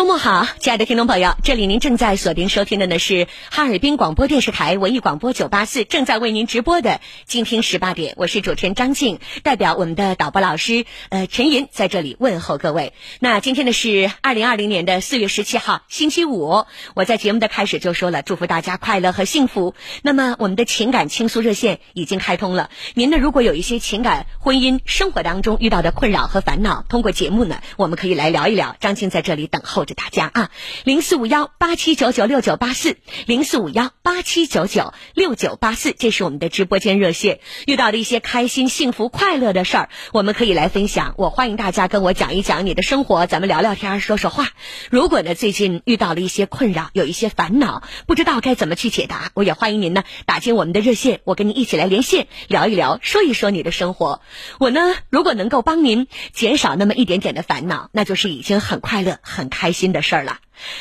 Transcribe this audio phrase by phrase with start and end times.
[0.00, 12.94] 周末好，亲爱的听众朋友，这里您正在锁定收听的呢是哈尔滨广播电视台文艺广播九八四正在为您直播的今天十八点，我是主持人张静，代表我们的导播老师呃陈莹在这里问候各位。
[13.18, 19.74] 那今天呢是二零二零年的四月十七号星期五，我在节目的开始就说了，祝福大家快乐和幸福。
[20.00, 28.74] 那么我们的情感倾诉热线已经开通了，您呢如果有一些情感、婚姻、生活当中遇到的困扰和烦恼，通过节目呢，我们可以来聊一聊。
[28.80, 29.86] 张静在这里等候。
[29.94, 30.50] 大家啊，
[30.84, 37.40] 零四五幺八七九九六九八四，零四五幺八七九九六九八四，这是我们的直播间热线。
[37.66, 41.14] 遇到的一些开心、幸福、快乐的事儿，我们可以来分享。
[41.16, 44.48] 我欢迎大家跟我讲一讲你的生活，咱们聊聊天，说说话。
[44.90, 54.20] 如果呢最近遇到了一些困扰，有一些烦恼，不知道该怎么去解答，我也欢迎您呢打进我们的热线，我跟您一起来连线聊一聊，说一说你的生活。
[54.58, 59.70] 我呢如果能够帮您减少那么一点点的烦恼，那就是已经很快乐、很开。
[59.70, 60.38] 心新的事儿了。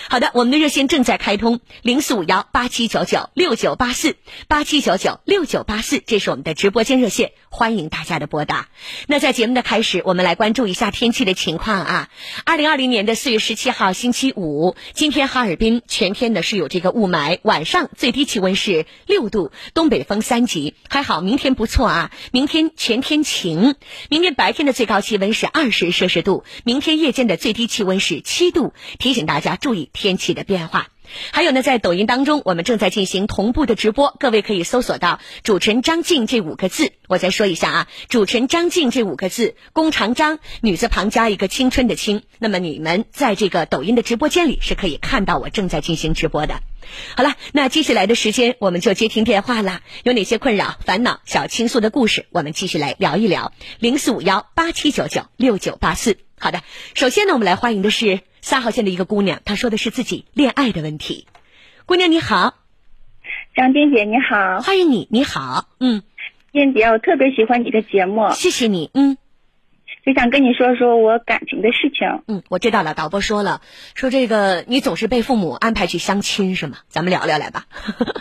[0.10, 8.68] 好的，我们的热线正在开通，零四五幺八七九九六九八四八七九九六九八四，这是我们的直播间热线，欢迎大家的拨打。
[9.08, 12.10] 那在节目的开始，我们来关注一下天气的情况啊。
[12.46, 23.76] 二零二零年的四月十七号星期五，今天哈尔滨全天呢是有这个雾霾，晚上最低气温是六度，东北风三级，还好明天不错啊，明天全天晴，
[24.10, 29.69] 明天白天的最高气温是二十摄氏度，明天夜间的最低气温是七度，提醒大家注。
[29.70, 30.88] 注意天气的变化，
[31.32, 36.92] 还有呢，在抖音当中，我们正在进行同步的直播，各位可以搜索到“主持人张静”这五个字。
[37.08, 42.24] 我再说一下啊，“主持人张静”这五个字，弓长张，女字旁加一个青春的青。
[42.40, 46.62] 那么你们在这个抖音的直播间里是可以看到我正在进行直播的。
[47.16, 49.82] 好了，那接下来的时间我们就接听电话了。
[50.02, 53.54] 有哪些困扰、烦恼、小倾诉的故事，我们继续来聊一聊。
[53.78, 56.18] 零四五幺八七九九六九八四。
[56.40, 56.62] 好的，
[56.96, 58.22] 首先呢，我们来欢迎的是。
[58.42, 61.28] 三号线的一个姑娘，她说的是自己恋爱的问题。
[61.86, 62.56] 姑娘你好，
[63.54, 66.04] 张静姐你好，欢迎你，你好，嗯，
[66.54, 69.18] 燕姐，我特别喜欢你的节目，谢谢你，嗯，
[70.06, 73.62] 就想跟你说说我感情的事情，嗯，我知道了，导播说了，
[73.96, 76.78] 说这个你总是被父母安排去相亲是吗？
[76.88, 77.66] 咱们聊聊来吧。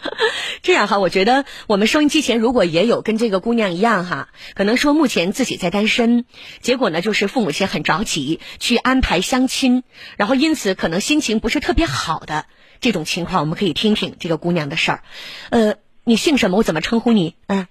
[0.61, 6.25] 这样哈，我觉得我们收音机前如果也有跟这个姑娘一样哈，可能说目前自己在单身，
[6.61, 9.84] 结果呢就是父母亲很着急去安排相亲，
[10.16, 12.47] 然后因此可能心情不是特别好的
[12.81, 15.03] 这种情况，我们可以听听这个姑娘的事儿。
[15.50, 16.56] 呃，你姓什么？
[16.59, 17.37] 我怎么称呼你？
[17.47, 17.69] 嗯，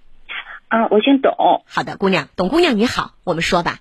[0.70, 1.34] 啊，我姓董。
[1.68, 3.80] 好的，姑娘，董姑娘你好，我们说吧。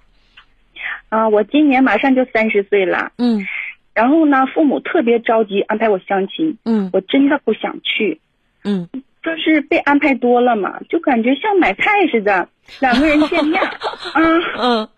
[1.17, 3.13] 啊，我今年马上就三十岁了。
[3.17, 3.47] 嗯。
[3.95, 6.59] 然后呢，父母特别着急安排我相亲。
[6.65, 6.91] 嗯。
[6.93, 8.21] 我真的不想去。
[8.65, 8.89] 嗯，
[9.23, 12.49] 就是被安排多了嘛，就感觉像买菜似的，
[12.81, 14.21] 两个人见面， 啊
[14.59, 14.89] 嗯，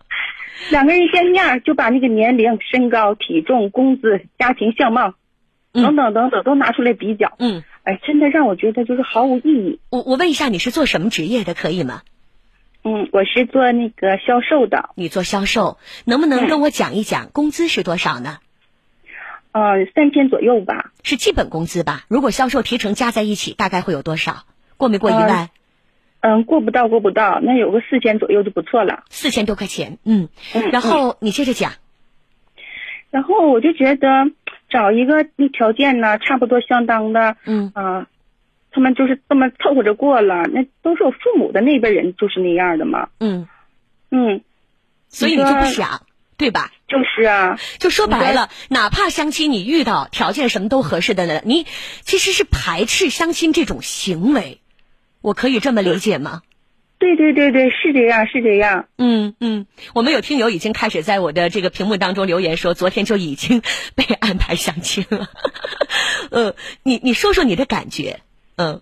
[0.71, 5.13] 两个人见面就把那个年龄、身高、体重、工资、家庭相貌，
[5.71, 9.79] 等等等等都拿出来比较，嗯，哎，真的让我觉得就是毫无意义。
[9.91, 12.01] 我我问一下，你是做什么职业的，可以吗？
[12.83, 14.89] 嗯，我是做那个销售的。
[14.95, 18.37] 你做销售，能不能跟我讲一讲工资是多少呢？
[19.51, 22.03] 呃，三千左右吧，是基本工资吧？
[22.07, 24.43] 如果销售提成加在一起，大概会有多少？
[24.77, 25.49] 过没过一万？
[26.21, 27.39] 嗯，过不到，过不到。
[27.41, 29.03] 那有个四千左右就不错了。
[29.09, 30.29] 四千多块钱，嗯。
[30.71, 31.73] 然后你接着讲。
[33.09, 34.07] 然后我就觉得
[34.69, 38.07] 找一个那条件呢，差不多相当的，嗯啊，
[38.71, 40.43] 他们就是这么凑合着过了。
[40.43, 43.09] 那都是我父母的那辈人就是那样的嘛。
[43.19, 43.47] 嗯
[44.11, 44.41] 嗯，
[45.07, 46.05] 所以你就不想。
[46.39, 46.71] 对吧？
[46.87, 51.65] 就是啊，就说白了，哪怕相亲你遇到条件什么都合适的呢，你
[52.03, 54.61] 其实是排斥相亲这种行为，
[55.19, 56.41] 我可以这么理解吗？
[56.97, 58.87] 对对对对，是这样是这样。
[58.97, 63.61] 嗯嗯，我们有听友已经开始在我的这个屏幕当中留言说，昨天就已经
[63.95, 65.27] 被安排相亲了。
[66.31, 68.21] 呃，你你说说你的感觉，
[68.59, 68.81] 嗯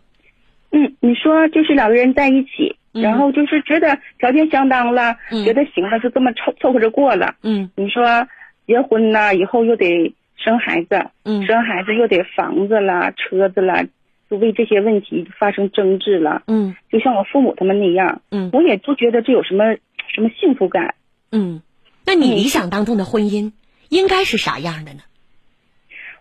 [0.71, 2.75] 嗯，你说就是两个人在一起。
[2.93, 7.35] 然后就是觉得条件相当了，觉得行了，就这么凑凑合着过了。
[7.43, 8.27] 嗯，你说
[8.65, 13.83] 结婚呢，以后又得生孩子，嗯，生孩子又得房子啦、车子啦，
[14.31, 16.41] 就为这些问题发生争执了。
[16.47, 18.23] 嗯，就像我父母他们那样。
[18.31, 19.75] 嗯，我也不觉得这有什么
[20.15, 20.95] 什么幸福感。
[21.31, 21.61] 嗯，
[22.03, 23.51] 那你理想当中的婚姻
[23.89, 25.01] 应该是啥样的呢？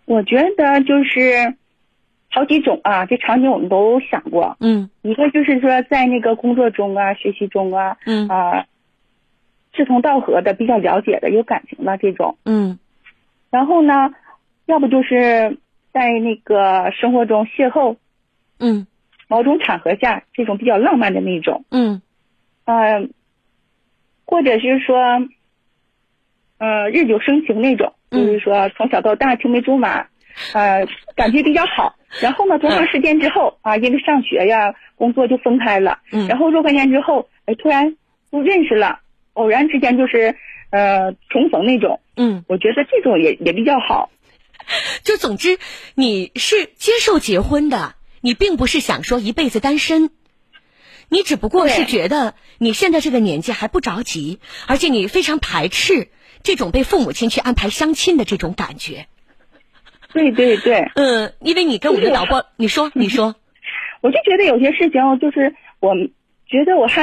[0.04, 1.54] 我觉得就是。
[2.36, 4.58] 好几种啊，这场景我们都想过。
[4.60, 8.66] 嗯，一个就是说在那个工作中啊、学习中啊，嗯啊，
[9.72, 12.36] 志同道合的、比较了解的、有感情的这种。
[12.44, 12.78] 嗯，
[13.48, 14.10] 然后呢，
[14.66, 15.56] 要不就是
[15.94, 17.96] 在那个生活中邂逅，
[18.58, 18.86] 嗯，
[19.28, 21.64] 某种场合下这种比较浪漫的那种。
[21.70, 22.02] 嗯，
[22.66, 23.08] 呃，
[24.26, 24.98] 或者是说，
[26.58, 27.94] 呃，日久生情那种。
[28.10, 30.06] 就是说从小到大青梅竹马，
[30.52, 30.86] 呃，
[31.16, 31.95] 感觉比较好。
[32.22, 35.98] 然后呢，多长时间之后啊，因为上学呀、工作就分开了。
[36.12, 36.28] 嗯。
[36.28, 37.96] 然后若干年之后，哎，突然
[38.30, 39.00] 不认识了，
[39.34, 40.36] 偶然之间就是
[40.70, 42.00] 呃重逢那种。
[42.16, 42.44] 嗯。
[42.48, 44.10] 我觉得这种也也比较好。
[45.04, 45.58] 就总之，
[45.94, 50.10] 你是接受结婚的，你并不是想说一辈子单身，
[51.08, 56.08] 你只不过是觉得你现在这个年纪还不着急，而且你非常排斥
[56.42, 59.06] 这种被父母亲去安排相亲的这种感觉。
[60.16, 60.90] 对对对。
[60.94, 63.34] 嗯，因为你跟我们的导播，你说 你说，
[64.00, 65.94] 我就觉得有些事情就是我
[66.46, 67.02] 觉得我还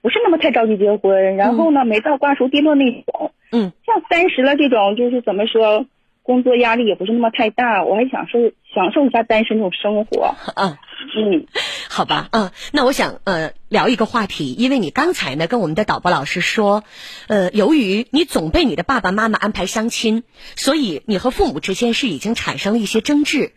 [0.00, 3.32] 不是那么太着急结婚，然后呢，没到瓜熟蒂落那种。
[3.52, 3.72] 嗯。
[3.86, 5.84] 像三十了这种，就是怎么说？
[6.22, 8.38] 工作压力也不是那么太大，我还享受
[8.74, 10.34] 享受一下单身这种生活。
[10.54, 10.76] 嗯
[11.16, 11.46] 嗯，
[11.90, 16.84] 好吧，嗯，那我想呃聊一个话题，因为你刚才呢跟我们的导播老师说，
[17.26, 20.22] 呃，由于你总被你的爸爸妈妈安排相亲，
[20.54, 23.52] 所以你和父母之间是已经产生了一些争执。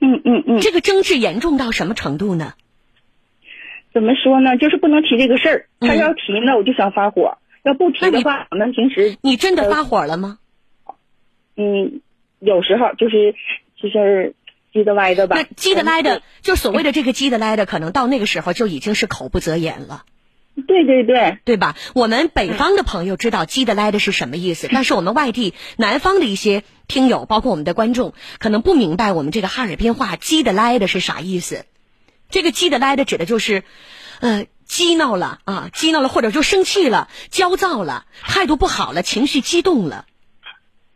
[0.00, 0.60] 嗯嗯嗯。
[0.60, 2.54] 这个争执严重到什么程度呢？
[3.92, 4.56] 怎么说呢？
[4.56, 10.38] 就是不能提这个事儿，他要提呢，我就想发火；要不提的话，我们平时你真的发火了吗？
[11.60, 12.00] 嗯，
[12.38, 13.34] 有时候就是
[13.80, 14.34] 就是
[14.72, 15.36] 叽的歪的吧。
[15.36, 20.04] 那叽的歪的，就所谓的这个叽的歪的，可能到那个时候就已经是口不择言了。
[20.66, 21.76] 对对对，对吧？
[21.94, 31.66] 我们北方的朋友知道叽的歪的是什么意思，但是我们外地南方的一些听友，包括我们的观众，可能不明白我们这个哈尔滨话叽的歪的是啥意思。
[32.30, 33.64] 这个叽的歪的指的就是，
[34.20, 40.06] 呃，激闹了啊，激闹了，或者就生气了、焦躁了、态度不好了、情绪激动了。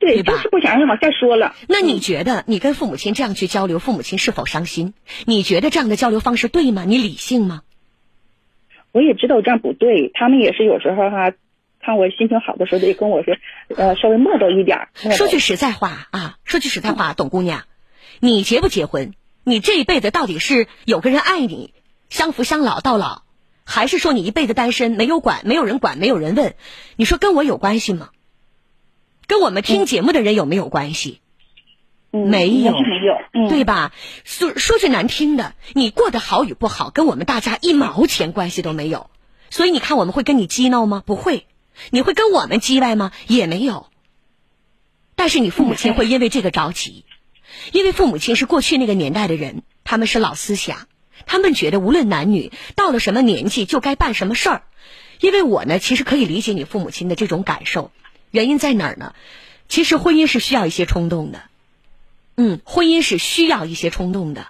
[0.05, 1.55] 对，就是不想往下说了。
[1.69, 4.93] 那你觉得你跟父母亲这样去交流，父母亲是否伤心？
[5.25, 6.85] 你觉得这样的交流方式对吗？
[6.87, 7.63] 你理性吗？
[8.93, 11.33] 我也知道这样不对，他们也是有时候哈，
[11.81, 13.35] 看我心情好的时候得跟我说，
[13.77, 14.89] 呃，稍微磨叨一点。
[15.17, 17.65] 说句实在话啊，说句实在话，董姑娘，
[18.21, 19.15] 你结不结婚？
[19.43, 21.75] 你这一辈子到底是有个人爱你，
[22.09, 23.23] 相扶相老到老，
[23.65, 26.55] 还是说你一辈子单身，没有管，没有人管，没有人问？
[26.97, 28.11] 你说跟我有关系吗？
[29.27, 31.21] 跟我们听节目的人有没有关系？
[32.11, 32.79] 没有，没
[33.43, 33.93] 有，对吧？
[34.23, 39.11] 说说句难听的，你过得好与不好，跟我们大家一毛钱关系都没有。
[39.51, 41.03] 所以你看，我们会跟你激闹吗？
[41.05, 41.47] 不会。
[41.91, 43.11] 你会跟我们叽歪吗？
[43.27, 43.89] 也没有。
[45.17, 47.05] 但是你父母亲会因为这个着急，
[47.73, 50.87] 因为父母亲是过去那个年代的人，他们是老思想，
[51.27, 54.63] 他们觉得无论男女到了什么年纪就该办什么事儿。
[55.21, 57.91] 因为我呢，其实可以理解你父母亲的这种感受。
[58.35, 59.15] 原因在哪儿呢？
[59.69, 61.43] 其实婚姻是需要一些冲动的，
[62.35, 64.49] 嗯，婚姻是需要一些冲动的。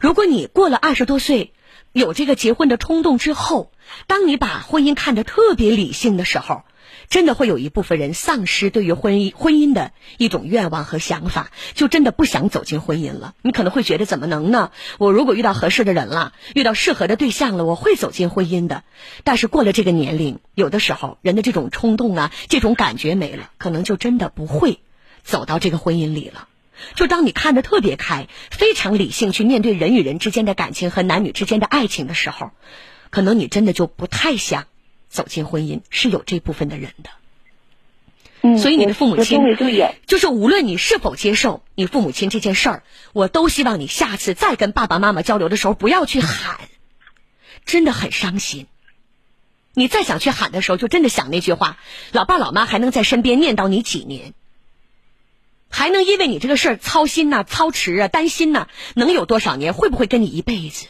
[0.00, 1.52] 如果你过了二十多岁，
[1.92, 3.70] 有这个结婚的冲动之后，
[4.08, 6.64] 当你把婚姻看得特别理性的时候。
[7.14, 13.36] 真的会有一部分人丧失对于婚姻婚姻的一种愿望和想法，就真的不想走进婚姻了。
[13.40, 14.72] 你可能会觉得怎么能呢？
[14.98, 18.82] 我如果遇到合适的人了，遇到适合的对象了，我会走进婚姻的。
[19.22, 24.80] 但是过了这个年龄，有的时候人的这种冲动啊，这种感觉没了，可能就真的不会
[25.22, 26.48] 走到这个婚姻里了。
[26.96, 32.50] 就当你看得特别开，非常理性去面对人与人之间的感情和男女之间的爱情的时候，
[33.10, 34.64] 可能你真的就不太想。
[35.14, 37.10] 走进婚姻是有这部分的人的，
[38.42, 39.40] 嗯，所以你的父母亲
[40.06, 46.58] 就是无论你是否接受你父母亲这件事儿，我都希望你下次再跟爸爸妈妈交流的时候不要去喊，
[47.64, 48.66] 真的很伤心。
[49.72, 51.78] 你再想去喊的时候，就真的想那句话：
[52.10, 54.34] 老爸老妈还能在身边念叨你几年？
[55.70, 59.74] 还能因为你这个事儿操心呐、操持啊、担心呐，能有多少年？
[59.74, 60.86] 会不会跟你一辈子？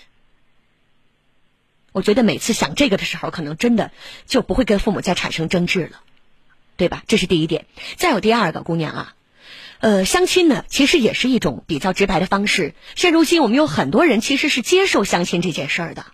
[1.94, 3.92] 我觉得每次想这个的时候，可能真的
[4.26, 6.00] 就不会跟父母再产生争执了，
[6.76, 7.04] 对吧？
[7.06, 7.66] 这是第一点。
[7.96, 9.14] 再有第二个，姑娘啊，
[9.78, 12.74] 呃，相亲呢，其实也是一种比较直白的方式。
[12.96, 16.04] 现如今，我们有很多人其实是接受相亲这件事儿的。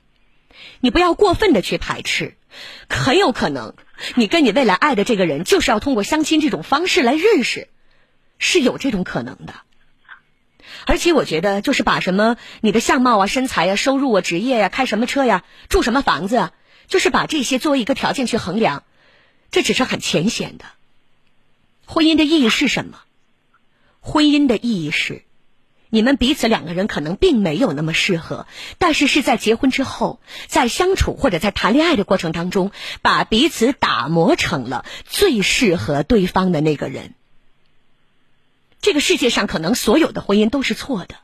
[0.80, 2.36] 你不要过分的去排斥，
[2.90, 3.74] 很有可能
[4.16, 7.68] 你跟你未来爱的这个人，就是要通过相亲这种方式来认识，
[8.38, 9.54] 是有这种可能的。
[10.90, 16.52] 而且我觉得，就是把什么你的相貌啊、身材呀、收入啊、职业呀、开什么车呀、住什么房子啊，
[16.88, 18.82] 就是把这些作为一个条件去衡量，
[19.52, 20.64] 这只是很浅显的。
[21.86, 22.98] 婚姻的意义是什么？
[24.00, 25.22] 婚姻的意义是，
[25.90, 30.18] 你们彼此两个人可能并没有那么适合，但是是在结婚之后，
[30.48, 37.14] 在相处或者在谈恋爱的过程当中，把彼此打磨成了最适合对方的那个人。
[38.80, 41.16] 这个世界上可能所有的婚姻都是错的，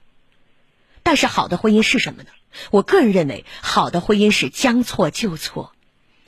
[1.02, 2.28] 但是好的婚姻是什么呢？
[2.70, 5.72] 我个人认为，好的婚姻是将错就错，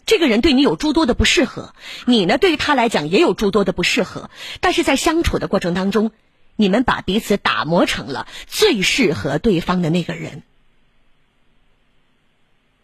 [0.07, 1.75] 这个人对你有诸多的不适合，
[2.07, 4.31] 你呢对于他来讲也有诸多的不适合，
[4.61, 6.13] 但是在相处的过程当中，
[6.57, 10.43] 你们把彼此打磨成了最适合对方的那个人，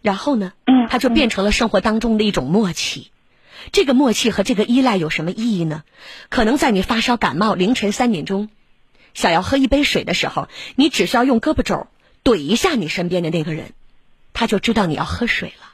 [0.03, 3.11] 然后呢，嗯他就变成了生活当中的一种默契。
[3.73, 5.83] 这个默契和这个依赖有什么意义呢？
[6.29, 8.49] 可能在你发烧感冒凌晨三点钟，
[9.15, 11.87] 想要喝一杯水的时候，你只需要用胳膊肘
[12.23, 13.73] 怼一下你身边的那个人，
[14.33, 15.71] 他就知道你要喝水了。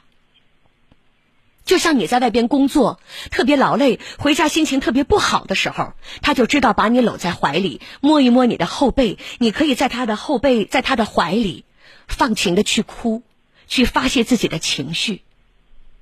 [1.63, 11.63] 就像你在外边工作特别劳累，回家心情特别不好的时候，他就知道把你搂在怀里，摸一摸你的后背，你可以在他的后背，在他的怀里，
[12.07, 13.21] 放情的去哭，
[13.67, 15.21] 去发泄自己的情绪，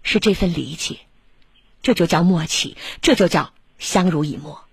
[0.01, 0.97] 是这份理解，
[1.81, 4.63] 这就叫默契，这就叫相濡以沫。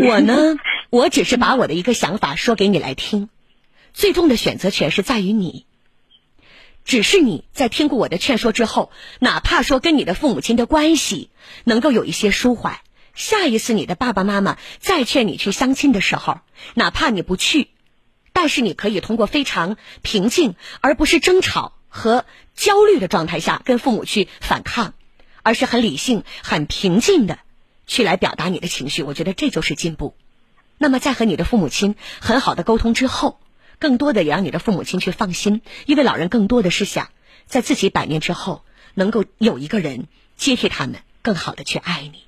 [0.00, 0.56] 我呢，
[0.90, 3.28] 我只是把我的一个想法说给你来听，
[3.92, 5.66] 最终的选择权是在于你。
[6.84, 8.90] 只是你在听过我的劝说之后，
[9.20, 11.30] 哪怕说跟你的父母亲的关系
[11.64, 12.80] 能够有一些舒缓，
[13.14, 16.40] 下一次你的爸爸妈妈再劝你去相亲的时候，
[16.74, 17.68] 哪怕你不去，
[18.32, 22.24] 但是你可以通过非常平静，而不是争吵和
[22.54, 24.94] 焦虑的状态下跟父母去反抗，
[25.42, 27.38] 而是很理性、很平静的
[27.86, 29.02] 去来表达你的情绪。
[29.02, 30.14] 我觉得这就是进步。
[30.78, 33.40] 那么在和你的父母亲很好的沟通之后，
[33.78, 37.08] 更多的也让你的父母亲去放心，因为老人更多的是想
[37.46, 40.06] 在自己百年之后能够有一个人
[40.36, 42.24] 接替他们，更好的去爱你，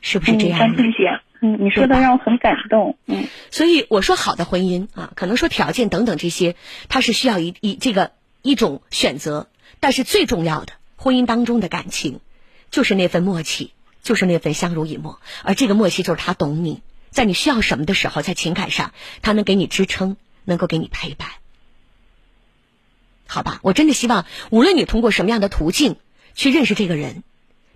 [0.00, 0.64] 是不是这样呢？
[0.64, 6.56] 嗯，张静姐，嗯，你说的让我很感动，嗯所以我说好的婚姻啊，可能说条件等等这些，
[6.88, 8.12] 它是需要一一这个
[8.44, 9.48] 一种选择，
[9.80, 12.20] 但是最重要的婚姻当中的感情，
[12.70, 13.72] 就是那份默契，
[14.02, 21.26] 就是那份相濡以沫，而这个默契就是他懂你，在你需要什么的时候，在情感上他能给你支撑，能够给你陪伴，
[23.26, 23.60] 好吧？
[23.62, 25.96] 我真的希望，无论你通过什么样的途径
[26.34, 27.22] 去认识这个人，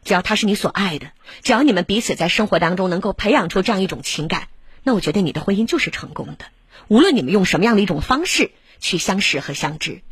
[0.04, 4.48] 只要他是你所爱的，只要你们彼此在生活当中能够培养出这样一种情感，
[4.82, 6.44] 那我觉得你的婚姻就是成功的。
[6.88, 10.02] 无论你们用什么样的一种方式去相识和相知，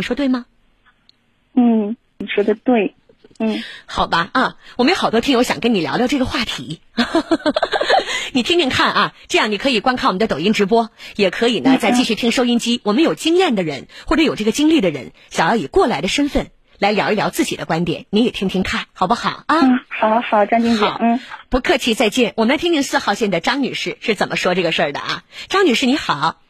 [0.00, 0.46] 你说对吗？
[1.52, 2.94] 嗯，你说的对，
[3.38, 6.80] 嗯好吧啊，我们有好多听友想跟你聊聊这个话题，
[8.32, 12.80] 你听听看啊，这样你可以观看我们的抖音直播，也可以呢再继续听收音机。
[12.82, 19.60] 我们有经验的人或者有这个经历的人，想要以过来的身份来聊一聊自己的观点，你也听听看，好不好啊？
[19.60, 22.32] 嗯，好好，张静姐好，嗯不客气，再见。
[22.36, 25.24] 我们来听听四号线的张女士是怎么说这个事儿的啊？
[25.50, 26.40] 张女士你好，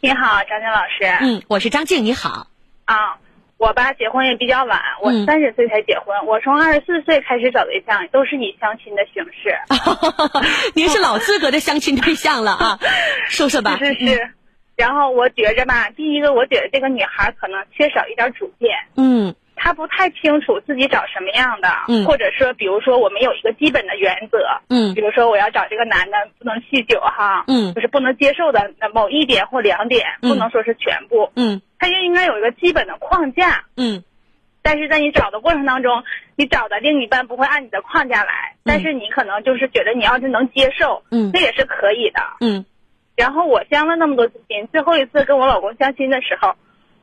[0.00, 1.18] 你好，张静老师。
[1.20, 2.48] 嗯，我是张静，你好，
[2.88, 3.18] 啊，
[3.58, 6.26] 我吧结婚也比较晚，我嗯三十岁才结婚。
[6.26, 9.54] 我从二十四岁开始找对象，都是以相亲的形式。
[10.74, 12.78] 您是老资格的相亲对象了啊，
[13.28, 13.76] 说说吧。
[13.78, 14.30] 是是是。
[14.74, 22.06] 然后我觉着吧，第一个，我觉得这个女孩可能缺少一点主见，嗯她不太清楚自己找什么样的，嗯。
[22.06, 24.38] 或者说，比如说我们有一个基本的原则，
[24.70, 24.94] 嗯。
[24.94, 27.74] 比如说我要找这个男的不能酗酒哈，嗯。
[27.74, 30.30] 就是不能接受的某一点或两点，嗯。
[30.30, 31.60] 不能说是全部，嗯。
[31.78, 33.64] 他就应该有一个基本的框架。
[33.76, 34.02] 嗯。
[34.62, 36.02] 但是在你找的过程当中，
[36.36, 41.30] 你找的另一半不会按你的框架来，但是你可能就是觉得你要是能接受，嗯。
[41.32, 42.20] 那也是可以的。
[42.40, 42.64] 嗯。
[43.16, 46.54] 然后我相了那么多次亲，最后一次跟我老公相亲的时候，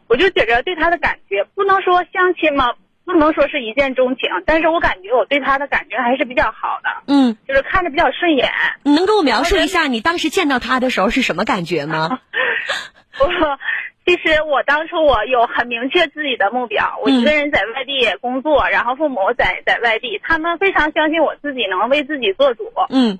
[0.07, 2.73] 我就觉着对他的感觉不能说相亲嘛，
[3.05, 8.49] 不能说是一见钟情，但是我感觉我对他的感觉还是比较好的，嗯，就是看着比较顺眼。
[8.83, 12.19] 你能给我描述一下你当时见到他的时候是什么感觉吗？
[13.19, 13.27] 我
[14.05, 22.71] 其实我当初我有很明确自己的目标，我一个人在外地工作，然后父母在在外地，他们非常相信我自己能为自己做主。
[22.89, 23.17] 嗯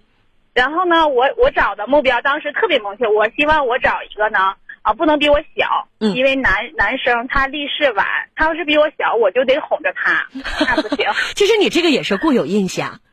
[0.54, 4.54] 然后呢，我我找的目标当时特别明确，我希望我找一个呢
[4.86, 10.28] 啊不能比我小，嗯因为男男生他立事晚，他要是比我小，我就得哄着他，
[10.64, 11.08] 那不行。
[11.36, 13.00] 其实你这个也是固有印象。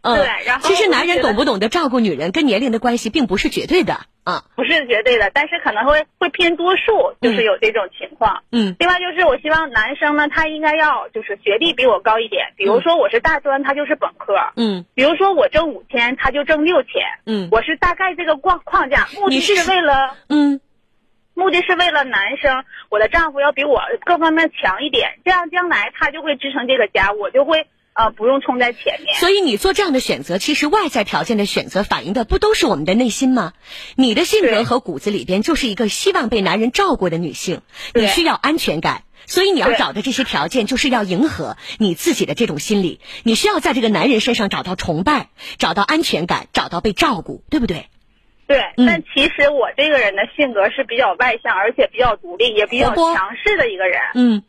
[0.00, 4.44] 嗯，对然后其实男人懂不懂得照顾女人，跟年龄的关系并不是绝对的啊。
[4.54, 8.42] 不是绝对的，但是可能会会偏多数，就是有这种情况。
[8.52, 17.02] 嗯另外就是我希望男生呢，他应该要就是学历比我高一点，比如说我是大专，他就是本科；嗯比如说我挣五千，他就挣六千。
[17.24, 20.60] 嗯我是大概这个框框架，目的是是为了嗯
[21.34, 29.16] 目的是为了男生，我的丈夫要比我各方面强一点，这样将来他就会支撑这个家，我就会呃不用冲在前面。
[29.16, 33.52] 所以你做这样的选择，其实外在条件的选择反映的不都是我们的内心吗？
[33.96, 37.62] 你的性格和骨子里边就是一个希望被男人照顾的女性，
[37.94, 39.02] 你需要安全感。
[39.26, 43.00] 所以你要找的这些条件，就是要迎合你自己的这种心理。
[43.22, 47.88] 你需要在这个男人身上找到崇拜，找到安全感，找到被照顾，对不对？
[48.46, 54.00] 对，嗯但其实我这个人的性格是比较外向，而且比较独立，也比较强势的一个人。
[54.14, 54.42] 嗯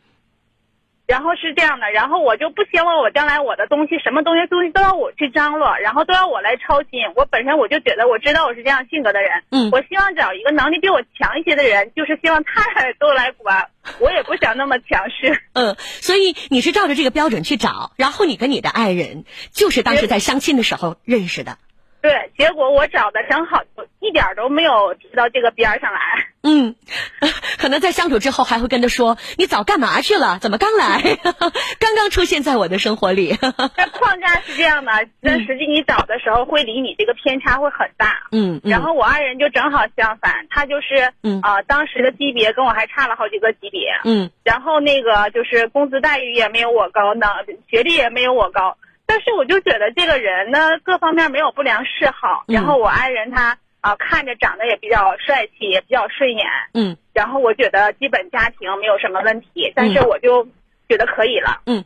[1.08, 7.00] 然后是这样的，然后我就不希望我将来我的东西，什么东西东西都要我去张罗，然后都要我来操心。
[7.16, 15.44] 我本身我就觉得我知道我是这样性格的人，嗯我希望找一个能力比我强一些的人，就是希望他来都来管，我也不想那么强势。
[15.54, 21.60] 嗯，所以你是照着这个标准去找，然后你跟你的爱人就是当时在相亲的时候认识的。
[22.06, 23.64] 对，结果我找的正好
[24.00, 26.00] 一点都没有提到这个边儿上来。
[26.44, 26.76] 嗯，
[27.58, 30.38] 可能在相处之后还会跟他说：“你早干嘛去了？
[30.40, 31.02] 怎么刚来？
[31.82, 33.36] 刚刚出现在我的生活里。
[33.42, 38.28] 那 框架是这样的，那实际你找的时候会离你这个偏差会很大。
[38.32, 43.90] 嗯”嗯，然后我爱人就正好相反，他就是嗯啊、当时的级别跟我还差了好几个级别。
[44.04, 47.26] 嗯然后那个就是工资待遇也没有我高，呢
[47.68, 56.44] 学历也没有我高，但是我就觉得这个人呢各方面没有不良嗜好，嗯然后我爱人他啊、看着长得也比较帅气，也比较顺眼，
[56.74, 56.98] 嗯。
[57.14, 60.44] 然后我觉得基本家庭没有什么问题，但是我就
[60.90, 61.62] 觉得可以了。
[61.68, 61.86] 嗯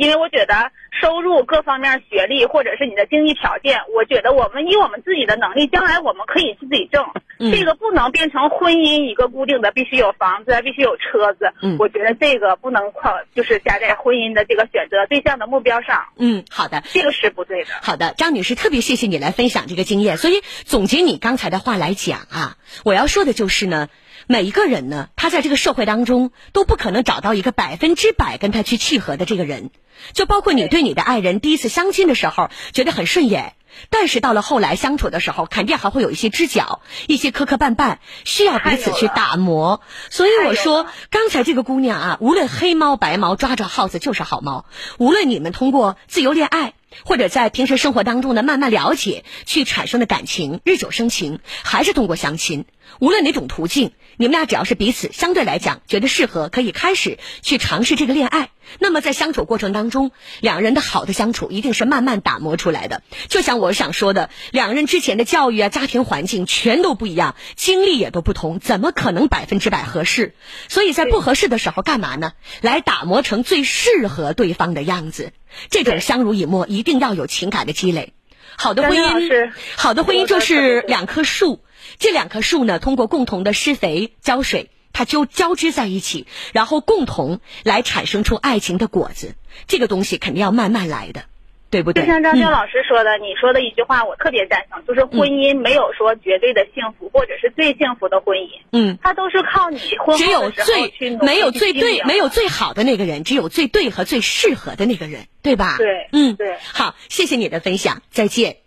[0.00, 7.04] 因为我觉得收入各方面、学历或者是你的经济条件，我觉得我们以我们自己的能力，将来我们可以自己挣。
[7.38, 11.52] 嗯这个不能变成婚姻一个固定的，必须有房子，必须有车子。
[11.60, 16.82] 嗯我觉得这个不能靠，就是加在婚姻的这个选择对象的目标上，嗯，好的。
[16.92, 17.70] 这个是不对的。
[17.82, 20.16] 好的，张女士，特别谢谢你来分享这个经验。
[20.16, 23.88] 所以总结你刚才的话来讲啊，我要说的就是呢，
[24.26, 29.70] 每一个人呢，他在这个社会当中都不可能找到一个百分之百跟他去契合的这个人，
[30.12, 33.54] 就包括你对你的爱人第一次相亲的时候觉得很顺眼。
[33.88, 39.80] 但是到了后来相处的时候，肯定还会有一些支角，一些磕磕绊绊，需要彼此去打磨。
[40.10, 44.66] 所以我说，刚才这个姑娘啊，无论黑猫白猫，抓着耗子就是好猫。
[44.98, 52.64] 无论你们通过自由恋爱，或者在平时生活当中呢慢慢了解，去产生的感情日久生情，还是通过相亲，
[52.98, 58.50] 无论哪种途径，你们俩只要是彼此相对来讲觉得适合，可以开始去尝试这个恋爱。
[58.78, 63.02] 那么在相处过程当中，两人的好的相处一定是慢慢打磨出来的。
[63.28, 70.34] 就像我想说的，两个人之前的教育啊、家庭环境全都不一样，经历也都不同，怎么可能百分之百合适？
[70.68, 72.32] 所以在不合适的时候干嘛呢？
[72.60, 75.32] 来打磨成最适合对方的样子。
[75.68, 78.12] 这种相濡以沫一定要有情感的积累。
[78.56, 81.64] 好的婚姻，好的婚姻就是两棵树，
[81.98, 89.34] 这两棵树呢，通过共同的施肥、浇水，它就交织在一起，然后共同来产生出爱情的果子。
[89.66, 91.24] 这个东西肯定要慢慢来的，
[91.70, 92.04] 对不对？
[92.04, 105.76] 就像张娟嗯老师说的，你说的一句话，我特别赞成，就是婚姻没有说绝对的幸福，或者是最幸福的婚姻，嗯，它都是靠你婚只有后的时候最没有最对，没有最好的那个人，只有最对和最适合的那个人，对吧？
[105.78, 108.59] 对嗯，对好，谢谢你的分享，再见。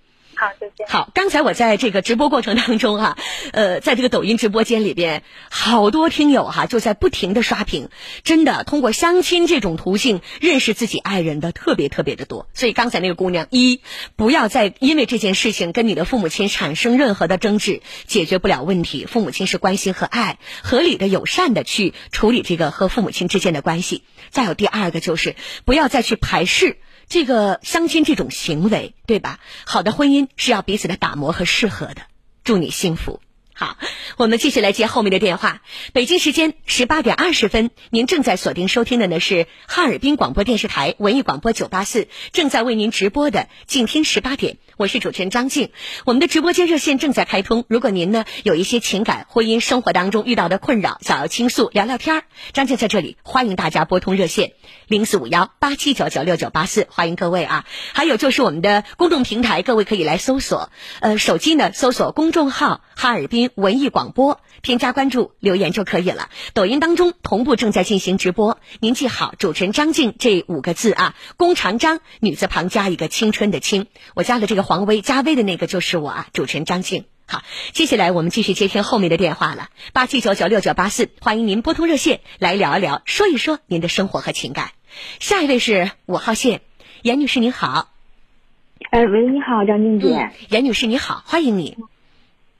[0.43, 0.86] 好，再见。
[0.89, 3.17] 好，刚才我在这个直播过程当中哈、
[3.53, 7.88] 呃，在这个抖音直播间里边，好多听友哈、就在不停的刷屏，
[8.25, 12.49] 真的通过相亲这种途径认识自己爱人的特别特别的多。
[12.53, 13.79] 所以刚才那个姑娘，一
[14.17, 19.06] 不要再因为这件事情跟你的父母亲产生任何的争执，解决不了问题。
[19.06, 24.03] 父母亲是关心和爱，合理的、友善的去处理这个和父母亲之间的关系。
[24.29, 26.75] 再有第二个就是不要再去排斥。
[27.13, 29.39] 这个相亲这种行为，对吧？
[29.67, 32.02] 好的婚姻是要彼此的打磨和适合的。
[32.43, 33.21] 祝你幸福。
[33.54, 33.78] 好，
[34.17, 35.62] 我们继续来接后面的电话。
[35.93, 45.69] 北京时间十八点二十分，您正在锁定收听的呢是哈尔滨广播电视台文艺广播九八四正在为您直播的静听十八点，我是主持人张静。
[46.03, 54.53] 我们的直播间热线正在开通，如果您呢有一些情感、婚姻、生活当中遇到的困扰，想要倾诉、聊聊天儿，张静在这里欢迎大家拨通热线
[54.88, 57.65] 零四五幺八七九九六九八四，欢迎各位啊。
[57.93, 66.29] 还有就是我们的公众平台，各位可以来搜索，呃，手机呢搜索公众号哈尔滨文艺广播，添加关注留言就可以了。
[66.53, 77.05] 抖音当中同步正在进行直播，您记好主持人张静这五个字啊，弓长张，女字旁加一个青春的青，我加了这个黄威，加微的那个就是我啊，主持人张静。
[77.27, 84.71] 好，接下来我们继续接听后面的电话了，八七九九六九八四，欢迎您拨通热线来聊一聊，说一说您的生活和情感。
[85.19, 86.62] 下一位是五号线，
[87.03, 87.89] 严女士您好，
[88.89, 90.07] 哎，喂，你好，张静姐。
[90.07, 91.77] 嗯，严女士你好，欢迎你。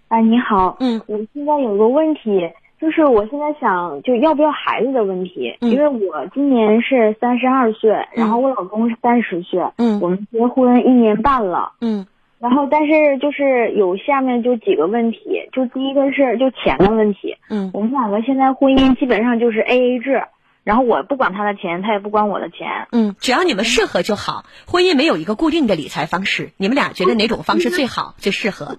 [0.10, 0.78] 哎，你好。
[0.82, 2.21] 嗯我现在有个问题，
[2.84, 11.72] 就是我现在想就要不要孩子的问题，嗯因为我今年是三十二岁，然后我老公是三十岁，嗯我们结婚一年半了。
[11.80, 12.06] 嗯
[12.39, 15.17] 然后，但是就是有下面就几个问题，
[15.54, 17.38] 就第一个是就钱的问题。
[17.50, 20.24] 嗯我们两个现在婚姻基本上就是 A A 制，
[20.65, 22.67] 然后我不管他的钱，他也不管我的钱。
[22.91, 24.43] 嗯，只要你们适合就好。
[24.67, 28.76] 婚姻没有一个固定的理财方式，你们俩觉得哪种方式最好、最适合？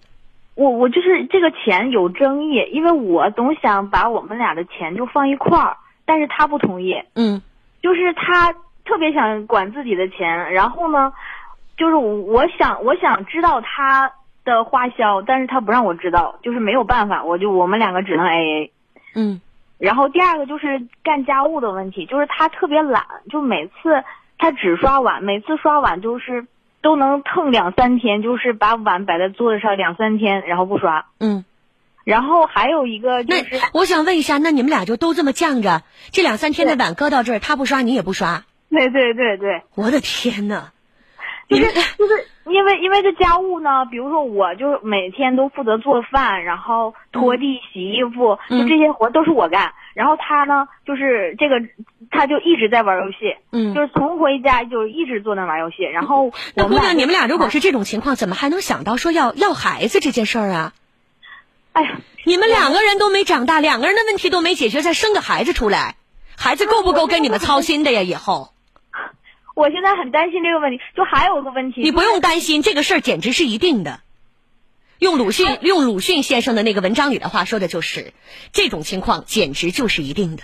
[0.55, 7.43] 我我就是这个钱有争议，因为我总想把我们俩的钱就放一块儿，但是他不同意，嗯
[7.83, 8.53] 就是他
[8.85, 11.13] 特别想管自己的钱，然后呢，
[11.77, 14.13] 就是我我想我想知道他
[14.45, 18.73] 的花销，但是他不让我知道，就是没有办法，我就我们两个只能 A A。
[19.15, 19.41] 嗯
[19.77, 24.03] 然后第二个就是干家务的问题，就是他特别懒，就每次
[24.39, 26.47] 他只刷碗，每次刷碗就是
[26.85, 31.07] 都能蹭两三天，就是把碗摆在桌子上两三天，然后不刷。
[31.19, 31.45] 嗯。
[32.05, 38.45] 然后还有一个就是，我想问一下，那你们俩就都这么犟着，这两三天的碗搁到这儿，他不刷，你也不刷？
[38.69, 40.69] 对对对对，我的天呐！
[41.49, 49.73] 就是就是因为因为这家务呢，比如说我就每天都负责做饭，然后拖地、洗衣服，嗯就这些活都是我干。
[49.95, 51.57] 然后他呢，就是这个，
[52.11, 55.85] 他就一直在玩游戏，嗯就是从回家就一直坐那玩游戏。
[55.85, 60.73] 然后那姑娘，你们俩如果是这种情况，怎么还能想到说要要孩子这件事儿啊？
[61.73, 65.97] 哎呀，你们两个人都没长大，两个人的问题都没解决，再生个孩子出来，
[66.37, 68.03] 孩子够不够跟你们操心的呀？
[68.03, 68.51] 以后
[69.55, 70.81] 我现在很担心这个问题。
[70.97, 74.01] 就还有个问题，你不用担心，这个事儿简直是一定的。
[74.99, 78.13] 用鲁迅用鲁迅先生的那个文章里的话说的就是，
[78.53, 80.43] 这种情况简直就是一定的。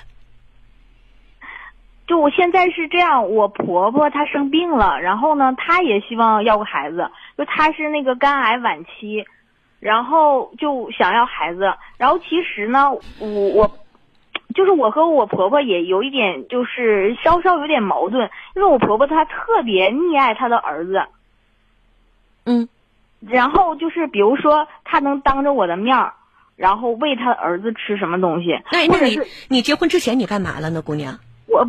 [2.06, 9.24] 就我现在是这样，我婆婆她生病了，然后呢，她也希望要个孩子，就她是那个肝癌晚期，
[9.78, 13.78] 然后就想要孩子，然后其实呢，我我
[14.56, 21.04] 就是我和我婆婆也有一点就是稍稍有点矛盾，因为我婆婆她特别溺爱她的儿子，
[22.44, 22.68] 嗯，
[23.20, 26.14] 然后就是比如说他能当着我的面儿，
[26.56, 31.18] 然后喂他的儿子吃什么东西，那那你你结婚之前你干嘛了呢，姑娘？
[31.46, 31.68] 我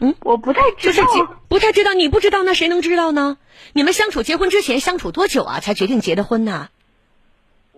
[0.00, 1.04] 嗯 我不太知道。
[1.04, 3.36] 就是不太知道，你不知道，那谁能知道呢？
[3.72, 5.60] 你们相处结婚之前相处多久啊？
[5.60, 6.68] 才决定结的婚呢？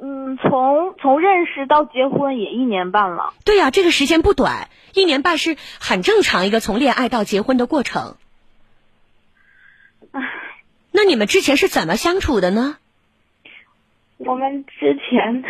[0.02, 3.34] 嗯，从从认识到结婚也一年半了。
[3.44, 8.16] 对呀、这个时间不短，一年半是很正常一个从恋爱到结婚的过程。
[10.12, 10.20] 唉，
[10.90, 12.76] 那你们之前是怎么相处的呢？
[14.26, 15.42] 我们之前，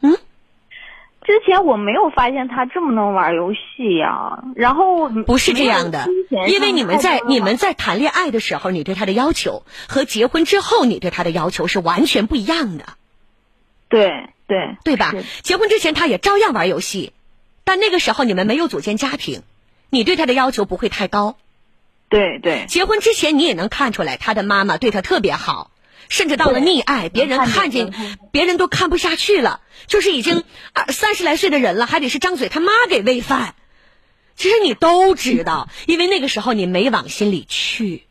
[0.00, 0.12] 嗯，
[1.24, 6.06] 之前我没有发现他这么能玩游戏呀、然后不是这样的
[6.46, 12.84] 因为你们在你们在谈恋爱的时候，你对他的要求和结婚之后你对他的要求是完全不一样的，
[13.88, 15.12] 对对对吧？
[15.42, 17.12] 结婚之前他也照样玩游戏，
[17.64, 19.42] 但那个时候你们没有组建家庭，
[19.88, 21.36] 你对他的要求不会太高。
[22.10, 25.70] 对对结婚之前你也能看出来，他的妈妈对他特别好，
[26.08, 27.92] 甚至到了溺爱，别人看见
[28.32, 33.54] 别人都看不下去了，就是已经二三十来岁的人了，还得是张嘴他妈给喂饭。
[34.34, 38.04] 其实你都知道，因为那个时候你没往心里去。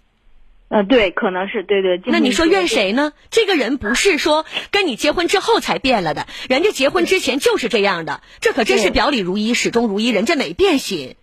[0.70, 2.02] 呃对，可能是对对。
[2.06, 2.68] 那你说怨？
[2.68, 3.12] 谁呢？
[3.30, 11.16] 这个人不是说跟你结婚之后才变了的，人家结婚之前就是这样的，这可真是表里如一、始终如一，人家没变心。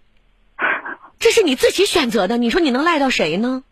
[1.19, 3.63] 这是你自己选择的，你说你能赖到谁呢？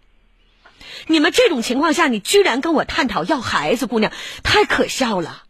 [1.07, 5.43] 你们这种情况下，你居然跟我探讨要孩子，姑娘，太可笑了。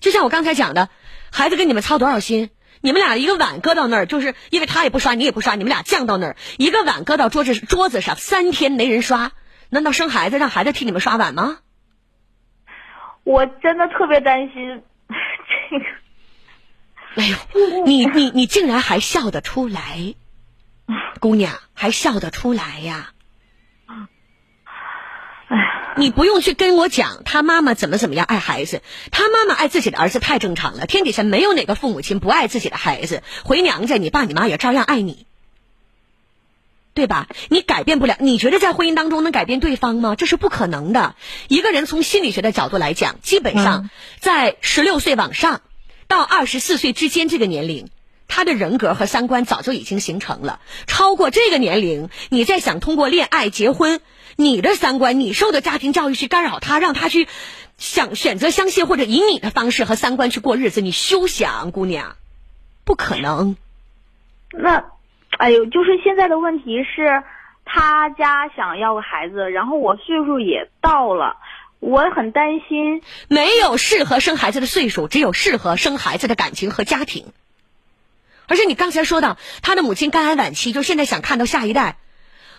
[0.00, 0.88] 就像我刚才讲的，
[1.30, 2.50] 孩子跟你们操多少心？
[2.80, 9.30] 你们俩一个碗搁到那儿，就是因为他也不刷，你也不刷，你们俩犟到那儿，一个碗搁到桌子桌子上，三天没人刷，
[9.68, 11.58] 难道生孩子让孩子替你们刷碗吗？
[13.22, 14.82] 我真的特别担心
[15.70, 15.84] 这个。
[17.14, 20.14] 哎呦，你你你竟然还笑得出来，
[21.20, 23.12] 姑娘还笑得出来呀！
[25.52, 35.26] 哎，你不用去跟我讲他妈妈怎么怎么样爱孩子，他妈妈爱自己的儿子太正常了，天底下没有哪个父母亲不爱自己的孩子，回娘家你爸你妈也照样爱你，
[36.94, 37.28] 对吧？
[37.50, 40.16] 你改变不了，你觉得在婚姻当中能改变对方吗？
[40.16, 41.16] 这是不可能的。
[41.48, 45.60] 一个人从心理学的角度来讲，基本上在十六岁往上
[46.06, 47.90] 到二十四岁之间这个年龄。
[48.34, 54.00] 他的人格和三观早就已经形成了，超过这个年龄，你再想通过恋爱结婚，
[54.36, 57.28] 你的三观，你受的家庭教育去干扰他，让他去
[57.78, 62.16] 想选择相信或者以你的方式和三观去过日子，你休想，姑娘，
[62.84, 63.56] 不可能。
[64.52, 64.84] 那，
[65.38, 67.22] 哎呦，就是现在的问题是，
[67.64, 71.36] 他家想要个孩子，然后我岁数也到了，
[71.80, 73.02] 我很担心。
[73.28, 77.32] 没有适合生孩子的岁数，只有适合生孩子的感情和家庭。
[78.46, 81.96] 而且你刚才说到他的母亲肝癌晚期，就现在想看到下一代，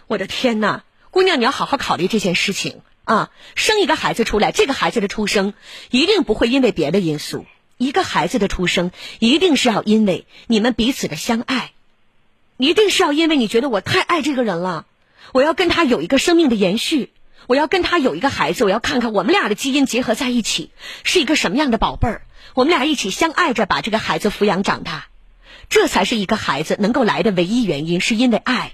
[0.07, 0.81] 我的天呐，
[1.13, 3.30] 姑娘，你要好好考虑这件事情啊！
[3.54, 5.54] 生一个孩子出来，这个孩子的出生
[5.91, 7.45] 一定不会因为别的因素，
[7.78, 11.71] 一个孩子的出生一定是要因为你们彼此的相爱，
[12.58, 14.88] 一定是要因为你觉得我太爱这个人了，
[15.34, 17.12] 我要跟他有一个生命的延续，
[17.45, 20.71] 我要跟他有一个孩子，我要看看我们俩的基因结合在一起
[21.04, 22.23] 是一个什么样的宝贝儿，
[22.56, 25.10] 我们俩一起相爱着把这个孩子抚养长大，
[25.69, 28.73] 这才是一个孩子能够来的唯一原因，是因为爱。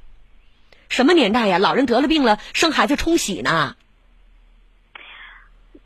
[0.90, 1.58] 什么年代呀？
[1.60, 3.76] 老人得了病了，生孩子冲喜呢？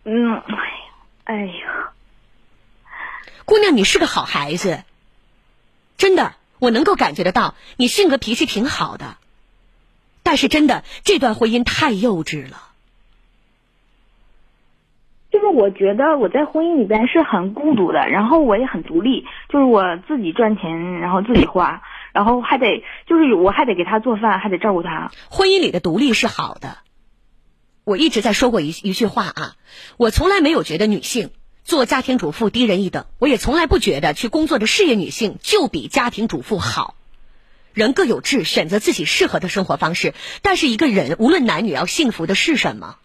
[0.05, 0.93] 嗯，哎呀，
[1.25, 1.91] 哎呀，
[3.45, 4.83] 姑娘，你是个好孩子，
[5.97, 9.17] 真的，我能够感觉得到，你性格脾气挺好的。
[10.23, 12.69] 但是真的，这段婚姻太幼稚了。
[15.31, 21.81] 就是我觉得我在婚姻里边是很孤独的，然后我也很独立，就是我自己赚钱，然后自己花，
[22.13, 25.11] 然后还得就是我还得给他做饭，还得照顾他。
[25.29, 26.77] 婚姻里的独立是好的。
[27.83, 29.55] 我一直在说过一一句话啊，
[29.97, 31.31] 我从来没有觉得女性
[31.65, 36.95] 做家庭主妇低人一等，我也从来不觉得去工作的事业女性就比家庭主妇好。
[37.73, 40.13] 人各有志，选择自己适合的生活方式。
[40.43, 42.97] 但是一个人无论男女，要幸福的是什么？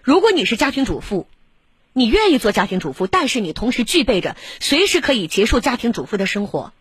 [0.00, 1.26] 如果你是家庭主妇，
[1.92, 6.72] 你愿意做家庭主妇，但是你同时具备着随时可以结束家庭主妇的生活，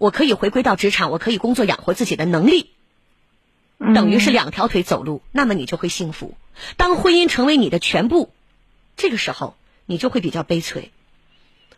[0.00, 2.70] 我可以回归到职场，我可以工作养活自己的能力，
[3.78, 6.38] 等于是两条腿走路，那么你就会幸福。
[6.78, 8.32] 当婚姻成为你的全部，
[8.96, 10.90] 这个时候你就会比较悲催。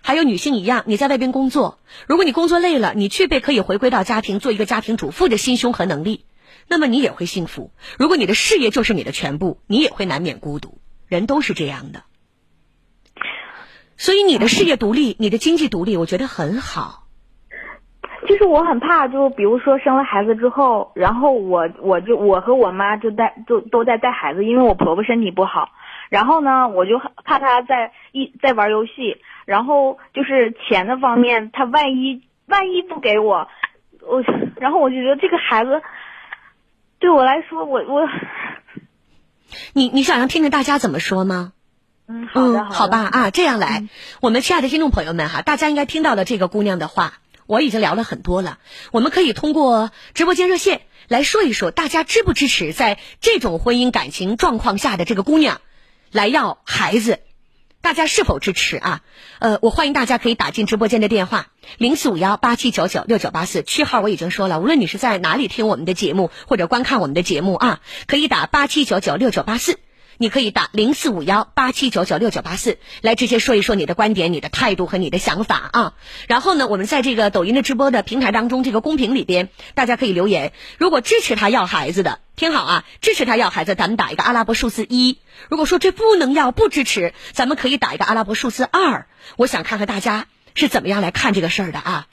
[0.03, 6.25] 还有女性一样，你在外边工作，如果你工作累了，你具备可以回归到家庭做一个家庭主妇的心胸和能力，
[6.69, 7.73] 那么你也会幸福。
[7.99, 10.79] 如果你的事业就是你的全部，你也会难免孤独。
[11.09, 12.05] 人都是这样的，
[13.97, 17.02] 所以你的事业独立，你的经济独立，我觉得很好。
[18.33, 25.69] 就是我很怕，就比如说生了孩子之后，然后我我就我和我妈就带就都在带孩子，因为我婆婆身体不好，
[26.09, 29.19] 然后呢，我就怕她在一在玩游戏。
[29.45, 33.49] 然后就是钱的方面，她万一万一不给我，
[34.01, 34.23] 我
[34.57, 35.83] 然后我就觉得这个孩子
[37.01, 38.09] 对我来说，我我，
[39.75, 41.53] 你你想要听听大家怎么说吗？
[42.09, 43.83] 嗯，好的，好吧啊，这样来，
[44.23, 47.15] 我们亲爱的听众朋友们哈，大家应该听到了这个姑娘的话，
[47.53, 48.57] 我已经聊了很多了，
[48.93, 55.61] 我们可以通过直播间热线来说一说，大家支不支持在这种婚姻感情状况下的这个姑娘
[56.11, 57.21] 来要孩子？
[57.83, 59.03] 大家是否支持啊？
[59.39, 69.79] 呃，我欢迎大家可以打进直播间的电话零四五幺八七九九六九八四，区号我已经说了，无论你是在哪里听我们的节目或者观看我们的节目啊，可以打八七九九六九八四。
[70.23, 75.95] 你可以打零四五幺八七九九六九八四来直接说一说你的观点、你的态度和你的想法啊。
[76.29, 80.53] 然后呢，我们在这个抖音的直播的平台当中，这个公屏里边，大家可以留言。
[80.79, 85.19] 如果支持他要孩子的，听好啊，支持他要孩子，咱们打一个阿拉伯数字一。
[85.49, 89.09] 如果说这不能要，不支持，咱们可以打一个阿拉伯数字二。
[89.35, 92.07] 我想看看大家是怎么样来看这个事儿的啊。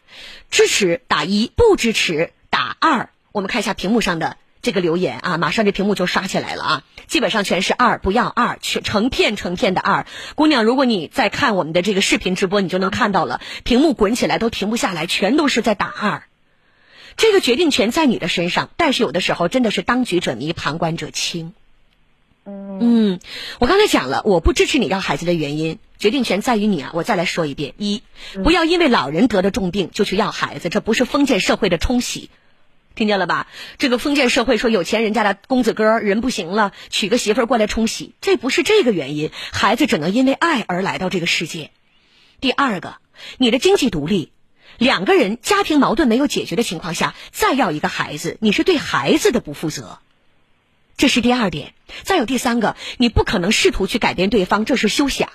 [0.50, 3.12] 支持打一，不支持打二。
[3.32, 4.38] 我们看一下屏幕上的。
[4.62, 6.84] 这个留言啊，马上这屏幕就刷起来了啊！
[7.08, 10.06] 基本上全是二，不要二，全成片成片的二。
[10.36, 16.24] 姑娘，如果你在看我们的这个视频直播，你就能看到了，屏幕滚起来都停不下来，全都是在打二。
[17.16, 21.54] 这个决定权在你的身上，但是有的时候真的是当局者迷，旁观者清。
[22.46, 23.20] 嗯，
[23.60, 26.92] 我刚才讲了，我不支持你要孩子的原因，决定权在于你啊！
[26.94, 28.02] 我再来说一遍：一，
[28.44, 32.30] 不要因为老人得了重病就去要孩子，这不是封建社会的冲喜。
[33.00, 33.48] 听见了吧？
[33.78, 39.32] 这个封建社会说有钱人家的公子哥人不行了，娶个媳妇儿过来冲喜，这不是这个原因。
[39.54, 41.72] 孩子只能因为爱而来到这个世界。
[42.42, 42.98] 第二个，
[43.38, 44.34] 你的经济独立，
[44.78, 50.00] 两个人家庭矛盾没有解决的情况下再要一个孩子，你是对孩子的不负责。
[50.98, 51.74] 这是第二点。
[52.04, 55.30] 再有第三个，你不可能试图去改变对方，这是休想。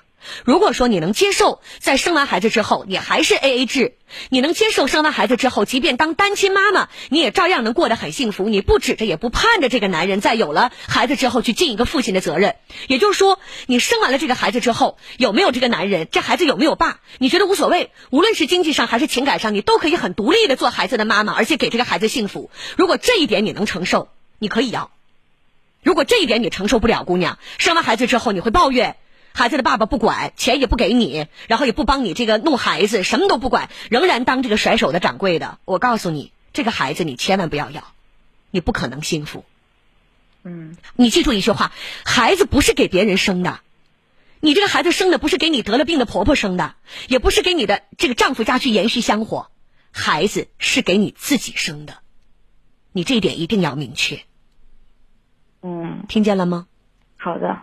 [0.45, 3.97] 如果说你能接受在生完孩子之后你还是 A A 制，
[4.29, 8.49] 你能接受生完孩子之后，即便当单亲妈妈，你也照样能过得很幸福。
[8.49, 12.57] 你不指着也不盼着这个男人在有了孩子之后去尽一个父亲的责任。
[12.87, 17.91] 也就是说，你生完了这个孩子之后，有没有这个男人，这孩子有没有爸，你觉得无所谓。
[18.11, 22.51] 无论是经济上还是情感上，你都可以很独立的做孩子的妈妈，而且给这个孩子幸福。
[22.77, 24.09] 如果这一点你能承受，
[24.39, 24.91] 你可以要；
[25.83, 28.97] 如果这一点你承受不了，姑娘，生完孩子之后你会抱怨。
[29.37, 35.59] 孩子的爸爸不管，钱也不给你，然后也不帮你这个弄孩子，什么都不管，仍然当这个甩手的掌柜的。
[35.65, 37.83] 我告诉你，这个孩子你千万不要要，
[38.53, 39.45] 你不可能幸福。
[40.45, 41.73] 嗯，你记住一句话：
[42.05, 43.59] 孩子不是给别人生的，
[44.39, 46.77] 你这个孩子生的不是给你得了病的婆婆生的，
[47.09, 49.51] 也不是给你的这个丈夫家去延续香火，
[49.91, 51.99] 孩子是给你自己生的，
[52.93, 54.21] 你这一点一定要明确。
[55.61, 56.69] 嗯，听见了吗？
[57.17, 57.59] 好的。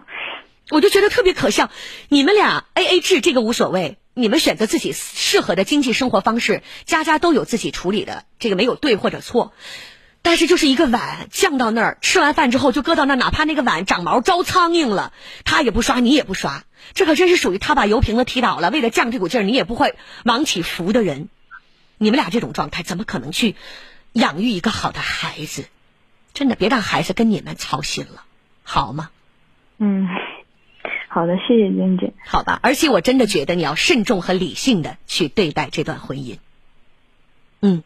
[0.72, 1.70] 我就觉得特别可笑，
[2.08, 9.54] 你们俩 A A 制这个无所谓，你们选择自己适合的经济生活方式，家家都有自己处理的，这个没有对或者错。
[10.22, 15.12] 但是就是一个碗降到那儿，吃完饭之后就搁到那儿，哪怕那个碗长毛招苍蝇了，
[15.44, 21.28] 他也不刷，你也不刷，这可真是属于他把油瓶子踢倒了，为了降这股劲儿，你也不会往起扶的人。
[21.98, 23.56] 你们俩这种状态，怎么可能去
[24.14, 25.66] 养育一个好的孩子？
[26.34, 28.24] 真的，别让孩子跟你们操心了，
[28.64, 29.10] 好吗？
[29.80, 30.08] 嗯，
[31.14, 32.14] 好的，谢谢娟姐。
[32.26, 36.38] 好吧，而且我真的觉得你要慎重和理性的去对待这段婚姻。
[37.62, 37.84] 嗯，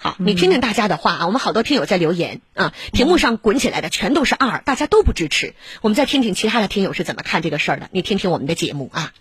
[0.00, 5.54] 好，你听听大家的话啊，我们好多听友在留言啊，屏幕上滚起来的全都是二，大家都不支持。
[5.82, 9.12] 我们再听听其他的听友是怎么看这个事儿的，你听听我们的节目啊。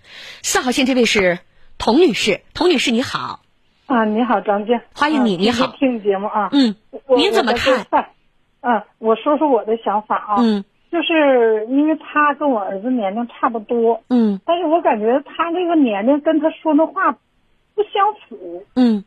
[0.42, 1.38] 四号线这位是
[1.78, 3.42] 童女士，童女士你好，
[3.86, 6.50] 啊，你好，张静，欢迎你啊你好听节目啊。
[6.52, 6.76] 嗯，
[7.16, 7.72] 您怎么看？
[7.74, 8.10] 我在做饭
[8.62, 10.36] 嗯，我说说我的想法啊。
[10.40, 17.14] 嗯就是因为他跟我儿子年龄差不多，嗯但是我感觉他这个年龄跟他说那话
[17.76, 18.66] 不相符。
[18.76, 19.04] 嗯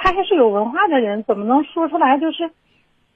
[0.00, 2.50] 他还是有文化的人，怎么能说出来就是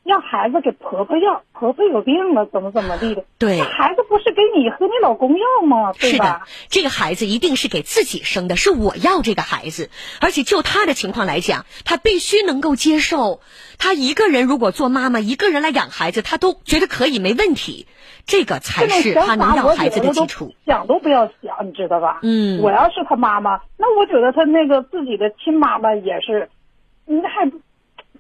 [0.03, 1.43] 让孩子给婆婆要？
[1.53, 3.25] 婆婆有病了，怎么怎么地的？
[3.39, 5.93] 对孩子不是给你和你老公要吗？
[5.93, 13.41] 对是的吧？，这个孩子一定是给自己生的，是我要这个孩子，而且就他的情况来讲，他必须能够接受，
[13.79, 17.87] 他一个人如果做妈妈，一个人来养孩子，他都觉得可以没问题，
[18.27, 20.55] 这个才是他能要孩子的基础。
[20.65, 22.21] 想都不要想，你知道吧？
[22.23, 26.49] 嗯我要是他妈妈，那我觉得他那个自己的亲妈妈也是，
[27.05, 27.61] 那还不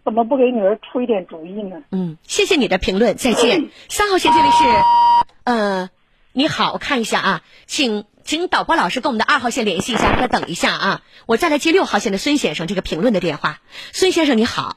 [0.04, 1.82] 怎么不给女儿出一点主意呢？
[1.92, 3.70] 嗯，谢谢你的评论，再见。
[3.88, 4.64] 三号线这位是，
[5.44, 5.90] 呃，
[6.32, 13.60] 你好，我看一下啊，请请导播老师跟我们的二号线联系一下，再等一下啊，我再来接六号线的孙先生这个评论的电话。
[13.92, 14.76] 孙先生你好，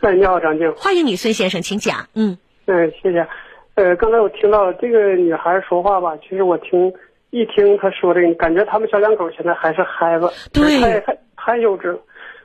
[0.00, 0.72] 哎，你好，张静。
[0.74, 2.08] 欢迎你，孙先生，请讲。
[2.14, 3.28] 嗯嗯，谢谢。
[3.74, 6.92] 呃，刚才我听到这个女孩说话吧，其实我听
[7.30, 11.98] 一听她说这个，感觉他们小两口现在还是孩子，对太太太幼稚了。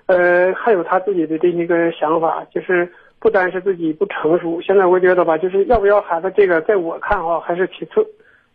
[0.07, 8.03] 呃，还有她自己的这一个想法，就是不单是自己不成熟，现在我觉得吧，就是要不要孩子，这个在我看哈还是其次，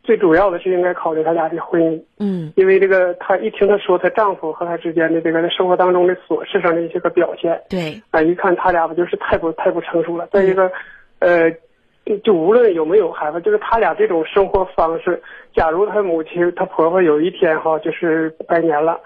[0.03, 2.03] 最主要的是应该考虑他俩的婚姻。
[2.19, 10.27] 嗯因为这个，她一听她说她丈夫和她之间的这个生活当中的琐事上的一些个表现，对，啊，一看他俩吧，就是太不太不成熟了。
[10.33, 10.69] 再一个，
[11.21, 11.49] 呃，
[12.05, 15.23] 就就无论有没有孩子，就是他俩这种生活方式，
[15.55, 19.01] 假如他母亲、他婆婆有一天哈，就是百年了，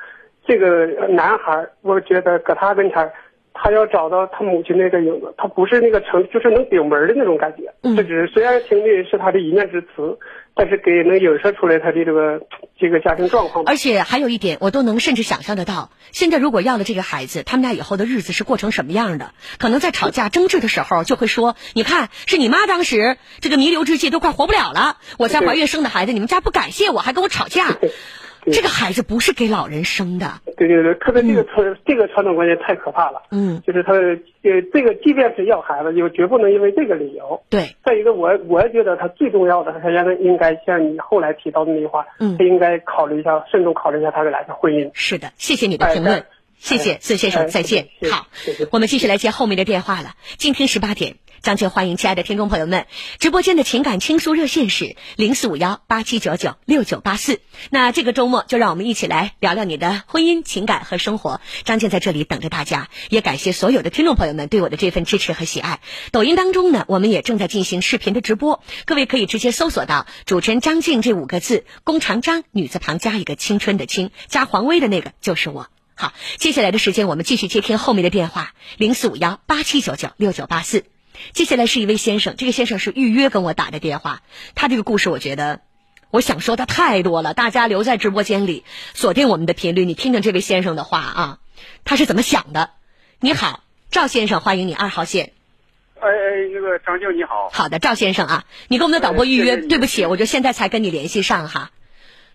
[0.44, 3.12] 这个男孩，我觉得搁他跟前，
[3.54, 7.72] 他要找到他母亲那个影子，他不是那个成，就是能顶门的那种感觉。
[7.82, 10.18] 嗯这只是虽然听的是他的一面之词，
[10.58, 12.40] 但是给能影射出来他的这个
[12.80, 13.64] 这个家庭状况。
[13.64, 19.30] 而且还有一点，我都能甚至想象得到，现在如果要了这个孩子，他们俩以后的日子是过成什么样的？
[19.58, 27.76] 可能在吵架争执的时候，就会说：“你看，是你妈当时这个弥留之际都快活不了了，我在怀孕生的孩子，你们家不感谢我，还跟我吵架。”
[28.52, 33.22] 这个孩子不是给老人生的，对对对，特别这个传、这个传统观念太可怕了。
[33.30, 37.42] 嗯，就是他呃，这个即便是要孩子，就绝不能因为这个理由。
[37.48, 44.90] 对，再一个，我我觉得他最重要的，他现在应该像你后来提到的那句话，嗯他应该考虑一下，慎重考虑一下他们俩的婚姻。
[44.94, 46.26] 是的，谢谢你的评论哎。
[46.58, 50.14] 谢谢哎孙先生，哎再见好谢谢，我们继续来接后面的电话了。
[50.38, 52.86] 今天十八点，张静欢迎亲爱的听众朋友们，
[53.18, 57.40] 直播间的情感倾诉热线是零四五幺八七九九六九八四。
[57.70, 61.40] 那这个周末就让我们一起来聊聊你的婚姻、情感和生活。
[61.64, 65.80] 张静在这里等着大家，也感谢所有的听众朋友们对我的这份支持和喜爱。
[66.10, 75.68] 抖音当中呢，我们也正在进行视频的直播，各位可以直接搜索到主持人张静这五个字，弓长张，女字旁加一个青春的青，加黄威的那个就是我。
[75.94, 80.84] 好，接下来的时间我们继续接听后面的电话，零四五幺八七九九六九八四。
[81.32, 84.22] 接下来是一位先生，这个先生是预约跟我打的电话，
[84.54, 85.60] 他这个故事我觉得，
[86.10, 91.38] 我想说的太多了，大家留在直播间里锁定我们的频率，你听听这位先生的话啊，
[91.84, 92.70] 他是怎么想的？
[93.20, 95.32] 你好，赵先生，欢迎你二号线。
[96.00, 101.72] 哎哎，那个张静你好，好的，赵先生啊，你跟我们的导播预约，对不起，我就现在才跟你联系上哈。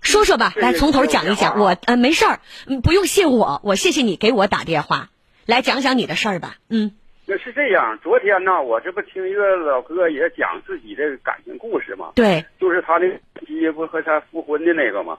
[0.02, 1.58] 说说吧，来从头讲一讲。
[1.58, 5.10] 我呃没事儿，嗯不用谢我，我谢谢你给我打电话，
[5.46, 6.58] 来讲讲你的事儿吧。
[6.68, 6.92] 嗯
[7.26, 13.10] 那是这样，昨天呢，我这不听一个老哥也讲自己的感情故事嘛，对，就是他那
[13.46, 15.18] 妻不和他复婚的那个嘛。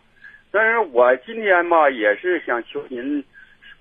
[0.50, 3.24] 但是我今天吧，也是想求您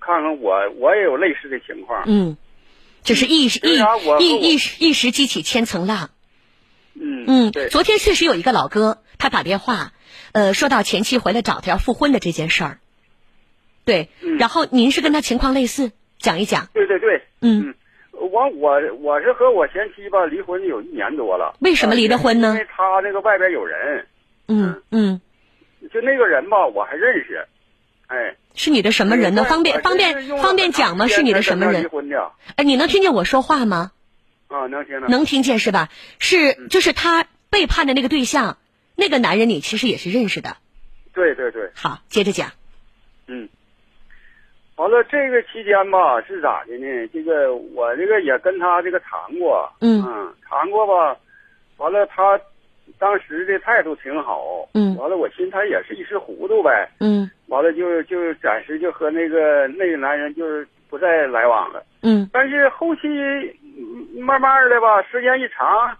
[0.00, 2.02] 看看我，我也有类似的情况。
[2.06, 2.36] 嗯，
[3.02, 6.10] 就是一时一一我一时一时激起千层浪。
[6.94, 9.92] 嗯嗯，对，昨天确实有一个老哥，他打电话，
[10.32, 12.78] 呃，说到前妻回来找他要复婚的这件事儿。
[13.84, 16.68] 对，嗯然后您是跟他情况类似，讲一讲。
[16.72, 17.74] 对对对，嗯嗯
[18.24, 21.54] 我我我是和我前妻吧离婚有一年多了。
[21.60, 24.06] 为什么离的婚呢因为他那个外边有人，
[24.48, 25.20] 嗯嗯，
[25.92, 27.46] 就那个人吧，我还认识。
[28.06, 29.44] 哎，是你的什么人呢？
[29.44, 31.06] 方便方便方便讲吗？
[31.08, 31.88] 是你的什么人？
[31.88, 32.32] 婚的。
[32.56, 33.92] 哎，你能听见我说话吗？
[34.48, 35.08] 啊啊，能听到。
[35.08, 35.88] 能听见是吧？
[36.18, 38.58] 是，就是他背叛的那个对象，
[38.94, 40.58] 那个男人你其实也是认识的。
[41.14, 42.52] 对对对，好，接着讲。
[44.76, 44.76] 嗯。
[44.76, 47.08] 完了，这个期间吧是咋的呢？
[47.12, 50.02] 这个我这个也跟他这个谈过，嗯
[50.48, 51.16] 谈过吧。
[51.76, 52.38] 完了，他
[52.98, 56.88] 当时的态度挺好，嗯完了，我寻思他也是一时糊涂呗。
[57.00, 61.84] 嗯完了就就暂时就和那个那个男人就是不再来往了。
[62.02, 63.02] 嗯但是后期
[63.62, 65.96] 嗯慢慢的吧，时间一长，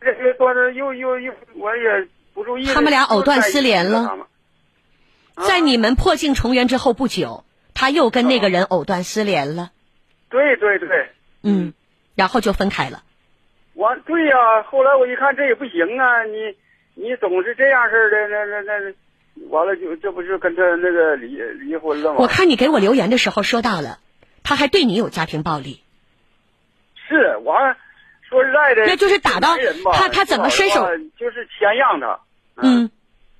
[0.00, 4.28] 这个多的又又又我也不注意了，他们俩藕断丝连了
[5.36, 7.44] 在你们破镜重圆之后不久，
[7.76, 9.70] 他又跟那个人藕断丝连了。
[10.30, 11.10] 对对对，
[11.42, 11.74] 嗯，
[12.16, 13.02] 然后就分开了。
[13.74, 16.56] 我对呀、后来我一看这也不行啊，你
[16.94, 22.16] 你总是这样式儿的，那那那，完了就这不是跟他那个离离婚了吗？
[22.18, 23.98] 我看你给我留言的时候说到了，
[24.42, 25.82] 他还对你有家庭暴力。
[27.06, 27.76] 是完，
[28.22, 29.56] 说实在的，那就是打到
[29.92, 32.18] 他他怎么伸手就是谦让他。
[32.56, 32.90] 嗯，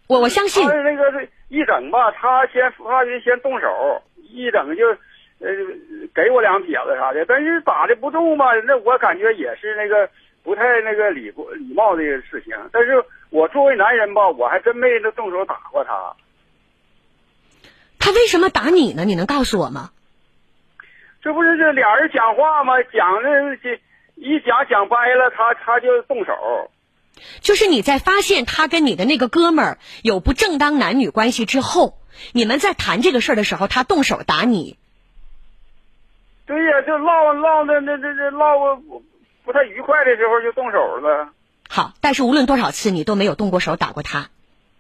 [0.07, 4.03] 我我相信他那个是一整吧，他先发觉先动手，
[4.37, 4.87] 一整就
[5.41, 5.49] 呃
[6.15, 10.09] 给我两撇子啥的，但是打的不中吧，那我感觉也是那个
[10.45, 12.55] 不太那个礼过礼貌的事情。
[12.71, 16.15] 但是我作为男人吧，我还真没那动手打过他。
[17.99, 19.05] 他为什么打你呢？
[19.05, 19.91] 你能告诉我吗？
[21.23, 22.75] 这不是这俩人讲话吗？
[22.93, 23.81] 讲的这
[24.15, 26.71] 一讲讲掰了，他他就动手。
[27.41, 31.99] 就是你在发现他跟你的那个哥们儿有不正当男女关系之后，
[32.33, 34.77] 你们在谈这个事儿的时候，他动手打你。
[36.47, 39.03] 对呀，就唠唠的那那那唠不
[39.45, 41.31] 不太愉快的时候就动手了。
[41.69, 44.29] 好，但是无论多少次，你都没有动过手打过他。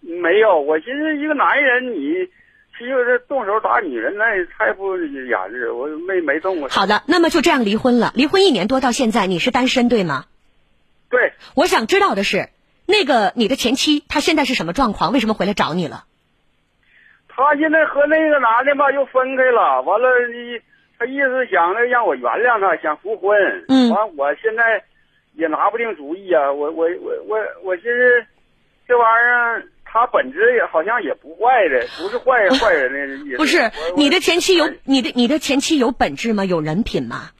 [0.01, 2.28] 没有，我寻思一个男人你。
[2.78, 4.99] 其实动手打女人，那也太不
[5.30, 6.68] 雅致，我没没动过。
[6.68, 8.12] 好的，那么就这样离婚了。
[8.14, 10.26] 离婚一年多到现在，你是单身对吗？
[11.11, 11.32] 对。
[11.54, 12.48] 我想知道的是，
[12.86, 15.12] 那个你的前妻她现在是什么状况？
[15.12, 16.04] 为什么回来找你了？
[17.28, 20.61] 她现在和那个男的吧又分开了，完了你
[20.98, 23.36] 他意思想着让我原谅他，想复婚。
[23.68, 23.90] 嗯。
[23.90, 24.82] 完，我现在
[25.34, 28.26] 也拿不定主意啊，我我我我我寻思
[28.88, 29.68] 这玩意儿。
[29.88, 33.36] 他本质也好像也不坏的，不是坏坏人的意思。
[33.38, 36.44] 不是你的前妻有你的你的前妻有本质吗？
[36.44, 37.30] 有人品吗？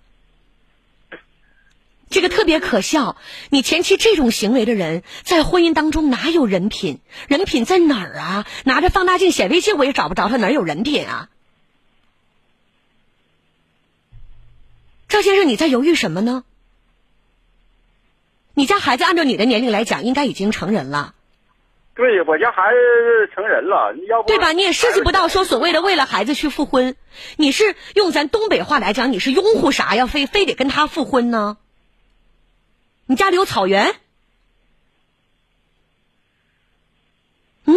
[2.09, 3.16] 这个特别可笑。
[3.50, 7.00] 你前妻这种行为的人，在婚姻当中哪有人品？
[7.28, 8.46] 人品在哪儿啊？
[8.64, 11.28] 拿着放大镜显微镜，我也找不着他哪儿有人品啊？
[15.09, 16.44] 赵先生，你在犹豫什么呢？
[18.54, 21.14] 你家孩子按照你的年龄来讲，应该已经成人了。
[21.94, 24.52] 对我家孩子成人了，你要不对吧？
[24.52, 26.96] 你也涉及不到说所谓的为了孩子去复婚，
[27.36, 30.07] 你是用咱东北话来讲，你是拥护啥呀？
[30.07, 31.57] 非非得跟他复婚呢？
[33.07, 33.94] 你家里有草原？
[37.64, 37.74] 嗯，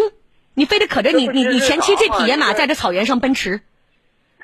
[0.53, 3.61] 你非得可着你你你前妻这匹野马在这草原上奔驰？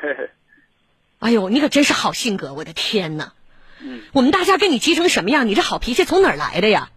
[1.19, 2.53] 哎呦，你可真是好性格！
[2.53, 3.33] 我的天哪！
[3.79, 5.47] 嗯，我们大家跟你急成什么样？
[5.47, 6.91] 你这好脾气从哪儿来的呀？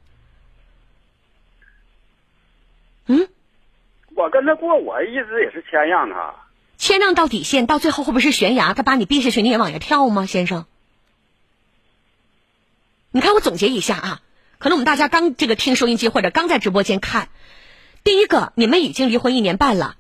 [3.07, 3.28] 嗯，
[4.14, 6.34] 我跟他过，我一直也是谦让他，
[6.76, 8.74] 谦让到底线，到最后会不会是悬崖？
[8.74, 10.66] 他把你逼下去，你也往下跳吗，先生？
[13.11, 14.20] 你看，我总结一下啊，
[14.59, 17.30] 可能我们大家刚这个听收音机或者刚在直播间看，
[18.04, 19.96] 第一个，你们已经离婚一年半了；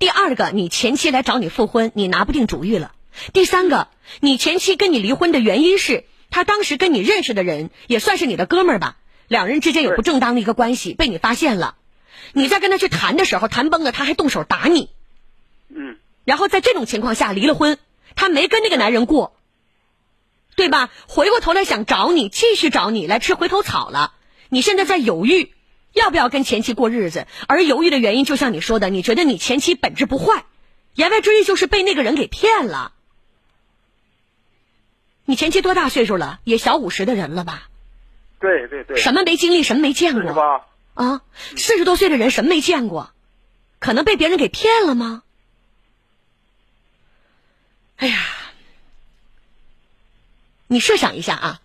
[0.00, 2.90] 第二个，你前妻来找你复婚，你拿不定主意了；
[3.32, 3.86] 第三个，
[4.18, 8.96] 你前妻跟你离婚的原因是，他当时跟你认识的人也算是你的哥们儿吧，
[9.28, 11.76] 两人之间有不正当的一个关系，被你发现了。
[12.32, 14.90] 你在跟他去谈的时候，谈崩了，他还动手打你。
[15.68, 15.98] 嗯。
[16.24, 17.78] 然后在这种情况下离了婚，
[18.16, 19.36] 他没跟那个男人过，
[20.56, 20.90] 对吧？
[21.08, 24.14] 回过头来想找你，继续找你来吃回头草了。
[24.48, 25.52] 你现在在犹豫，
[25.92, 27.26] 要不要跟前妻过日子？
[27.48, 30.44] 而犹豫的原因，就像你说的，你觉得你前妻本质不坏，
[30.94, 32.92] 言外之意就是被那个人给骗了。
[35.24, 36.40] 你前妻多大岁数了？
[36.44, 37.68] 也小五十的人了吧？
[38.40, 38.96] 对对对。
[39.00, 40.34] 什么没经历，什么没见过？
[40.34, 40.66] 吧？
[40.94, 41.22] 啊，
[41.56, 43.10] 四十多岁的人什么没见过？
[43.80, 45.22] 可能被别人给骗了吗？
[47.96, 48.18] 哎呀，
[50.74, 51.60] 你设想一下啊，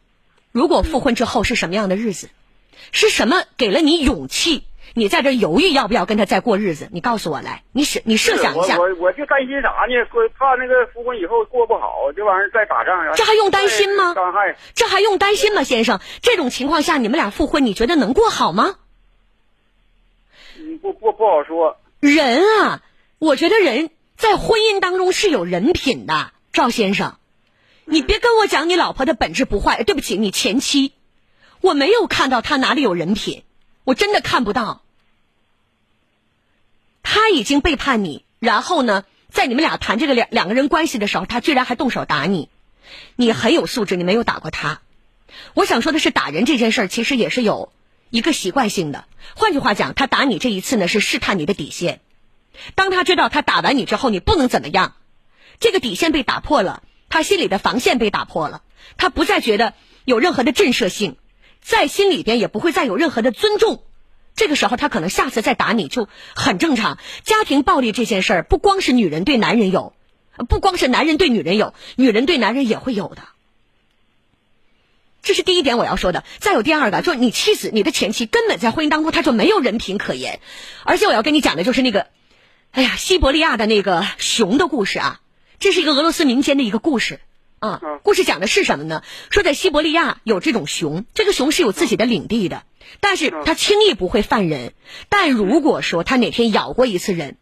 [0.52, 2.30] 如果复婚之后是什么样的日子？
[2.92, 4.66] 是什么给了你勇气？
[4.94, 6.90] 你在这犹豫要不要跟他再过日子？
[6.92, 8.78] 你告诉我来，你设你设想一下。
[8.78, 10.30] 我我我就担心啥呢？
[10.38, 13.16] 怕那个复婚以后过不好，这玩意儿再打仗。
[13.16, 14.14] 这还用担心吗？
[14.14, 14.56] 伤害。
[14.76, 16.00] 这还用担心吗，先生？
[16.22, 18.76] 这种情况下，你们俩复婚，你觉得能过好吗？
[20.84, 21.80] 不不不好说。
[22.00, 22.84] 人啊，
[23.18, 27.18] 我觉得人在婚姻当中是有人品的，赵先生。
[27.90, 30.94] 你别跟我讲你老婆的本质不坏，对不起，你前妻，
[31.60, 33.44] 我没有看到她哪里有人品，
[33.84, 34.84] 我真的看不到。
[37.02, 42.50] 他已经背叛你，然后呢，在你们俩谈这个两两个人关系的时候，他居然还动手打你，
[43.16, 44.82] 你很有素质，你没有打过他。
[45.56, 47.72] 我想说的是，打人这件事儿其实也是有
[48.12, 49.06] 一个习惯性的。
[49.36, 52.02] 换句话讲，他打你这一次呢，是试探你的底线。
[52.76, 54.94] 当他知道他打完你之后你不能怎么样，
[55.60, 58.62] 这个底线被打破了，他心里的防线被打破了，
[58.98, 59.74] 他不再觉得
[60.06, 61.18] 有任何的震慑性，
[61.62, 63.84] 在心里边也不会再有任何的尊重。
[64.36, 66.98] 这个时候，他可能下次再打你就很正常。
[67.24, 69.94] 家庭暴力这件事儿，不光是女人对男人有，
[70.48, 73.22] 不光是男人对女人有，女人对男人也会有的。
[75.22, 76.24] 这是第一点我要说的。
[76.40, 80.40] 再有第二个，就是你妻子、你的前妻根本在婚姻当中他就没有人品可言。
[80.86, 82.08] 而且我要跟你讲的就是那个，
[82.72, 85.20] 哎呀，西伯利亚的那个熊的故事啊，
[85.60, 87.20] 这是一个俄罗斯民间的一个故事
[87.60, 87.82] 啊。
[88.04, 89.04] 故事讲的是什么呢？
[89.30, 92.64] 说在西伯利亚有这种熊，这个熊是有自己的领地的。
[93.02, 94.74] 但是它轻易不会犯人，
[95.10, 97.38] 但如果说它哪天咬过一次人，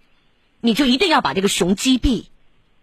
[0.60, 2.26] 你就一定要把这个熊击毙，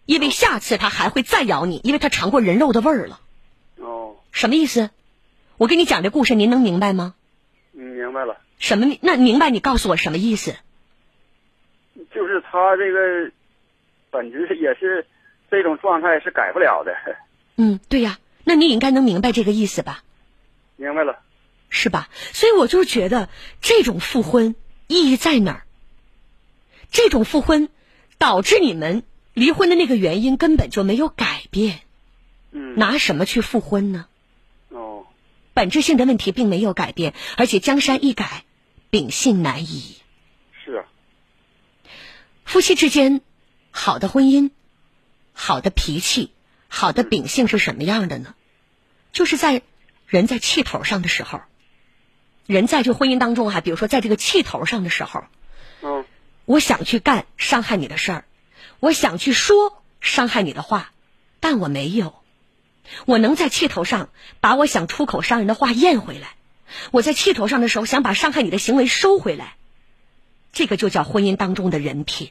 [0.07, 3.21] 因为下次它还会再咬你，因为它尝过人肉的味儿了。
[3.77, 4.91] 哦，什么意思？
[5.57, 7.15] 我跟你讲这故事，您能明白吗？
[7.75, 8.39] 嗯，明白了。
[8.59, 8.97] 什么？
[9.03, 9.51] 那明白？
[9.51, 10.55] 你告诉我什么意思？
[12.15, 13.31] 就是他这个
[14.11, 15.07] 本质也是
[15.55, 16.93] 这种状态是改不了的。
[17.57, 20.03] 嗯，对呀，那你应该能明白这个意思吧？
[20.77, 21.21] 明白了。
[21.69, 22.09] 是吧？
[22.33, 23.29] 所以我就觉得
[23.61, 24.57] 这种复婚
[24.89, 25.67] 意义在哪儿？
[26.91, 27.69] 这种复婚
[28.19, 31.81] 导致你们离婚的那个原因根本就没有改变。
[32.51, 32.77] 嗯。
[32.77, 34.07] 拿什么去复婚呢？
[34.71, 35.07] 哦。
[35.53, 38.45] 本质性的问题并没有改变，而且江山易改，
[38.91, 39.97] 秉性难移。
[40.65, 40.85] 是啊。
[42.45, 43.21] 夫妻之间，
[43.71, 44.51] 好的婚姻，
[45.35, 46.33] 好的脾气，
[46.69, 48.35] 好的秉性是什么样的呢？
[49.13, 49.61] 就是在
[50.07, 51.43] 人在气头上的时候。
[52.47, 55.25] 人在这婚姻当中哈，比如说在这个气头上的时候，
[55.81, 56.05] 嗯，
[56.45, 58.25] 我想去干伤害你的事儿，
[58.81, 60.93] 我想去说伤害你的话，
[61.41, 62.15] 但我没有，
[63.07, 64.11] 我能在气头上
[64.41, 66.35] 把我想出口伤人的话咽回来，
[66.91, 69.57] 我在气头上的时候想把伤害你的行为收回来，
[70.53, 72.31] 这个就叫婚姻当中的人品。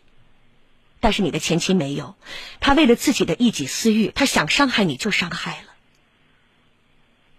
[1.04, 2.16] 但是你的前妻没有，
[2.62, 5.68] 她为了自己的一己私欲，她想伤害你就伤害了，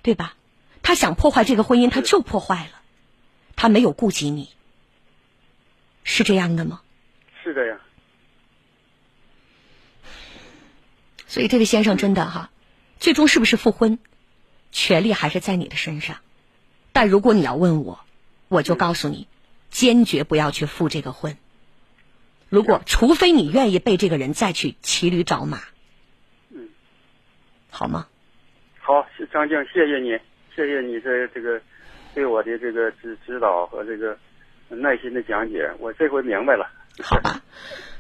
[0.03, 0.37] 对吧？
[0.83, 2.83] 他想破坏这个婚姻，他就破坏了，
[3.57, 4.51] 他没有顾及你，
[6.03, 6.83] 是这样的吗？
[7.43, 7.81] 是的呀。
[11.27, 12.51] 所以这位先生真的哈，
[13.01, 13.99] 最终是不是复婚，
[14.73, 16.19] 权利还是在你的身上。
[16.93, 18.05] 但如果你要问我，
[18.49, 19.27] 我就告诉你，
[19.71, 21.39] 坚决不要去复这个婚。
[22.49, 25.59] 如果除非你愿意被这个人再去骑驴找马，
[26.51, 26.69] 嗯，
[27.71, 28.07] 好吗？
[28.79, 30.19] 好，张静，谢谢你。
[30.55, 31.61] 谢谢你这这个
[32.15, 34.17] 对我的这个指指导和这个
[34.69, 36.71] 耐心的讲解，我这回明白了。
[37.03, 37.43] 好吧，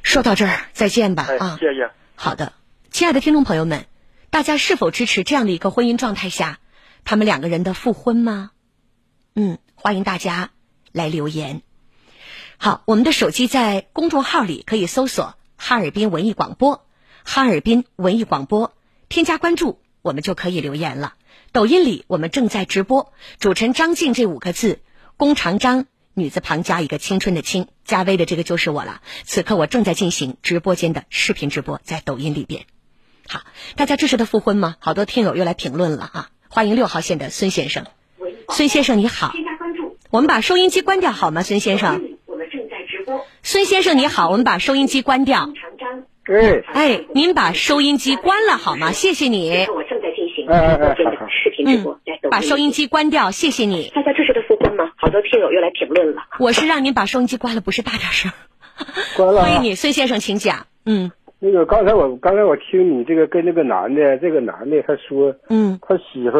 [0.04, 1.56] 说到这儿，再见吧啊！
[1.58, 1.90] 谢谢。
[2.14, 2.52] 好的，
[2.90, 3.86] 亲爱的听众朋友们，
[4.30, 6.60] 大家是否支持这样的一个婚姻状态下，
[7.04, 8.52] 他们两个人的复婚吗？
[9.34, 10.50] 嗯，欢迎大家
[10.92, 11.62] 来留言。
[12.56, 16.86] 好，我们的手机在公众号里可以搜索“哈尔滨文艺广播”，
[17.24, 18.72] 哈尔滨文艺广播，
[19.08, 21.14] 添加关注，我们就可以留言了。
[21.52, 24.80] 抖音里我们正在直播，主持人张静这五个字，
[25.16, 29.02] 弓长张，女字旁加一个青春的青，加微的这个就是我了。
[29.24, 32.66] 此刻我正在进行直播间的视频直播，在抖音里边。
[33.28, 33.42] 好，
[33.76, 34.76] 大家支持的复婚吗？
[34.78, 36.30] 好多听友又来评论了啊！
[36.48, 37.86] 欢迎六号线的孙先生，
[38.48, 39.98] 孙先生你好，添加关注。
[40.10, 41.42] 我们把收音机关掉好吗？
[41.42, 42.13] 孙先生。
[43.46, 45.50] 孙先生你好，我们把收音机关掉。
[46.24, 48.90] 哎哎，您把收音机关了好吗？
[48.92, 49.66] 谢谢你。
[49.68, 53.92] 我正在进行直播间的视频直播，把收音机关掉，谢谢你。
[53.94, 54.90] 大家支持的复婚吗？
[54.96, 56.22] 好多听友又来评论了。
[56.40, 58.32] 我是让您把收音机关了，不是大点声。
[59.14, 59.42] 关了。
[59.42, 60.66] 欢迎你，孙先生，请讲。
[60.86, 61.12] 嗯。
[61.38, 66.38] 那个刚才我刚才我听你这个跟那个男的，这个男的他说，嗯，他媳妇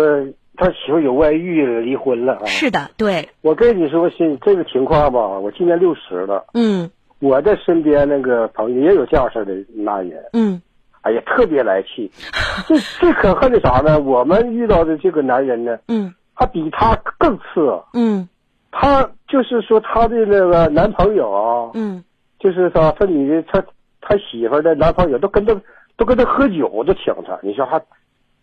[0.56, 2.44] 他媳妇有外遇了，离婚了啊。
[2.46, 3.28] 是的，对。
[3.42, 6.44] 我跟你说，是这个情况吧，我今年六十了。
[6.54, 6.90] 嗯。
[7.20, 10.60] 我的身边那个朋友也有这样式的男人，嗯，
[11.00, 12.10] 哎呀，特别来气。
[12.66, 13.98] 最最可恨的啥呢？
[13.98, 18.28] 我们遇到的这个男人呢，嗯，他比他更次，嗯，
[18.70, 22.04] 他就是说他的那个男朋友啊，嗯，
[22.38, 23.64] 就是说他女的他
[24.02, 25.58] 他媳妇的男朋友都跟他
[25.96, 27.80] 都跟他喝酒都请他，你说还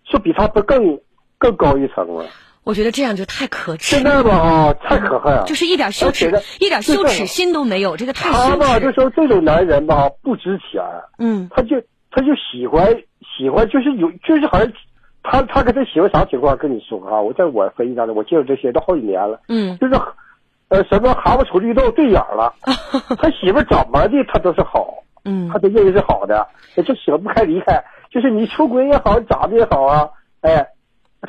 [0.05, 0.97] 就比他不更
[1.41, 2.23] 更高一层了？
[2.63, 3.95] 我觉得这样就太可耻。
[3.95, 10.79] 现在吧啊，太可恨了，就是一点羞耻，一点羞耻心都没有，这个太他吧，就说这种男人吧不值钱。
[11.17, 11.81] 嗯，他就
[12.11, 12.95] 他就喜欢
[13.35, 14.71] 喜欢，就是有就是好像
[15.23, 16.55] 他他跟他媳妇啥情况？
[16.55, 19.95] 跟你说啊，我在我分析当中，我介绍这些都好几年了，嗯就是，
[20.69, 22.53] 呃，什么蛤蟆瞅绿豆对眼了，
[23.17, 24.87] 他媳妇怎么的他都是好，
[25.25, 26.47] 嗯他都认为是好的，
[26.85, 27.83] 就舍不开离开。
[28.11, 30.09] 就是你出轨也好，咋的也好啊，
[30.41, 30.67] 哎，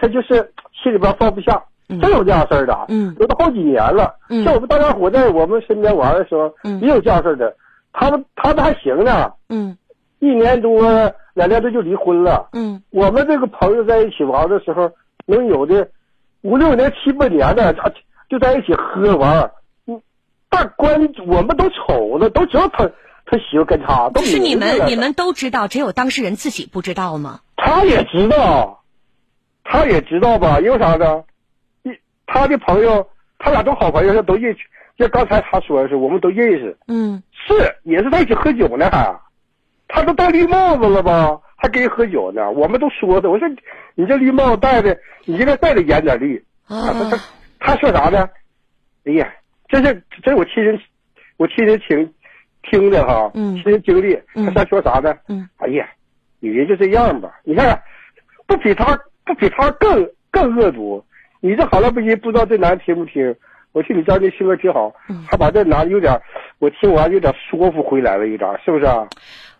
[0.00, 4.14] 他就是心里边放不下，嗯真有这样事儿的，嗯有都好几年了。
[4.28, 7.54] 嗯像我们大家伙在我们身边玩的时候，嗯也有这样事儿的，
[7.92, 9.76] 他们他们还行呢，嗯
[10.20, 10.82] 一年多
[11.34, 12.48] 两年多就离婚了。
[12.52, 14.90] 嗯我们这个朋友在一起玩的时候，
[15.26, 15.88] 能有的
[16.42, 17.90] 五六年、七八年的，他
[18.28, 19.50] 就在一起喝玩。
[19.86, 20.00] 嗯，
[20.48, 22.84] 但关我们都瞅着，都知道他
[23.26, 27.40] 他媳妇跟他，都是你们你们都知道，只有当事人自己不知道吗？
[27.56, 28.81] 他也知道，
[29.64, 30.60] 他也知道吧？
[30.60, 31.24] 因为啥呢？
[31.82, 31.90] 一
[32.26, 33.06] 他的朋友，
[33.38, 34.60] 他俩都好朋友，他都认识。
[34.96, 39.20] 就刚才他说的是，我们都认识，嗯是也是在一起喝酒呢，还，
[39.88, 41.40] 他都戴绿帽子了吧？
[41.56, 42.50] 还跟人喝酒呢？
[42.50, 43.48] 我们都说的，我说
[43.94, 46.36] 你这绿帽子戴的，你应该戴的严点绿。
[46.66, 47.22] 啊，他他啊
[47.58, 48.28] 他说啥呢？
[49.04, 49.32] 哎呀，
[49.68, 50.78] 这是这是我亲身
[51.36, 52.14] 我亲身听
[52.70, 54.14] 听的哈，嗯亲身经历。
[54.34, 55.14] 嗯他他说啥呢？
[55.28, 55.88] 嗯哎呀，
[56.38, 57.82] 女人就这样吧，你看
[58.46, 61.04] 不比他不比他更更恶毒。
[61.40, 63.34] 你这好了不行，不知道这男的听不听？
[63.72, 64.92] 我听你家这性格挺好，
[65.30, 66.20] 他把这男的有点，
[66.58, 69.08] 我听完有点说服回来了，有点是不是啊？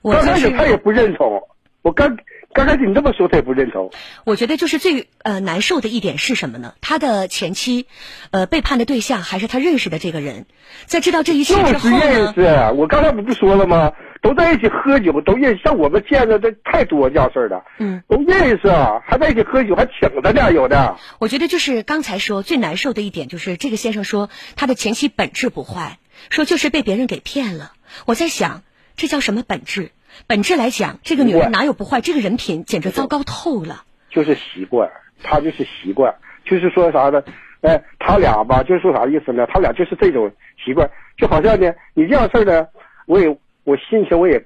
[0.03, 1.43] 我刚开始他也不认同，
[1.81, 2.19] 我刚
[2.53, 3.91] 刚开始你这么说他也不认同。
[4.27, 6.75] 我觉得就是最呃难受的一点是什么呢？
[6.83, 7.87] 他的前妻，
[8.33, 10.45] 呃背叛的对象还是他认识的这个人，
[10.85, 13.93] 在知道这一切之后就是认呢，识，我刚才不不说了吗？
[14.23, 15.62] 都在一起喝酒，都认识。
[15.62, 20.97] 像我们见的这太多这样事儿的，嗯，都认识，啊还在一起喝酒，还请他呢，有的。
[21.18, 25.99] 我觉得就是刚才说最难受的一点就是这个先生说他的前妻本质不坏，
[26.31, 27.73] 说就是被别人给骗了。
[28.07, 28.62] 我在想
[28.97, 29.91] 这叫什么本质？
[30.27, 32.01] 本质来讲，这个女人哪有不坏？
[32.01, 33.85] 这个人品简直糟糕透了。
[34.11, 34.91] 就是习惯，
[35.23, 36.14] 他就是习惯，
[36.45, 37.23] 就是说啥呢？
[37.62, 39.47] 哎，他俩吧，就是说啥意思呢？
[39.47, 40.31] 他俩就是这种
[40.64, 42.66] 习惯，就好像呢，你这样事儿呢，
[43.07, 44.45] 我也我心情我也，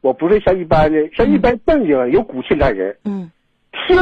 [0.00, 3.30] 我不是像一般的，像一般正经有骨气男人，嗯，
[3.86, 3.96] 听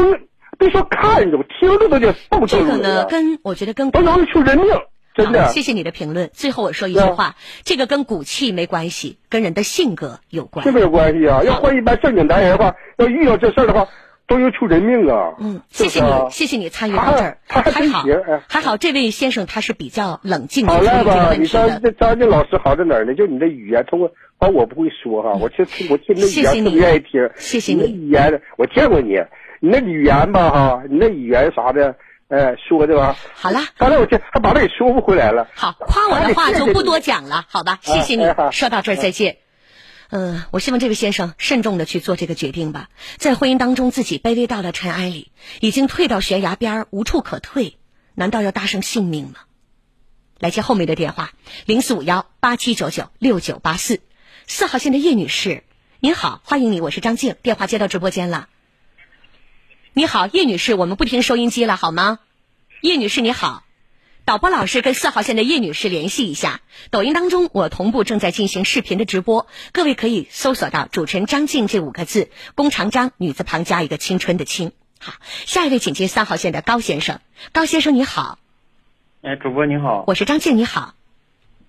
[0.59, 4.67] 别说看着，听着都得受这个呢，跟我觉得跟不容易出人命，
[5.15, 5.51] 真的好。
[5.51, 6.31] 谢谢你的评论。
[6.33, 10.73] 最后我说一句话，这个跟骨气没关系，跟人的性格有关这。
[10.73, 11.43] 个有关系啊！
[11.45, 13.89] 要换一般正经男人的话，要遇到这事儿的话，
[14.31, 15.35] 都容易出人命啊！
[15.41, 18.05] 嗯，谢谢你，谢谢你参与到这儿，他还还好
[18.47, 21.83] 还好，这位先生他是比较冷静的好处理这个赖吧，你张。
[21.83, 23.13] 这张静老师好在哪儿呢？
[23.17, 27.25] 就你的语言，通过，啊我不会说哈，我听我听你的语言特别愿意听。
[27.25, 29.17] 你谢谢你语言，我见过你，
[29.61, 31.97] 你那语言吧哈，你那语言啥的，
[32.29, 33.17] 呃，说的吧。
[33.35, 35.49] 好了刚才我这，还把他给说不回来了。
[35.57, 37.81] 好，夸我的话就不多讲了，好吧？
[37.83, 39.39] 谢谢你说到这儿再见。
[40.11, 45.31] 嗯，我希望这位先生慎重的去做这个决定吧，在婚姻当中自己卑微到了尘埃里，
[45.61, 47.77] 已经退到悬崖边儿无处可退，
[48.15, 49.35] 难道要搭上性命吗？
[50.41, 51.33] 来接后面的电话，
[51.65, 54.01] 零四五幺八七九九六九八四，
[54.49, 55.63] 四号线的叶女士，
[56.01, 58.49] 您好，欢迎你，我是张静，电话接到直播间了。
[59.93, 62.19] 你好，叶女士，我们不听收音机了，好吗？
[62.81, 63.63] 叶女士你好。
[64.31, 66.61] 导播老师跟四号线的叶女士联系一下。
[66.93, 74.71] 抖音当中，我同步正在进行视频的直播，各位可以搜索到“主持人张静”这五个字，弓长张，女字旁加一个青春的青。
[75.01, 77.19] 好，下一位请接三号线的高先生。
[77.51, 78.39] 高先生你好，
[79.23, 80.95] 哎，主播你好，我是张静，你好。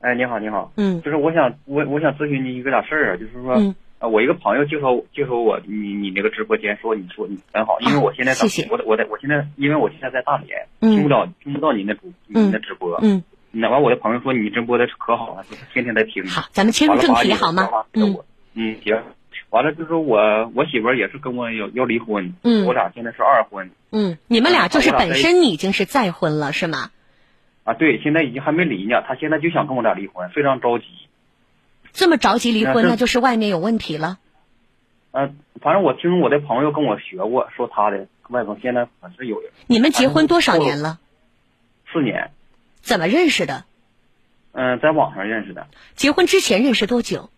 [0.02, 8.68] 哎，你好，你好，嗯就是我想我我想咨询你一个俩事儿啊，就是说，嗯呃，我一个朋友介绍介绍我你你那个直播间，说你说你很好，因为我现在谢谢。
[8.72, 10.96] 我我在我现在因为我现在在大连，嗯。
[10.96, 17.70] 听不到听不到您的主您的直播，嗯，那完我的朋友说你直播的可好了，就是天天在听，好，咱们切入正题好吗？
[17.94, 18.18] 嗯。
[18.56, 19.00] 嗯，行，
[19.52, 22.66] 完了就是我我媳妇儿也是跟我要要离婚，嗯。
[22.66, 26.90] 我俩现在是二婚嗯，你们俩就是本身已经是再婚了是吗？
[27.66, 30.86] 啊，对，现在已经还没离呢，她现在就想跟我俩离婚，非常着急。
[31.94, 34.20] 这么着急离婚，那就是外面有问题了。
[35.12, 41.00] 呃，反正我听我的朋友跟我学过，说他的外公现在还是有你们结婚多少年了？
[41.92, 42.32] 四年，
[42.82, 43.66] 怎么认识的？
[44.54, 47.30] 嗯、在网上认识的，结婚之前认识多久？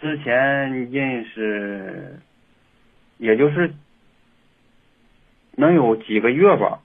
[0.00, 2.20] 之前认识，
[3.18, 3.72] 也就是
[5.52, 6.80] 能有几个月吧，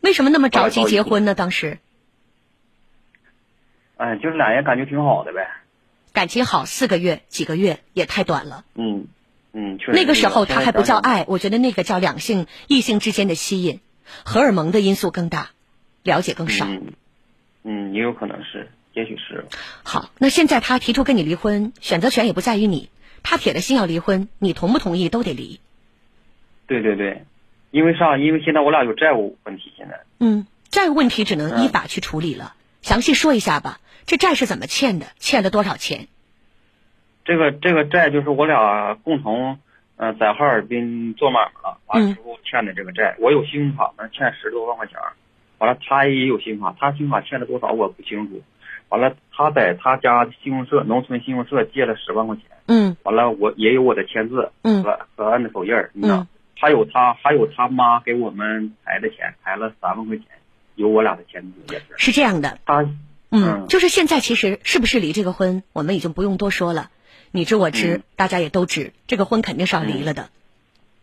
[0.00, 1.34] 为什么那么着急结婚呢？
[1.34, 1.78] 当时
[3.96, 5.50] 哎、就是俩人感觉挺好的呗，
[6.20, 8.66] 感情好四个月、几个月也太短了。
[8.74, 9.06] 嗯
[9.54, 13.80] 嗯，确实那个时候他还不叫爱，我觉得那个叫两性、异性之间的吸引，
[14.22, 15.52] 荷尔蒙的因素更大，
[16.02, 16.66] 了解更少。
[16.66, 16.92] 嗯
[17.64, 19.46] 嗯，也有可能是，也许是，
[19.82, 22.90] 好，那现在他提出跟你离婚，选择权也不在于你，
[23.22, 25.58] 他铁了心要离婚，你同不同意都得离。
[26.66, 27.24] 对对对，
[27.70, 28.18] 因为啥？
[28.18, 32.54] 因为现在我俩有债务问题，现在嗯，债务问题只能依法去处理了。
[32.82, 33.80] 详细说一下吧，
[34.10, 35.06] 这债是怎么欠的？
[35.20, 36.08] 欠了多少钱？
[37.24, 39.60] 这个这个债就是我俩共同
[39.94, 44.98] 呃在哈尔滨做买卖了，完了之后欠的这个债，我有信用卡那，欠十多万块钱，
[45.58, 48.42] 完了他也有信用卡，他信用卡欠了多少我不清楚，
[48.88, 52.96] 完了他在他家信用社农村信用社借了十万块钱，嗯。
[53.04, 54.82] 完了我也有我的签字嗯。
[54.82, 56.26] 和和按的手印儿，你知道嗯，
[56.58, 60.26] 还有他还有他妈给我们抬的钱，抬了三万块钱，
[60.74, 62.84] 有我俩的签字也是，是这样的，他
[63.30, 66.90] 嗯嗯，就是现在其实是不是离这个婚，我们已经不用多说了，
[67.30, 70.30] 你知我知，嗯大家也都知，这个婚肯定是要离了的。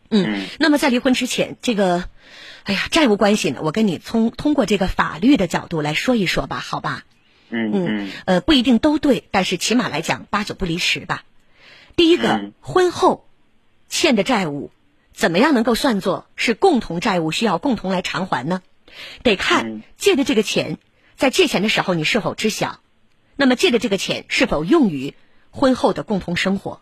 [0.10, 2.04] 嗯，嗯那么在离婚之前，这个，
[2.64, 7.04] 哎呀，债务关系呢，我跟你通通过这个法律的角度来说一说吧，好吧？
[7.50, 11.24] 嗯嗯呃，不一定都对，但是起码来讲八九不离十吧。
[11.96, 13.26] 第一个，嗯婚后
[13.88, 14.70] 欠的债务，
[15.14, 18.62] 怎么样能够算作是共同债务，需要共同来偿还呢？
[19.24, 20.78] 得看嗯借的这个钱，
[21.18, 22.80] 在借钱的时候你是否知晓，
[23.36, 25.16] 那么借的这个钱是否用于
[25.50, 26.80] 婚后的共同生活，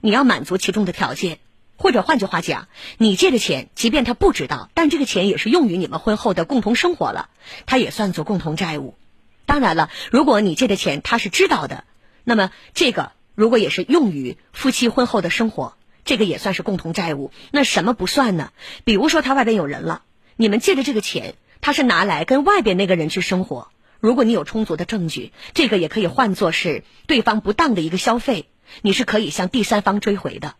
[0.00, 1.40] 你要满足其中的条件。
[1.76, 2.68] 或者换句话讲，
[2.98, 7.28] 你借的钱，即便他不知道，但这个钱也是用于你们婚后的共同生活了，
[7.66, 8.94] 他也算作共同债务。
[9.44, 11.82] 当然了，如果你借的钱他是知道的，
[12.22, 17.32] 那么这个如果也是用于夫妻婚后的生活，这个也算是共同债务。
[17.50, 18.52] 那什么不算呢？
[18.84, 20.02] 比如说他外边有人了，
[20.36, 21.34] 你们借的这个钱，
[21.64, 23.68] 他是拿来跟外边那个人去生活。
[23.98, 28.44] 如果你有充足的证据，这个也可以换作是对方不当的一个消费，
[28.82, 30.56] 你是可以向第三方追回的。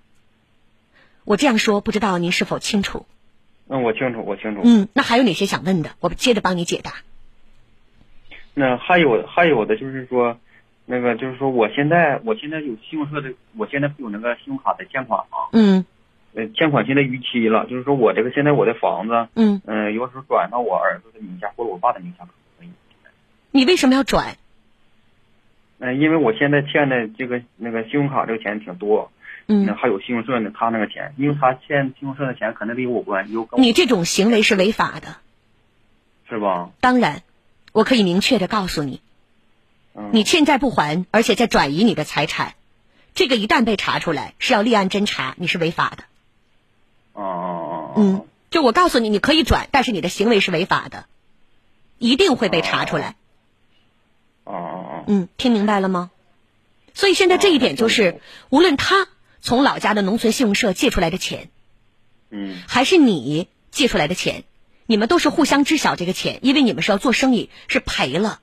[1.27, 3.05] 我这样说，不知道您是否清楚？
[3.69, 5.91] 嗯，我清楚我清楚，嗯，那还有哪些想问的？
[6.01, 6.95] 我接着帮你解答。
[8.55, 10.39] 那还有还有的就是说，
[10.87, 15.37] 那个就是说，我现在我现在有信用社的，我现在不有那个信用卡的欠款吗？
[15.53, 15.85] 嗯
[16.35, 22.70] 呃，欠款现在逾期了，就是说我这个现在我的房子，嗯，嗯、有时候转到我儿子的名下或者我爸的名下可不可以？
[23.53, 24.37] 你为什么要转？
[25.78, 29.12] 嗯、因为我现在欠的这个那个信用卡这个钱挺多，
[29.47, 35.16] 嗯，还有信用社的，他那个钱，因为他欠信用社的钱肯定得有我关，有跟我你这种行为是违法的。
[36.26, 36.70] 是吧？
[36.80, 37.22] 当然，
[37.72, 39.03] 我可以明确的告诉你，
[39.95, 42.55] 嗯，你欠债不还，而且在转移你的财产，
[43.14, 46.05] 这个一旦被查出来，是要立案侦查，你是违法的。
[47.15, 51.07] 哦哦哦，嗯，就我告诉你，你可以转，但是你的行为是违法的，
[51.99, 53.17] 一定会被查出来。
[54.45, 56.11] 哦哦哦，嗯，听明白了吗？
[56.93, 59.09] 所以现在这一点就是，无论他
[59.41, 61.51] 从老家的农村信用社借出来的钱，
[62.31, 64.45] 嗯还是你借出来的钱，
[64.87, 68.41] 你们都是互相知晓这个钱，因为你们是要做生意，是赔了。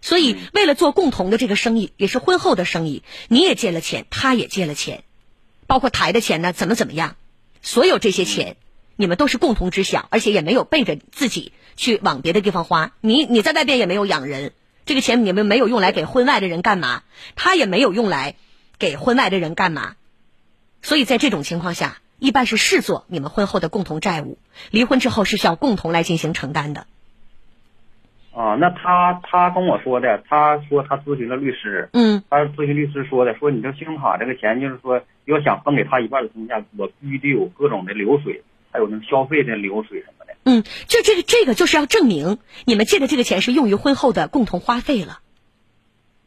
[0.00, 5.02] 所以为了做共同的这个生意，也是婚后的生意，你也借了钱，他也借了钱，
[5.66, 7.16] 包括抬的钱呢，怎么怎么样，
[7.62, 8.56] 所有这些钱，
[8.96, 12.92] 你们都是共同知晓，而且也没有背着自己去往别的地方花。
[13.00, 14.52] 你你在外边也没有养人，
[14.86, 17.02] 这个钱你们没有用来给婚外的人干嘛，
[17.36, 18.36] 他也没有用来
[18.78, 19.96] 给婚外的人干嘛。
[20.82, 24.38] 所以在这种情况下，一般是视作你们婚后的共同债务，
[24.70, 26.86] 离婚之后是需要共同来进行承担的。
[28.38, 40.34] 啊，那他他跟我说的，他说他咨询了律师，嗯他咨询律师说的，说你这信用卡这个钱，就是说要想分给他一半的情况下，我必须得有各种的流水，还有那消费的流水什么的。
[40.44, 45.18] 嗯，这这个这个就是要证明你们借的这个钱是用于婚后的共同花费了。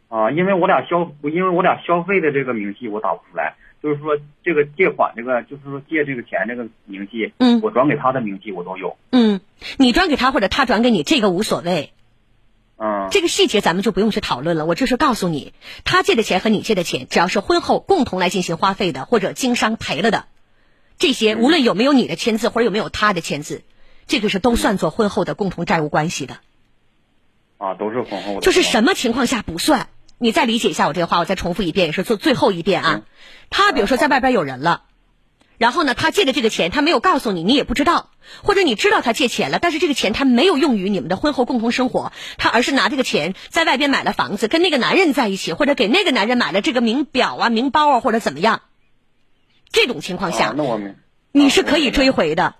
[0.10, 8.98] 啊，因为我俩消，因为我俩消费的这个明细我打不出来，就是说这个借款这个，就是说借这个钱这个明细，嗯我转给他的明细我都有。
[9.14, 9.40] 嗯，
[9.78, 11.94] 你转给他或者他转给你，这个无所谓。
[12.84, 14.66] 嗯，这个细节咱们就不用去讨论了。
[14.66, 15.54] 我就是告诉你，
[15.86, 20.26] 他借的钱和你借的钱，只要是婚后共同来进行花费的，或者经商赔了的，
[20.98, 23.62] 这些无论有没有你的签字或者有没有他的签字，
[24.08, 26.40] 这个是都算作婚后的共同债务关系的。
[27.60, 28.42] 啊，都是婚后的。
[28.42, 29.88] 就是什么情况下不算？
[30.18, 33.02] 你再理解一下我这个话，我再重复一遍，也是做最后一遍啊。
[33.52, 34.86] 他比如说在外边有人了，
[35.62, 38.10] 然后呢，他借的这个钱他没有告诉你，你也不知道，
[38.42, 48.64] 或者你知道他借钱了，但是这个钱他没有用于你们的婚后共同生活，他而是拿这个钱在外边买了房子，跟那个男人在一起，或者给那个男人买了这个名表啊、名包啊，或者怎么样。
[49.72, 50.96] 这种情况下，啊、那我明，
[51.32, 52.56] 你是可以追回的。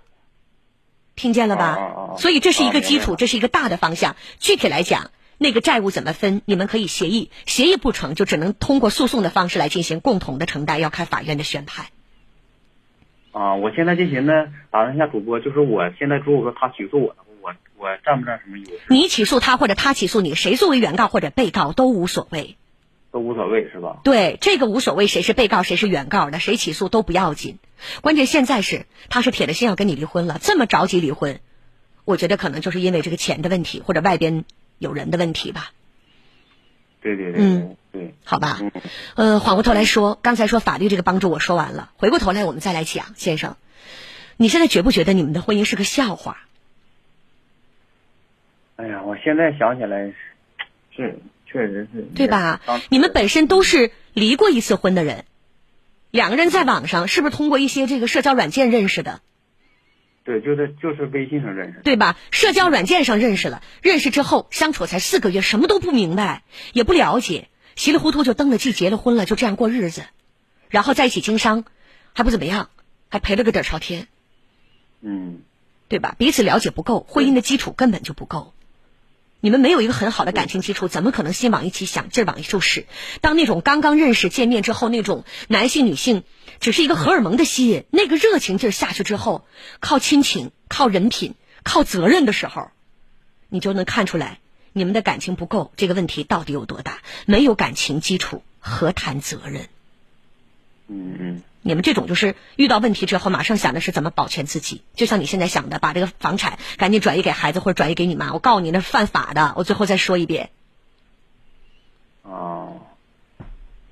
[1.16, 2.14] 听见了吧？
[2.18, 4.14] 所以这是一个基础，这是一个大的方向。
[4.38, 11.86] 具体来讲，那个债务怎么分，你们可以协议，协议不成就只能通过诉讼的方式来进行共同的承担，要看法院的宣判。
[13.32, 22.56] 啊，我现在就寻思打断一下主播，就是我现在如果说他起诉我的话，我我占不占什么优势你起诉他或者他起诉你，谁作为原告或者被告都无所谓。
[23.10, 24.00] 都无所谓是吧？
[24.04, 27.58] 对，这个无所谓谁是被告谁是原告的，谁起诉都不要紧。
[28.00, 31.40] 关键现在是他是铁了心要跟你离婚了，这么着急离婚，
[32.06, 34.46] 我觉得可能就是因为这个钱的问题，或者外边
[34.78, 35.72] 有人的问题吧。
[37.02, 38.58] 对对对，嗯，对，好吧。
[39.14, 43.56] 呃，缓过头来说，刚才说法律这个帮助我说完了，回过头来我们再来讲，先生，
[44.38, 46.46] 你现在觉不觉得你们的婚姻是个笑话？
[48.76, 50.12] 哎呀，我现在想起来
[50.96, 52.60] 是确实是，对吧？
[52.88, 55.26] 你们本身都是离过一次婚的人，
[56.10, 59.20] 两个人在网上是不是通过一些这个社交软件认识的？
[60.24, 62.16] 对，就是就是微信上认识，对吧？
[62.30, 70.04] 社交软件上认识了，认识之后相处才四个月，什么都不明白，也不了解，稀里糊涂就登了记，结了婚了，就这样过日子，
[70.68, 71.64] 然后在一起经商，
[72.12, 72.70] 还不怎么样，
[73.08, 74.08] 还赔了个底朝天，
[75.00, 75.40] 嗯，
[75.88, 76.14] 对吧？
[76.18, 78.54] 彼此了解不够，婚姻的基础根本就不够。
[79.44, 82.86] 你们没有一个很好的感情基础，怎么可能心往一起想，劲儿往一处使？
[83.20, 86.22] 当那种刚刚认识、见面之后，那种男性、女性
[86.60, 89.44] 只是一个荷尔蒙的吸引，那个热情劲儿下去之后，
[89.80, 92.70] 靠亲情、靠人品、靠责任的时候，
[93.48, 94.38] 你就能看出来
[94.72, 96.98] 你们的感情不够，这个问题到底有多大？
[97.26, 99.68] 没有感情基础，何谈责任？
[100.88, 101.42] 嗯嗯。
[101.64, 108.32] 你们这种就是遇到问题之后，马上想的是怎么保全自己，就像你现在想的，把这个房产赶紧转移给孩子或者转移给你妈。
[108.32, 109.54] 我告诉你，那是犯法的。
[109.56, 110.50] 我最后再说一遍。
[112.22, 112.80] 哦。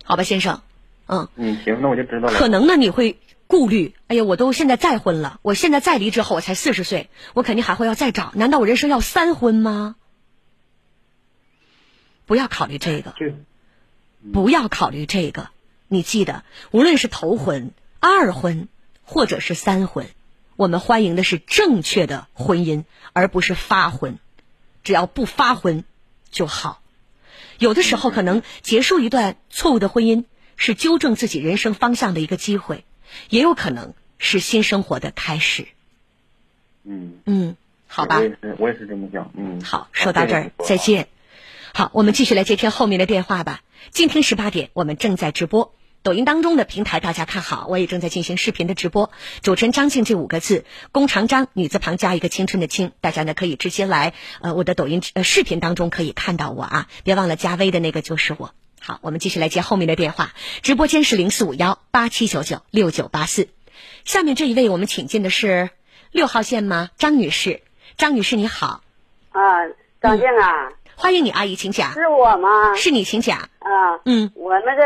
[0.03, 0.62] 好吧，先生，
[1.07, 1.28] 嗯。
[1.37, 2.35] 嗯，行，那我就知道了。
[2.35, 3.95] 可能呢，你会顾虑。
[4.09, 8.33] 哎呀，我都现在再婚了，我现在再离之后，我才四十岁，我肯定还会要再找。
[8.35, 9.95] 难道我人生要三婚吗？
[12.31, 13.12] 不要考虑这个。
[14.33, 15.51] 不要考虑这个。
[15.89, 18.68] 你记得，无论是头婚、二婚，
[19.03, 20.07] 或者是三婚，
[20.55, 24.20] 我们欢迎的是正确的婚姻，而不是发婚。
[24.85, 25.83] 只要不发婚
[26.31, 26.81] 就好。
[27.59, 30.22] 有的时候，可能结束一段错误的婚姻，
[30.57, 32.85] 是纠正自己人生方向的一个机会，
[33.28, 35.66] 也有可能是新生活的开始。
[36.85, 37.57] 嗯嗯，
[37.89, 38.18] 好吧。
[38.18, 39.33] 我也是，我也是这么想。
[39.37, 41.09] 嗯，好，说到这儿，再见。
[41.73, 43.61] 好，我们继续来接听后面的电话吧。
[43.91, 45.75] 今天十八点，我们正在直播。
[46.03, 49.12] 抖音当中的平台大家看好，我也正在进行视频的直播。
[49.43, 58.53] 主持人张静这五个字，弓长张，女字旁加一个青春的青，大家呢可以直接来呃我的抖音呃视频当中可以看到我啊，别忘了加微的那个就是我。
[58.81, 63.49] 好，我们继续来接后面的电话，直播间是零四五幺八七九九六九八四。
[64.05, 65.71] 下面这一位我们请进的是
[66.11, 66.91] 六号线吗？
[66.97, 67.62] 张女士，
[67.97, 68.83] 张女士你好。
[69.31, 69.41] 啊，
[70.01, 70.73] 张静啊。
[71.01, 71.92] 欢迎你，阿姨，请讲。
[71.92, 72.74] 是我吗？
[72.74, 73.38] 是你，请讲。
[73.61, 74.82] 啊，嗯，我那个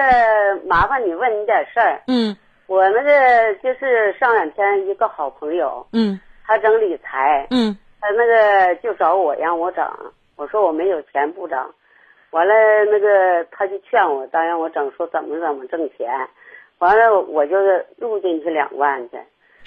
[0.65, 2.01] 麻烦你问你点事儿。
[2.07, 2.37] 嗯，
[2.69, 9.85] 我那个就是上两天一个好朋友，嗯，他整理财，嗯，他那个就找我让我整，
[10.37, 11.59] 我说我没有钱不整，
[12.31, 12.55] 完了
[12.93, 16.09] 那个他就劝我，当让我整，说怎么怎么挣钱，
[16.79, 19.19] 完了我就是入进去两万去，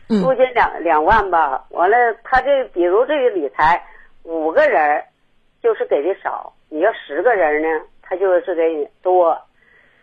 [0.08, 3.86] 入进两两万吧，完了他这比如这个理财
[4.24, 5.04] 五个人。
[5.62, 9.38] 就是给的少，你要十个人呢，他就是给你多，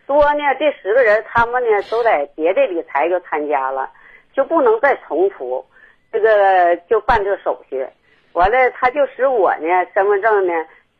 [0.05, 3.89] 多呢，这十个人他们呢都在别的理财就参加了，
[4.33, 5.65] 就不能再重复，
[6.11, 7.87] 这个就办这手续，
[8.33, 10.53] 完了他就使我呢身份证呢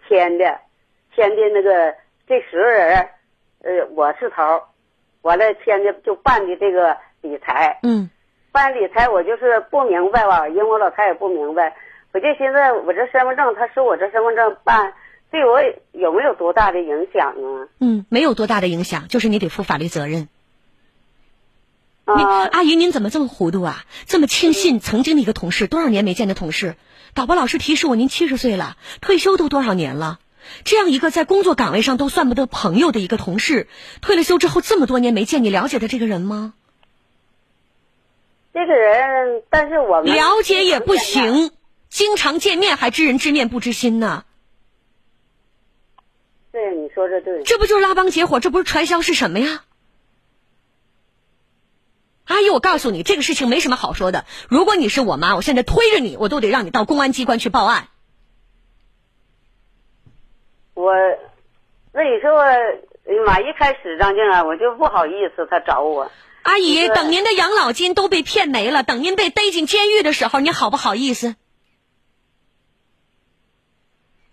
[0.07, 0.59] 签的，
[1.13, 1.93] 签的那个
[2.27, 2.97] 这十个人，
[3.63, 4.61] 呃我是头，
[5.21, 8.09] 完了签的就办的这个理财，嗯，
[8.51, 11.75] 办理财我就是不明白吧，因为我老太也不明白。
[12.15, 12.57] 我就寻思，
[12.87, 14.93] 我这身份证，他说我这身份证办，
[15.31, 15.59] 对我
[15.91, 17.67] 有没有多大的影响啊？
[17.81, 20.29] 嗯，没有多大的影响，就是你得负法律责任。
[22.05, 23.83] 啊，阿姨，您怎么这么糊涂啊？
[24.05, 26.77] 这么轻信曾经的一个同事，多少年没见的同事？
[27.13, 30.19] 导播老师提示我，您七十岁了，退休都多少年了？
[30.63, 33.67] 这样一个在工作岗位上都算不得朋友的一个同事，
[33.99, 36.53] 退了休之后这么多年没见，你了解他这个人吗？
[38.53, 41.51] 这个人，但是我们了解也不行。
[41.95, 44.25] 经常见面还知人知面不知心呢。
[46.51, 47.41] 对，你说这对。
[47.43, 48.41] 这不就是拉帮结伙？
[48.41, 49.63] 这不是传销是什么呀？
[52.25, 54.25] 阿姨，我告诉你，这个事情没什么好说的。
[54.49, 57.87] 如果你是我妈，我现在推着你，我都得让你到公安机关去报案。
[60.73, 60.91] 我，
[61.93, 63.39] 那你说，哎呀妈！
[63.39, 66.11] 一开始张静啊，我就不好意思，他找我。
[66.41, 71.37] 阿姨，等您的养老金都被骗没了，等您被逮进监狱的时候，你好不好意思？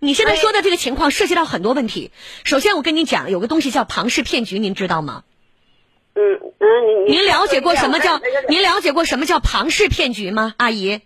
[0.05, 2.11] 你现在说的这个情况涉及到很多问题。
[2.43, 5.23] 首先，我跟你讲，有个东西叫庞氏骗局，您知道吗？
[6.15, 11.03] 嗯嗯，您了解过什么叫您了解过什么叫庞氏骗局吗，阿姨？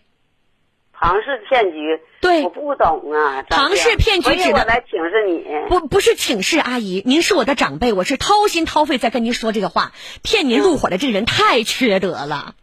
[0.95, 3.45] 庞氏骗局，对，我不懂啊。
[3.51, 9.93] 庞氏骗局指的来请示你，不不是请示阿姨，您是我的长辈，我是掏心掏肺在跟您说这个话。
[10.23, 12.55] 骗您入伙的这个人太缺德了。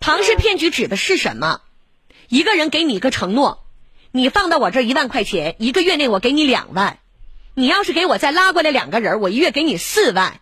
[0.00, 1.60] 庞氏骗局指的是什么？
[2.30, 3.65] 一个人给你一个承诺，
[4.16, 7.00] 你放到我这一万块钱，一个月内我给你两万。
[7.52, 10.40] 你要是给我再拉过来两个人，我一月给你四万，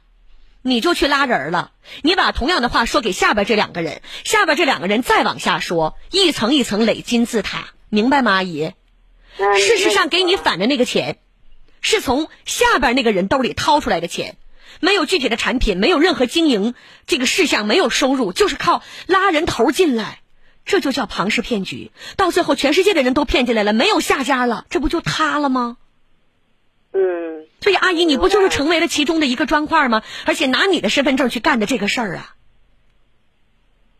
[0.62, 1.72] 你就去拉人了。
[2.01, 8.75] 你把同样的话说给下边这两个人，下边这两个人再往下说，一层一层垒金字塔，明白吗，阿姨？
[9.37, 11.18] 事实上，给你返的那个钱，
[11.81, 14.37] 是从下边那个人兜里掏出来的钱，
[14.79, 16.75] 没有具体的产品，没有任何经营
[17.09, 20.20] 这个事项，没有收入，就是靠拉人头进来，
[20.64, 21.90] 这就叫庞氏骗局。
[22.16, 25.76] 到最后，全世界的人都骗进来了，没有下家了，这不就塌了吗？
[26.92, 27.46] 嗯。
[27.60, 30.02] 所以，阿姨，你不就是成为了其中的一个砖块吗？
[30.26, 32.34] 而且拿你的身份证去干的这个事儿啊？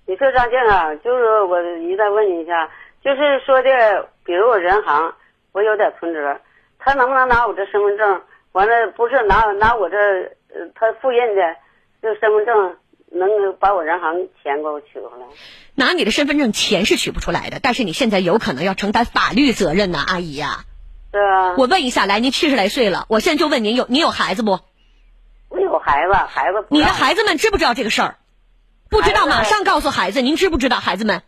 [0.07, 2.71] 你说张静啊，就是我一再问你一下，
[3.03, 5.15] 就是说的，比如我人行。
[5.53, 6.41] 我有点存折，
[6.81, 8.23] 他能不能拿我这身份证？
[8.51, 9.97] 完了不是拿拿我这
[10.49, 11.43] 呃他复印的
[12.03, 12.77] 这身份证，
[13.15, 15.27] 能把我人行钱给我取回来？
[15.75, 20.65] 拿你的身份证钱是取不出来的，但是你现在有可能要承担法律责任呢，阿姨呀。
[21.11, 21.55] 对啊。
[21.57, 24.61] 我问一下，来，您七十来岁了，我现在就问您有您有孩子不？
[25.49, 26.67] 我有孩子，孩子。
[26.69, 28.17] 你的孩子们知不知道这个事儿？
[28.91, 31.23] 不知道，马上告诉孩子，您知不知道，孩子们？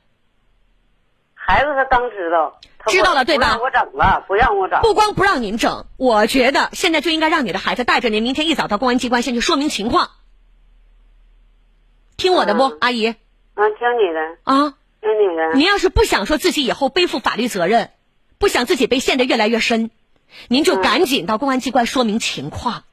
[1.34, 2.58] 孩子他刚知道。
[2.88, 3.58] 知道了对吧？
[3.60, 4.80] 我整了，不让我整。
[4.80, 10.10] 不光不让您整，我觉得现在就应该让你的孩子带着您，明天一早到公安机关先去说明情况。
[12.16, 13.08] 听我的不，阿姨？
[13.08, 13.14] 啊，
[13.54, 14.20] 听你的。
[14.44, 15.54] 啊，听你的。
[15.54, 17.90] 您要是不想说自己以后背负法律责任，
[18.38, 19.90] 不想自己被陷得越来越深，
[20.48, 22.84] 您就赶紧到公安机关说明情况。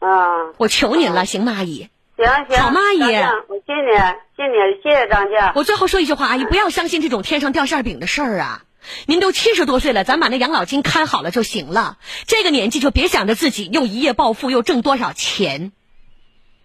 [0.00, 0.52] 啊。
[0.56, 1.88] 我求您了，行吗，阿姨？
[2.16, 2.58] 行行。
[2.58, 3.00] 好吗，阿姨？
[3.48, 3.96] 我谢你，
[4.36, 5.38] 谢你，谢谢张静。
[5.54, 8.64] 我最后说一句话，阿姨不要相信这种天上掉馅饼的事儿啊。
[9.06, 11.98] 您都七十多岁了，咱把那养老金看好了就行了。
[12.26, 15.72] 这个年纪就别想着自己又一夜暴富又挣多少钱。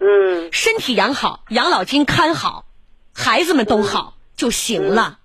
[0.03, 2.65] 嗯，身体养好，养老金看好，
[3.13, 5.19] 孩子们都好就行了。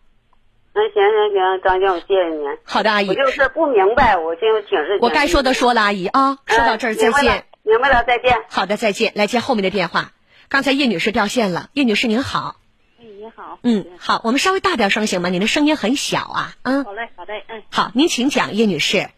[0.73, 2.59] 那行行行，张静，我谢谢您。
[2.63, 3.09] 好的，阿姨。
[3.09, 4.99] 我就是不明白，我就挺是。
[5.01, 7.47] 我该说的说了，阿姨啊，说到这儿再见。
[7.65, 8.39] 明白了，再见。
[8.49, 9.13] 好的，再见。
[9.17, 10.13] 来接后面的电话。
[10.49, 12.57] 刚才叶女士掉线了，叶女士您好。
[13.37, 15.29] 好，嗯，好，我们稍微大点声行吗？
[15.29, 16.85] 你的声音很小啊，嗯。
[16.85, 17.63] 好嘞，好嘞，嗯。
[17.71, 19.11] 好，您请讲，叶女士。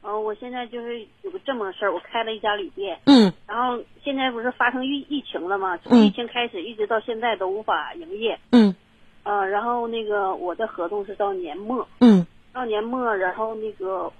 [0.00, 1.06] 哦，我现在就是
[1.44, 3.32] 这么个事儿，我开了一家旅店，嗯。
[3.46, 5.76] 然后现在不是发生疫疫情了吗？
[5.78, 8.74] 从疫情开始一直到现在都无法营业，嗯。
[9.22, 12.26] 呃，然后那个我的合同是到年末，嗯。
[12.52, 14.12] 到年末，然后那个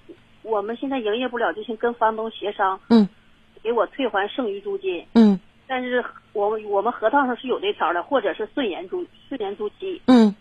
[0.42, 3.08] 我们现在营业不了，就先跟房东协商，嗯，
[3.62, 5.38] 给我退还剩余租金，嗯。
[5.66, 10.02] 但是我们我们合同上是有这条的，或者是顺延租顺延租期。
[10.06, 10.34] 嗯。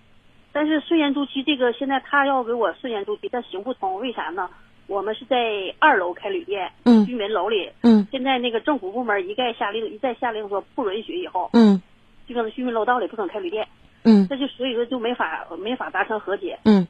[0.52, 4.50] 但是顺延租期这个现在他要给我顺延租期，他行不通，为啥呢？
[4.88, 5.38] 我们是在
[5.80, 11.82] 二楼开旅店，嗯，居民楼里，嗯，现在那个政府部门一概下令，一再下令说不允许以后，嗯，
[12.28, 13.68] 这个居民楼道里不准开旅店，
[14.04, 16.88] 嗯，这就所以说就没法没法达成和解，嗯，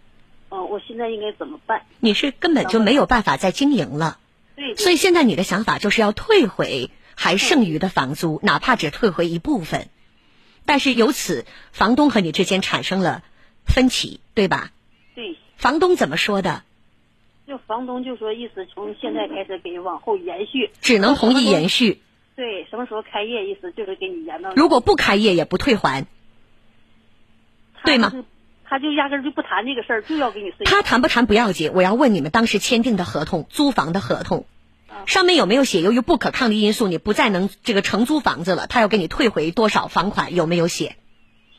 [0.50, 1.84] 嗯，我现在应该怎么办？
[2.00, 4.20] 你是根本就没有办法再经营了，
[4.56, 6.89] 对，所以现在你的想法就是要退回。
[7.16, 9.88] 还剩余的房租，哪怕只退回一部分，
[10.66, 13.22] 但是由此房东和你之间产生了
[13.68, 14.72] 分歧，对吧？
[15.14, 15.38] 对。
[15.56, 16.64] 房东怎么说的？
[17.46, 22.02] 就房东就说意思从现在开始给往后延续，只能同意延续。
[22.36, 23.46] 对，什么时候开业？
[23.46, 24.52] 意思就是给你延到。
[24.56, 26.06] 如果不开业也不退还，
[27.86, 28.12] 对吗？
[28.66, 30.52] 他就压根就不谈这个事儿，就要给你。
[30.66, 34.46] 他谈不谈不要紧，我要问你们当时签订的合同，租房的合同。
[35.06, 35.82] 上面有没有写？
[35.82, 40.34] 由于不可抗力因素，你不再能这个承租房子了，他要给你退回多少房款？
[40.34, 40.96] 有没有写？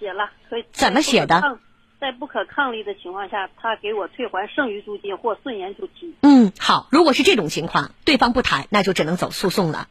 [0.01, 1.59] 写了，可以怎么写的？
[2.05, 6.15] 在不可抗力的情况下，他给我退还剩余租金或顺延租期。
[6.21, 9.89] 嗯，好，如果是这种情况，对方不谈，那就只能走诉讼了。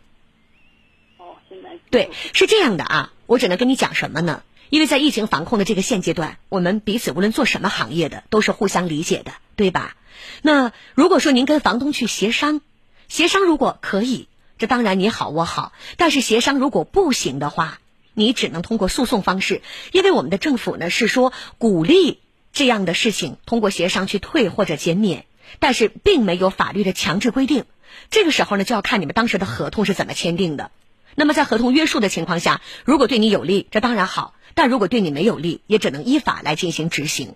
[1.17, 4.43] 哦，现在对，是这样的啊，我只能跟你讲什么呢？
[4.69, 9.95] 因为在疫情防控的这个现阶段，我们彼此无论做什么行业的，都是互相理解的，对吧？
[10.43, 12.61] 那如果说您跟房东去协商。
[13.09, 15.71] 协商如果可以，这当然你好我好。
[15.97, 17.79] 但是协商如果不行的话，
[18.13, 19.61] 你只能通过诉讼方式。
[19.91, 22.19] 因为我们的政府呢是说鼓励
[22.51, 25.25] 这样的事情通过协商去退或者减免，
[25.59, 27.65] 但是并没有法律的强制规定。
[28.09, 30.71] 这个时候呢就要看你们当时的合同是怎么签订的。
[31.15, 37.35] 那么在合同约束的情况下，如果对你有利，这当然好；但如果对你没有利，也只能依法来进行执行。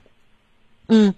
[0.87, 1.13] 嗯。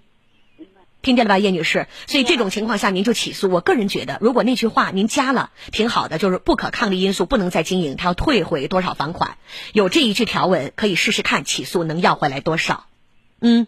[1.02, 1.86] 听见了吧，叶女士？
[2.06, 3.50] 所以这种情况下，您就起诉。
[3.50, 9.38] 我个人觉得，如果那句话您加了，挺好的，就是不可抗力因素不能再经营，他要退回多少房款，
[9.72, 12.86] 有这一句条文，可以试试看起诉能要回来多少。
[13.40, 13.66] 嗯，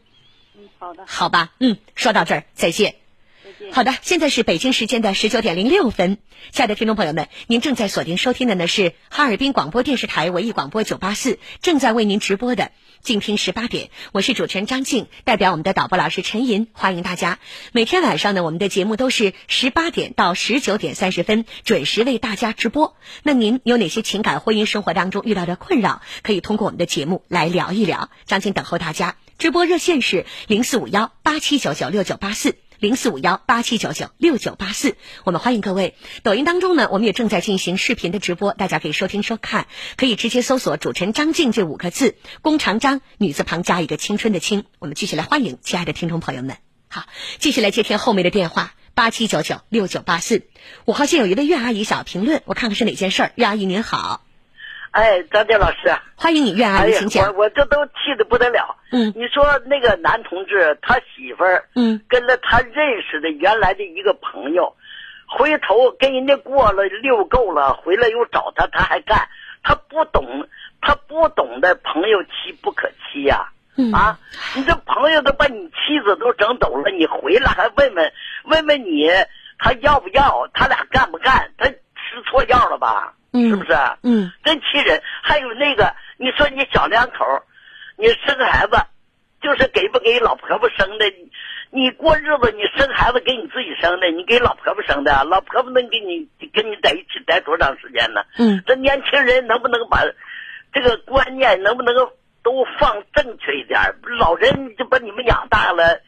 [0.57, 2.97] 嗯，好的，好吧，嗯，说到这儿，再见。
[3.43, 3.73] 再见。
[3.73, 6.19] 好的，现在是北京时间的十九点零六分，
[6.51, 12.73] 亲爱的听众朋友们，您正在锁定收听的呢是哈尔滨广播电视台文艺广播九八四正在为您直播的。
[13.03, 17.41] 静听十八点，我是主持人张静，代表我们的导播老师陈莹，欢迎大家。
[17.73, 22.97] 每天晚上呢，我们的节目都是十八点到十九点三十分准时为大家直播。
[23.25, 28.09] 那您有哪些情感婚姻生活当中遇到的困扰，可以通过我们的节目来聊一聊。
[28.25, 29.17] 张静等候大家。
[29.37, 32.62] 直播热线是零四五幺八七九九六九八四。
[32.83, 35.95] 零四五幺八七九九六九八四，我们欢迎各位。
[36.25, 44.65] 抖音当中呢，我们也正在进行视频的直播，大家可以收听收看，可以直接搜索“主持人张静”这五个字，弓长张，女字旁加一个青春的青。
[44.81, 46.57] 我们继续来欢迎亲爱的听众朋友们。
[46.89, 47.05] 好，
[47.39, 50.49] 继续来接听后面的电话，八七九九六九八四。
[50.85, 53.33] 五号线有一位岳阿姨小评论，我看看是哪件事儿。
[53.37, 54.25] 岳阿姨您好。
[54.93, 57.27] 哎，张建老师，欢迎你，愿阿姨，请讲。
[57.35, 58.77] 我我这都气的不得了。
[58.91, 64.77] 嗯，你说那个男同志他媳妇儿，嗯，跟了他认识的原来的一个朋友，
[65.27, 69.27] 回头跟人家过了遛够了，回来又找他，他还干，
[69.63, 70.47] 他不懂，
[70.83, 73.49] 他不懂得朋友妻不可欺呀。
[73.95, 74.19] 啊，
[74.55, 78.13] 你这朋友都把你妻子都整走了，你回来还问问
[78.45, 79.09] 问问你
[79.59, 83.15] 他要不要，他俩干不干，他吃错药了吧？
[83.33, 83.73] 是不是？
[84.03, 85.03] 嗯，真气人。
[85.23, 87.25] 还有那个，你说你小两口，
[87.97, 88.77] 你生孩子，
[89.41, 91.05] 就是给不给老婆婆生的？
[91.71, 98.23] 你过日子，你生孩子给你自己生的，你给老婆婆生的，老婆婆能给你跟你在一起待多长时间呢？
[98.37, 100.03] 嗯，这年轻人能不能把
[100.71, 101.95] 这个观念能不能
[102.43, 103.81] 都放正确一点？
[104.19, 105.99] 老人就把你们养大了，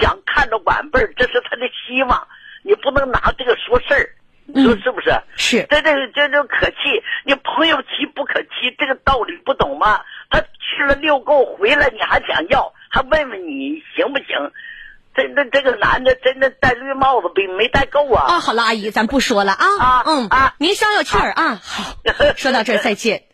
[0.00, 2.26] 想看着晚辈这是他的希望，
[2.64, 4.10] 你不能拿这个说事儿。
[4.54, 5.10] 你说是不是？
[5.36, 6.76] 是，这这这这可气。
[7.24, 10.00] 你朋友妻不可欺，这个道理不懂吗？
[10.30, 14.26] 他去了遛够回来，你还想要，还问问你行不行？
[15.14, 18.24] 真的，这个男的真的戴绿帽子没没戴够啊！
[18.28, 19.66] 啊，好了，阿姨，咱不说了啊。
[19.78, 21.60] 啊，嗯啊，您消消气儿啊。
[21.62, 21.96] 好，
[22.36, 23.24] 说到这儿再见。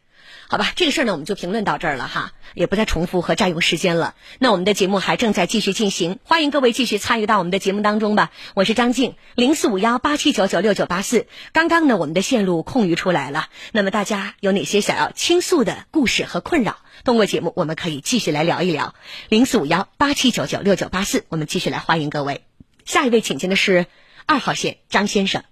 [0.51, 4.15] 好吧，这个事儿呢，我们就评论到这儿了哈，也不再重复和占用时间了。
[4.39, 8.31] 那我们的节目还正在继续进行，欢迎各位继续参与到我们的节目当中吧。
[8.55, 11.27] 我是张静，零四五幺八七九九六九八四。
[11.53, 16.79] 刚刚呢，我们的线路空余出来了，那么大家有哪些想要倾诉的故事和困扰？
[17.05, 18.95] 通过节目，我们可以继续来聊一聊。
[19.29, 22.41] 零四五幺八七九九六九八四，我们继续来欢迎各位。
[22.87, 23.85] 下一位请进的是
[24.25, 25.45] 二号线张先生，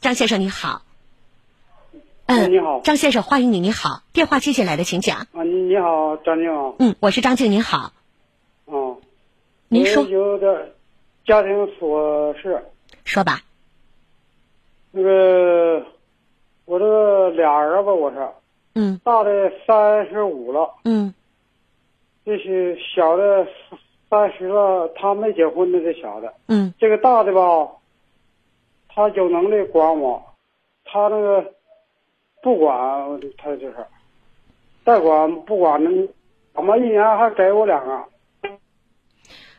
[0.00, 0.83] 张先生你好。
[2.26, 3.60] 嗯，你好，张先生，欢迎你。
[3.60, 5.26] 你好，电话接进来的，请讲。
[5.34, 6.74] 啊，你好，张静。
[6.78, 7.92] 嗯，我是张静，您好。
[8.64, 8.96] 哦，
[9.68, 10.04] 您说。
[10.04, 10.72] 有点
[11.26, 12.64] 家庭琐事。
[13.04, 13.42] 说吧。
[14.90, 15.84] 那个，
[16.64, 18.26] 我这个俩儿子，我是。
[18.74, 18.98] 嗯。
[19.04, 20.76] 大的三十五了。
[20.84, 21.12] 嗯。
[22.24, 23.46] 这是小的
[24.08, 26.32] 三十了，他没结婚的这小的。
[26.46, 26.72] 嗯。
[26.78, 27.68] 这个大的吧，
[28.88, 30.24] 他有能力管我，
[30.86, 31.52] 他那个。
[32.44, 32.74] 不管
[33.38, 33.86] 他就是，
[34.84, 36.08] 贷款不管呢？
[36.54, 38.04] 怎么一年还给我两个？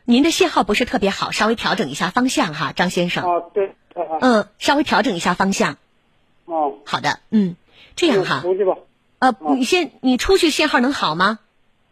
[0.04, 3.24] 您的信号不是特别好，稍微调整一下方向哈，张先生。
[3.24, 3.74] 啊，对。
[4.20, 5.78] 嗯，稍微调整一下方向。
[6.44, 6.74] 哦。
[6.86, 7.56] 好的，嗯，
[7.96, 8.40] 这样哈。
[8.42, 8.76] 出去吧。
[9.18, 11.40] 呃，你先，你出去信号能好吗？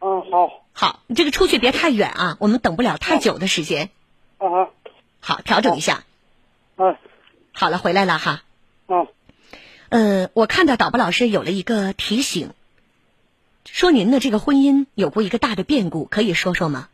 [0.00, 0.62] 嗯，好。
[0.72, 3.90] 好，你这个出去别太远啊，我们等不了太久的时间。
[4.38, 4.70] 啊。
[5.18, 6.04] 好，调整一下。
[6.76, 6.96] 啊。
[7.52, 8.42] 好了，回来了哈。
[8.86, 9.08] 啊。
[9.94, 12.50] 呃，我看到导播老师有了一个提醒，
[13.64, 16.88] 说您的这个婚姻有过一个大的变故，可以说说吗？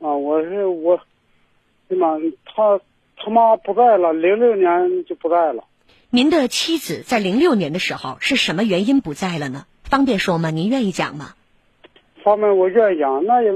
[0.00, 1.00] 啊，我是我，
[1.86, 2.80] 对妈，他
[3.16, 5.62] 他妈不在了，零六年就不在了。
[6.10, 9.64] 您的妻子在零六年的时候是什么原因不在了呢？
[9.84, 10.50] 方便说吗？
[10.50, 11.36] 您愿意讲吗？
[12.24, 13.52] 方便，我愿意讲，那也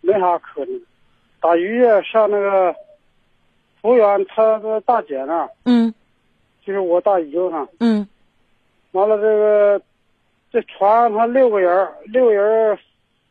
[0.00, 0.80] 没啥可能。
[1.40, 2.76] 打鱼上那个
[3.80, 5.50] 服务员，他的大姐那儿。
[5.64, 5.92] 嗯。
[6.64, 8.08] 就是我大姨夫上，嗯，
[8.92, 9.82] 完了这个，
[10.52, 12.78] 这船上他六个人，六个人，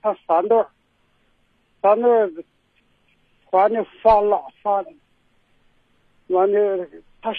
[0.01, 0.67] 他三对儿
[1.81, 2.31] 三对儿
[3.49, 4.85] 船就翻了，翻，
[6.27, 6.85] 完就
[7.21, 7.33] 他，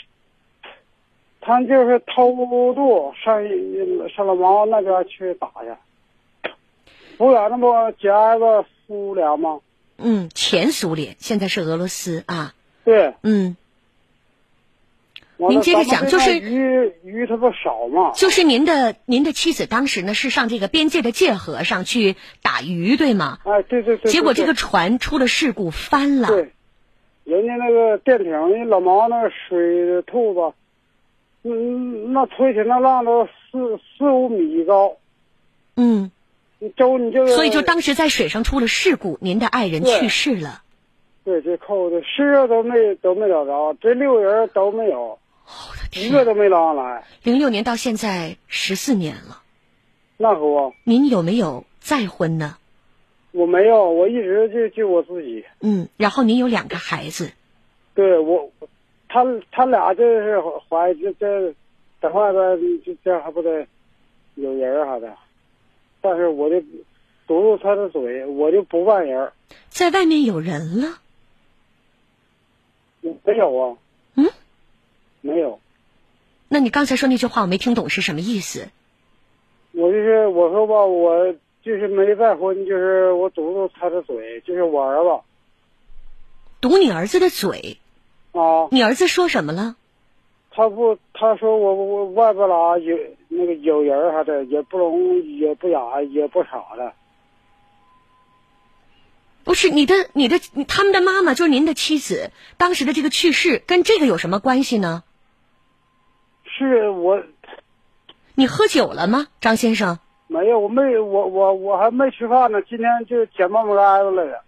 [1.40, 2.34] 他就是偷
[2.74, 3.42] 渡上
[4.08, 6.50] 上老毛那边去打去，
[7.18, 7.66] 服务员那不
[8.00, 9.60] 紧挨着苏联吗？
[9.98, 12.54] 嗯，前苏联，现在是俄罗斯啊。
[12.84, 13.14] 对。
[13.22, 13.56] 嗯。
[15.48, 18.12] 您接着讲，就是鱼鱼它不少嘛？
[18.12, 23.38] 就是您的您的妻子当时呢是上这个边界的界河上去打鱼，对吗？
[23.44, 24.10] 哎，对对对。
[24.10, 26.28] 结果这个船出了事故，翻了。
[26.28, 26.52] 对，
[27.24, 30.54] 人家那个电艇，人老毛那水兔子，
[31.48, 34.96] 嗯，那吹起那浪都四四五米高。
[35.76, 36.10] 嗯。
[36.58, 37.26] 你周你就。
[37.26, 40.62] 所以就当时在水上出了事故，您的爱人去世了。
[41.24, 45.18] 对，这扣的十个都没都没找着，这六人都没有。
[45.46, 46.06] 我的天！
[46.06, 47.04] 一个都没捞上来。
[47.22, 49.42] 零六年到现在十四年了，
[50.16, 50.74] 那可不。
[50.84, 52.56] 您有没有再婚呢？
[53.32, 55.44] 我没有，我一直就就我自己。
[55.60, 57.32] 嗯，然后您有两个孩子，
[57.94, 58.50] 对我，
[59.08, 60.38] 他他俩就是
[60.68, 61.54] 怀这这
[62.00, 63.66] 在外边这这还不得
[64.34, 65.16] 有人儿啥的，
[66.00, 66.60] 但是我就
[67.26, 69.32] 堵住他的嘴，我就不办人。
[69.68, 70.98] 在外面有人了？
[73.24, 73.76] 没有啊。
[75.22, 75.60] 嗯，没有。
[76.48, 78.68] 那你刚才说那句话我没听懂是什么意思？
[79.72, 81.32] 我就是我说吧，我
[81.62, 85.22] 就是没再婚，就是我堵住他的嘴，就是我儿子。
[86.60, 87.78] 堵你儿子的嘴？
[88.32, 88.68] 啊。
[88.70, 89.76] 你儿子说什么了？
[90.50, 96.92] 他不，他说我我外边啦有那个有人啥的，也不聋也不哑也不傻的。
[99.44, 100.38] 不是你的你的
[100.68, 105.02] 他们的妈妈就是您的妻子，当时的这个去世跟这个有什么关系呢？
[106.62, 107.22] 是我。
[108.34, 109.98] 你喝酒了吗，张先生？
[110.28, 112.62] 没有，我没我我我还没吃饭呢。
[112.62, 114.42] 今天就捡冒冒盖子来了。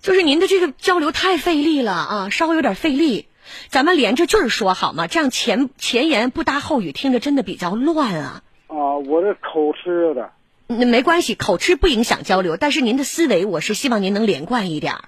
[0.00, 3.26] 就是您的这个交流太费力了啊，稍微有点费力。
[3.68, 5.08] 咱们连着句儿说好吗？
[5.08, 8.42] 这样前前言不搭后语，听着真的比较乱啊。
[8.68, 10.30] 啊，我这口吃的。
[10.68, 15.04] 那没关系，口吃不影响交流，但是您的思维，我是希望您能连贯一点儿。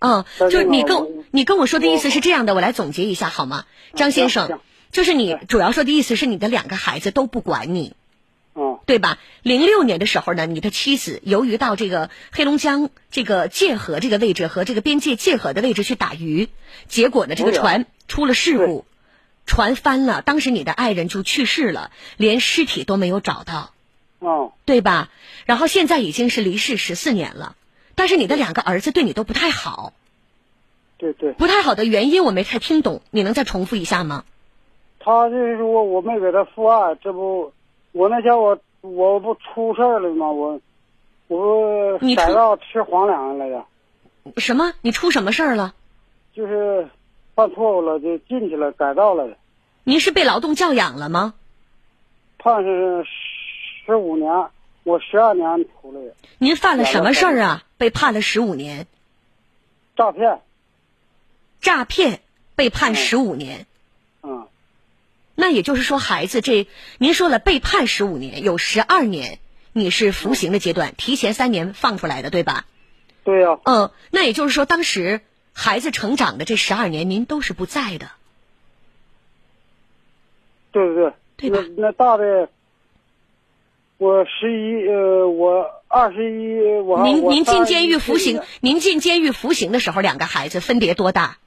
[0.00, 4.60] 嗯，就是你跟你跟我说的意思是这样的，我来总结一下好吗，张先生？
[4.92, 7.94] 就是你主要说的意思是你的两个孩子都不管你，
[8.54, 9.18] 嗯，对吧？
[9.42, 16.50] 零六年的时候呢，你的妻子由于到这个黑龙江这个界河这个位置和这个边界界河的位置去打鱼，
[16.86, 18.84] 结果呢，这个船出了事故，
[19.46, 23.72] 船翻了，当时你的爱人就去世了，连尸体都没有找到。
[24.18, 25.10] 哦，对吧？
[25.46, 27.56] 然后现在已经是离世十四年了，
[27.94, 29.94] 但是你的两个儿子对你都不太好。
[30.98, 31.32] 对对。
[31.32, 34.24] 不太好的原因我没太听懂，你能再重复一下吗？
[35.04, 37.52] 他就是说我没给他父爱，这不，
[37.92, 40.30] 我那天我我不出事儿了吗？
[40.30, 40.60] 我，
[41.28, 43.64] 我改造吃黄粮来着。
[44.36, 44.72] 什么？
[44.80, 45.74] 你出什么事儿了？
[46.34, 46.88] 就是
[47.34, 49.28] 犯错误了，就进去了，改造了。
[49.84, 51.34] 您是被劳动教养了吗？
[52.38, 53.04] 判是。
[53.84, 54.30] 十五年，
[54.84, 56.14] 我十二年出来的。
[56.38, 57.64] 您犯了什么事儿啊？
[57.78, 58.86] 被判了十五年。
[59.96, 60.40] 诈骗。
[61.60, 62.20] 诈骗
[62.54, 63.66] 被判十五年。
[64.22, 64.46] 嗯。
[65.34, 66.66] 那也就是说，孩子这
[66.98, 69.38] 您说了被判十五年，有十二年
[69.72, 72.66] 你是服刑的阶段，提前三年放出来的，对吧？
[73.24, 73.58] 对呀。
[73.64, 75.20] 嗯，那也就是说，当时
[75.52, 78.10] 孩子成长的这十二年，您都是不在的。
[80.70, 81.12] 对对对。
[81.36, 81.58] 对吧？
[81.76, 82.48] 那那大的。
[83.98, 91.38] 我十一，呃，我二十一，我您您进监狱服刑，您进监狱服刑的时候，两个孩子分别多大？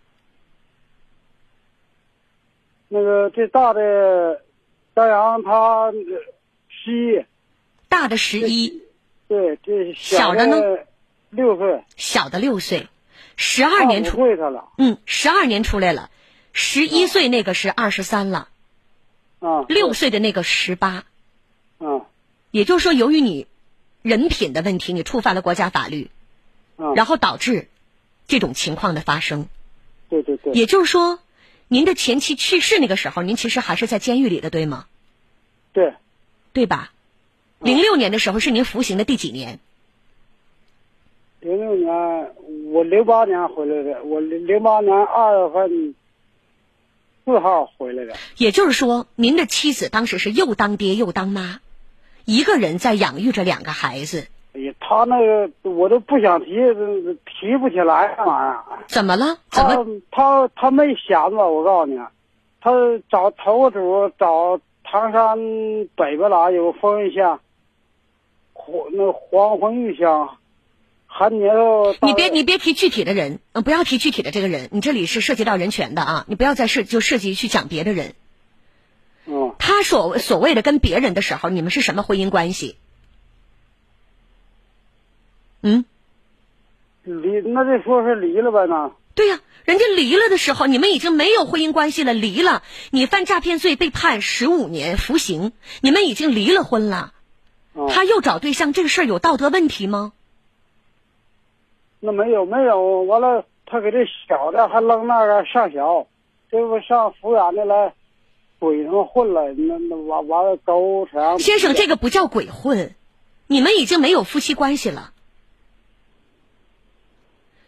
[2.95, 4.41] 那个最大的
[4.95, 5.91] 张阳，他
[6.69, 7.25] 十一，
[7.89, 8.83] 大的十一，
[9.27, 10.61] 对，这小的呢？
[11.29, 12.87] 六岁，小的六岁，
[13.35, 16.09] 十二年出来了，嗯，十二年出来了，
[16.53, 18.47] 十一岁那个是二十三了，
[19.39, 21.03] 啊，六岁的那个十八，
[21.79, 22.07] 啊。
[22.51, 23.47] 也就是说，由于你
[24.03, 26.09] 人品的问题，你触犯了国家法律，
[26.95, 27.67] 然后导致
[28.25, 29.49] 这种情况的发生。
[30.07, 30.53] 对对对。
[30.53, 31.19] 也就是说，
[31.67, 34.85] 您的前妻去世那个时候，您其实还是在监狱里的，对吗？
[35.73, 35.93] 对。
[36.53, 36.91] 对吧？
[37.59, 39.59] 零六年的时候是您服刑的第几年？
[41.41, 42.33] 零六年，
[42.71, 45.95] 我零八年回来的，我零零八年二月份
[47.25, 48.15] 四号回来的。
[48.37, 51.59] 也就是说，您的妻子当时是又当爹又当妈。
[52.23, 54.27] 一个人在养育着两个孩子。
[54.55, 56.55] 哎呀，他那个我都不想提，
[57.25, 58.63] 提不起来那玩意儿。
[58.87, 59.37] 怎么了？
[59.51, 59.85] 怎么？
[60.09, 61.99] 他他没闲着，我告诉你，
[62.61, 62.71] 他
[63.09, 65.37] 找头个主找唐山
[65.97, 67.41] 北边来有个丰润乡，
[68.53, 70.37] 黄那黄昏玉乡，
[71.05, 71.93] 韩年头。
[72.01, 78.13] 你别你别提具体的人，嗯，不要提具体的这个人，你这里是涉及到人权的啊，你不要再涉就涉及去讲别的人。
[79.25, 82.77] 嗯，他所所谓的跟别人的时候，你们是什么婚姻关系？
[85.67, 85.83] 嗯，
[87.03, 88.91] 离那就说是离了呗那？
[89.15, 92.61] 对呀，人家离了的时候，你们已经没有婚姻关系了，离了，
[92.91, 97.13] 你犯诈骗罪被判十五年服刑，你们已经离了婚了，
[97.89, 100.13] 他又找对象，这个事儿有道德问题吗？
[101.99, 106.05] 那没有没有，完了他给这小的还扔那个上小，
[106.51, 107.93] 这不上抚养的来。
[108.59, 111.39] 鬼他妈混了，那那完完了勾上。
[111.39, 112.95] 先生，这个不叫鬼混，
[113.47, 115.11] 你们已经没有夫妻关系了。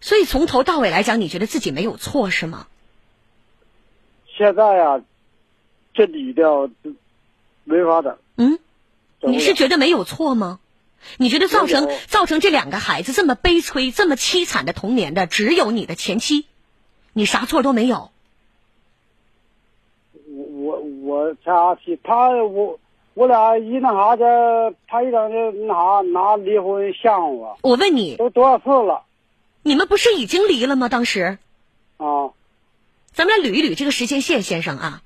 [0.07, 2.67] 所以从头到尾来讲，你觉得自己没有错是吗？
[4.37, 5.01] 现在呀，
[5.93, 6.69] 这理掉
[7.65, 8.17] 没法整。
[8.37, 8.57] 嗯，
[9.19, 10.61] 你是觉得没有错吗？
[11.17, 16.45] 你觉得造成造成这两个孩子这么悲催、这么凄惨的童年的，只有你的前妻，
[17.11, 18.11] 你啥错都没有。
[20.25, 22.79] 我我我啥妻他我
[23.13, 27.57] 我俩一那啥的，他一整就那啥拿离婚吓唬我。
[27.61, 29.03] 我问你，都多少次了？
[29.67, 30.87] 你们不是已经离了吗？
[30.87, 31.37] 当时。
[31.97, 32.33] 哦。
[33.11, 35.01] 咱们来捋一捋这个时间线，先生啊。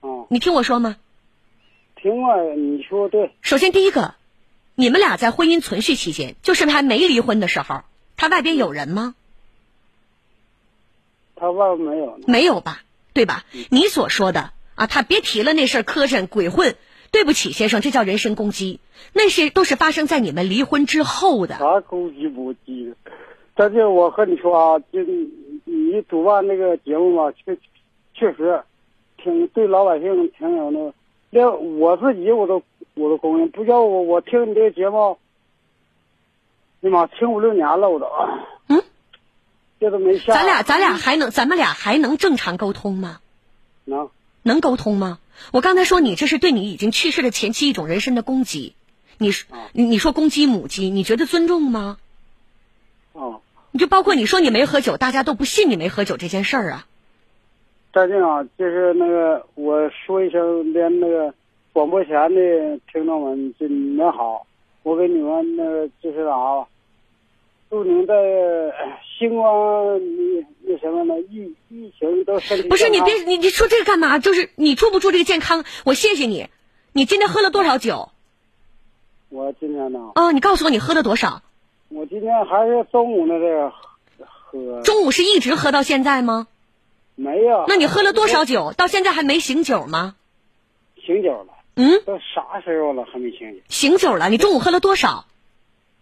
[0.00, 0.26] 哦。
[0.30, 0.96] 你听我说吗？
[1.96, 3.32] 听啊，你说对。
[3.40, 4.14] 首先，第一个，
[4.76, 7.82] 你们俩在婚姻存续期间，就是还没离婚的时候，
[8.16, 9.16] 他外边有人吗？
[11.34, 12.20] 他外边没有。
[12.28, 12.82] 没有吧？
[13.12, 13.44] 对吧？
[13.70, 16.76] 你所说的啊，他别提了那事儿磕碜鬼混，
[17.10, 18.78] 对不起，先生，这叫人身攻击，
[19.12, 21.58] 那些都是发生在你们离婚之后的。
[21.58, 22.96] 啥攻击不击的？
[23.54, 25.00] 但是我和你说啊，就
[25.64, 27.56] 你主办那个节目吧，确
[28.14, 28.62] 确实
[29.16, 30.94] 挺对老百姓挺有那个，
[31.30, 32.62] 连我自己我都
[32.94, 35.18] 我都公认，不叫我我听你这个节目，
[36.80, 38.06] 你妈听五六年了我都。
[38.68, 38.82] 嗯。
[39.78, 40.32] 这都没下。
[40.32, 43.20] 咱俩咱俩还能咱们俩还能正常沟通吗？
[43.84, 44.08] 能。
[44.44, 45.18] 能沟通吗？
[45.52, 48.74] 我刚才说你这是对你已经去世的前妻一种人身的攻击，
[49.18, 51.98] 你说你你说攻击母鸡，你觉得尊重吗？
[53.12, 53.41] 哦。
[53.72, 56.86] 你就包括你说你没喝酒，大家都不信你没喝酒这件事儿啊。
[57.92, 61.34] 张静啊，就是那个我说一声，连那个
[61.72, 64.46] 广播前的听众们，就你们好，
[64.82, 66.66] 我给你们那个就是啥，
[67.70, 68.14] 祝您在
[69.18, 74.18] 星光那那什么呢疫疫情都身体不是你别你你说这个干嘛？
[74.18, 75.64] 就是你祝不祝这个健康？
[75.84, 76.48] 我谢谢你。
[76.92, 78.10] 你今天喝了多少酒？
[79.30, 80.12] 我今天呢？
[80.14, 81.42] 哦，你告诉我你喝了多少？
[82.12, 83.72] 我今天还是中午那个
[84.28, 84.82] 喝。
[84.82, 86.46] 中午是一直喝到现在吗？
[87.14, 87.64] 没有。
[87.68, 88.74] 那你喝了多少酒？
[88.76, 90.14] 到现在还没醒酒吗？
[91.02, 91.54] 醒酒了。
[91.76, 92.02] 嗯。
[92.04, 93.60] 都啥时候了还没醒酒？
[93.70, 94.28] 醒酒了。
[94.28, 95.24] 你中午喝了多少？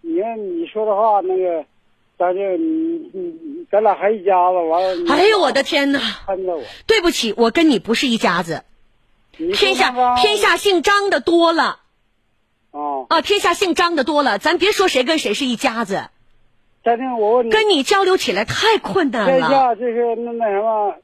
[0.01, 1.65] 你看你说的话，那个，
[2.19, 5.15] 咱就你你咱俩还一家子，完了。
[5.15, 6.01] 哎呦我的天哪！
[6.27, 6.65] 看着我。
[6.89, 8.65] 对不起，我跟你不是一家子。
[9.55, 11.79] 天下天下姓张的多了。
[12.71, 13.07] 哦。
[13.09, 16.11] 啊，天下姓张的多了，咱别说谁跟谁是一家子。
[16.83, 19.49] 我问你，跟你交流起来太困难了。
[19.49, 20.95] 天下就是那那什么，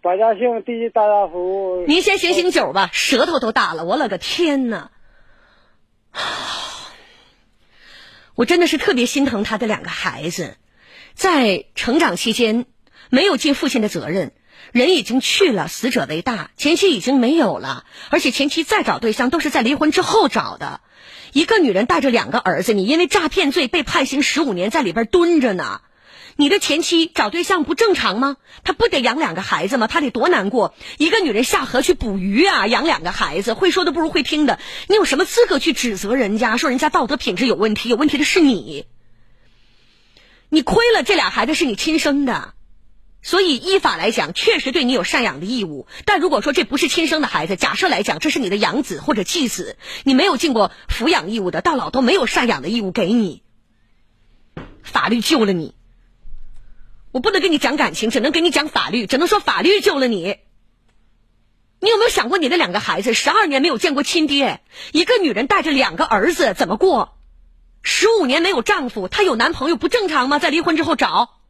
[0.00, 1.84] 百家姓第一大家族。
[1.86, 4.90] 您先醒醒酒吧，舌头都大了，我勒个天呐！
[8.34, 10.56] 我真的是特别心疼他的两个孩子，
[11.14, 12.66] 在成长期间
[13.08, 14.32] 没有尽父亲的责任。
[14.70, 20.80] 人已经去了，死者为大，前妻已经没有了，而且前妻再找对象都是在离婚之后找的。
[21.32, 25.80] 一个女人带着两个儿子，你因为诈骗罪被判刑十五年，在里边蹲着呢。
[26.36, 28.38] 你的前妻找对象不正常吗？
[28.64, 29.86] 她不得养两个孩子吗？
[29.86, 30.74] 她得多难过。
[30.96, 34.58] 一个女人下河去捕鱼啊，养两个孩子，会说的不如会听的。
[34.88, 36.56] 你有什么资格去指责人家？
[36.56, 37.90] 说人家道德品质有问题？
[37.90, 38.86] 有问题的是你。
[40.48, 42.54] 你亏了这俩孩子是你亲生的。
[43.22, 45.86] 所以依法来讲，确实对你有赡养的义务。
[46.04, 53.42] 但如果说这不是亲生的孩子，假设来讲这是你的养子或者继子，你没有尽过抚养义务的，到老都没有赡养的义务给你。
[54.82, 55.76] 法律救了你，
[57.12, 60.38] 我不能跟你讲感情，只能跟你讲法律，只能说法律救了你。
[61.78, 67.16] 你有没有想过，你的两个孩子十二年没有见过亲爹，一个女人带着两个儿子怎么过？
[67.82, 70.40] 十五年没有丈夫，她有男朋友不正常吗？
[70.40, 71.41] 在离婚之后找。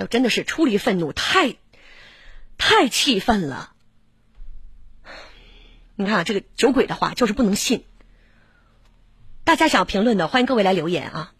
[0.00, 1.56] 哎呦，真的是出离愤怒，太，
[2.56, 3.72] 太气愤了。
[5.94, 7.84] 你看啊这个酒鬼的话，就是不能信。
[9.44, 11.32] 大家想要评论的，欢迎各位来留言啊。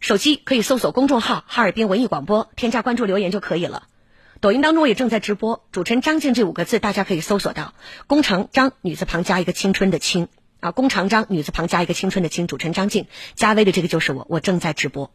[0.00, 3.86] 手机可以搜索公众号“哈尔滨文艺广播”，添加关注留言就可以了。
[4.40, 7.74] 抖音当中也正在直播，主持人张静这五个字大家可以搜索到。
[8.06, 10.28] 工长张女字旁加一个青春的青
[10.60, 15.12] 啊，工长张女字旁加一个青春的青，主持人张静加微的这个就是我，我正在直播。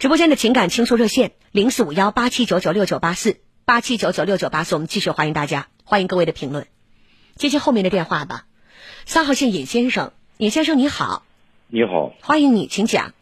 [0.00, 3.36] 直播间的情感倾诉热线零四五幺八七九九六九八四
[3.66, 6.66] 八七九九六九八四，我们继续欢迎大家，欢迎各位的评论。
[7.34, 8.46] 接接后面的电话吧。
[9.04, 11.26] 三号线尹先生，尹先生你好，
[11.68, 13.12] 你好，欢迎你，请讲。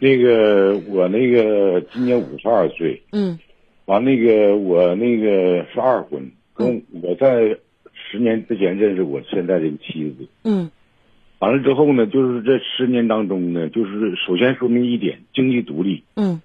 [0.00, 3.38] 那个我那个今年五十二岁，嗯，
[3.84, 7.56] 完那个我那个是二婚，跟我在
[8.10, 10.72] 十年之前认识我现在这个妻子，嗯。
[11.44, 16.02] 完了之后呢，就是这十年当中呢，就是首先说明一点，经济独立。
[16.14, 16.40] 嗯。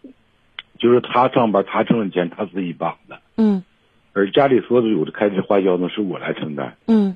[0.77, 3.21] 就是他上班，他挣的钱他自己绑的。
[3.37, 3.63] 嗯。
[4.11, 6.75] 而家里所有的开支花销呢，是我来承担。
[6.85, 7.15] 嗯。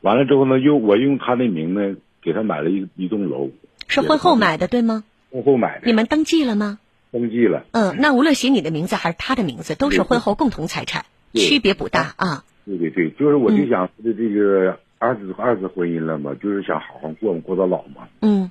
[0.00, 3.50] 完了之后呢，又我用他的名呢，给他买了一一栋楼。
[3.88, 5.02] 是婚后买的对吗？
[5.32, 5.86] 婚后买的。
[5.86, 6.78] 你们登记了吗？
[7.10, 7.64] 登记了。
[7.72, 12.44] 嗯，那无论写你的名字还是他的名字，都是婚后共同财产，区别不大啊。
[12.64, 18.08] 对对对，就是我就想的这个二次二次婚姻了嘛，就是想好好过过到老嘛。
[18.20, 18.50] 嗯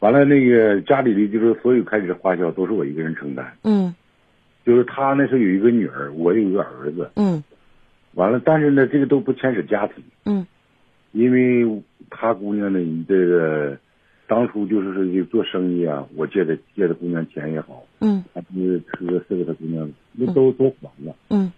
[0.00, 3.52] 完了，那个家里的就是所有开支花销都是我一个人承担。
[3.64, 3.94] 嗯
[4.64, 7.10] 就是他那时候有一个女儿，我有一个儿子。
[7.16, 7.42] 嗯
[8.14, 10.46] 完了，但是呢，这个都不牵扯家庭，嗯
[11.12, 13.78] 因为他姑娘呢，你这个
[14.26, 21.16] 当初就是说这个做生意啊，我借的借的姑娘钱也好，嗯他这个车是给他姑娘，那都都还了。
[21.30, 21.50] 嗯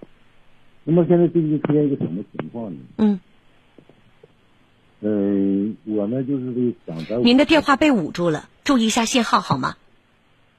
[0.85, 2.79] 那么现在最近出现一个什么情况呢？
[2.97, 3.21] 嗯，
[5.01, 9.77] 嗯，我呢就是这个想在您的电话被捂住了，注意一下信号好吗？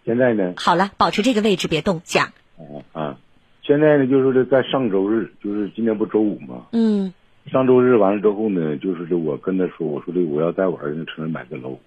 [0.05, 2.27] 现在呢好了，保持这个位置别动，讲。
[2.57, 2.63] 啊
[2.93, 3.17] 啊，
[3.61, 6.67] 现在呢就是说在上周日，就是今天不周五吗？
[6.71, 7.13] 嗯
[7.51, 11.79] 上周日完了之后呢，就是这我跟他说，我说这我要在我儿子城市买个楼，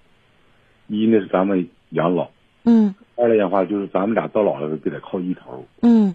[0.88, 2.30] 一呢是咱们养老，
[2.64, 5.66] 嗯二来讲话就是咱们俩到老了就得靠一头。
[5.80, 6.14] 嗯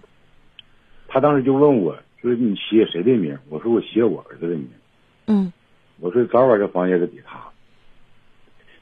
[1.08, 3.38] 他当时就问我，说你写谁的名？
[3.48, 4.68] 我说我写我儿子的名。
[5.26, 5.52] 嗯
[6.00, 7.38] 我说早晚这房也得给他，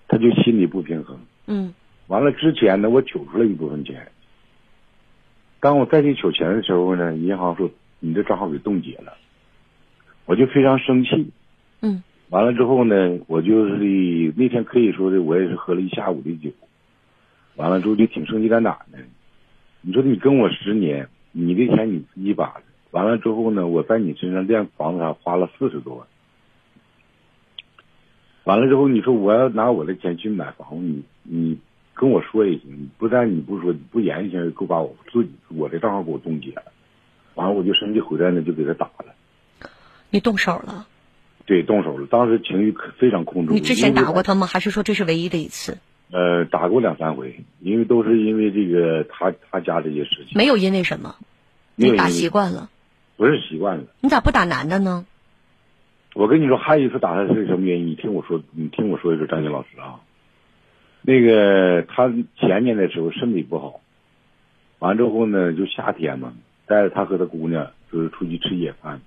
[0.09, 1.19] 他就心里不平衡。
[1.47, 1.75] 嗯
[2.09, 4.09] 完了之前呢，我取出来一部分钱。
[5.61, 9.15] 当我再去取钱的时候呢，银行说你这账号给冻结了，
[10.25, 11.33] 我就非常生气。
[11.81, 16.51] 嗯完了之后呢，我就是那天可以说的，我也是喝了一下午的酒。
[17.55, 18.99] 完了之后就挺生气在哪儿呢？
[19.81, 26.07] 你说你跟我十年，你的钱你自己把的，完了之后呢，我在你身上练房子上花了四十多万。
[28.47, 31.59] 完了之后，你说我要拿我的钱去买房子，你你
[31.95, 36.63] 跟我说也行，不但你不说，你不言行，给我把我自己我的账号给我冻结了。
[37.35, 39.17] 完了我就生气回来呢，就给他打了，
[40.11, 40.87] 你动手了？
[41.45, 42.07] 对，动手了。
[42.07, 43.53] 当时情绪可非常控制。
[43.53, 44.47] 你之前打过他吗？
[44.47, 45.79] 还是说这是唯一的一次？
[46.13, 51.17] 呃，打过两三回，因为都是因为这个他他家这些事情，没有因为什么？
[51.75, 52.71] 你打习惯了，
[53.17, 53.85] 不是习惯了。
[54.01, 55.05] 你咋不打男的呢？
[56.17, 57.89] 我跟你说，还有一次打他是什么原因？
[57.89, 60.01] 你听我说，你听我说一说，张军老师啊，
[61.03, 63.83] 那个他前年的时候身体不好，
[64.79, 66.33] 完之后呢，就夏天嘛，
[66.65, 69.03] 带着他和他姑娘就是出去吃野饭，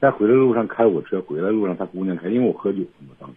[0.00, 3.36] 在回来路上开我车，回来路上他姑娘开，因为我喝酒了嘛，当时，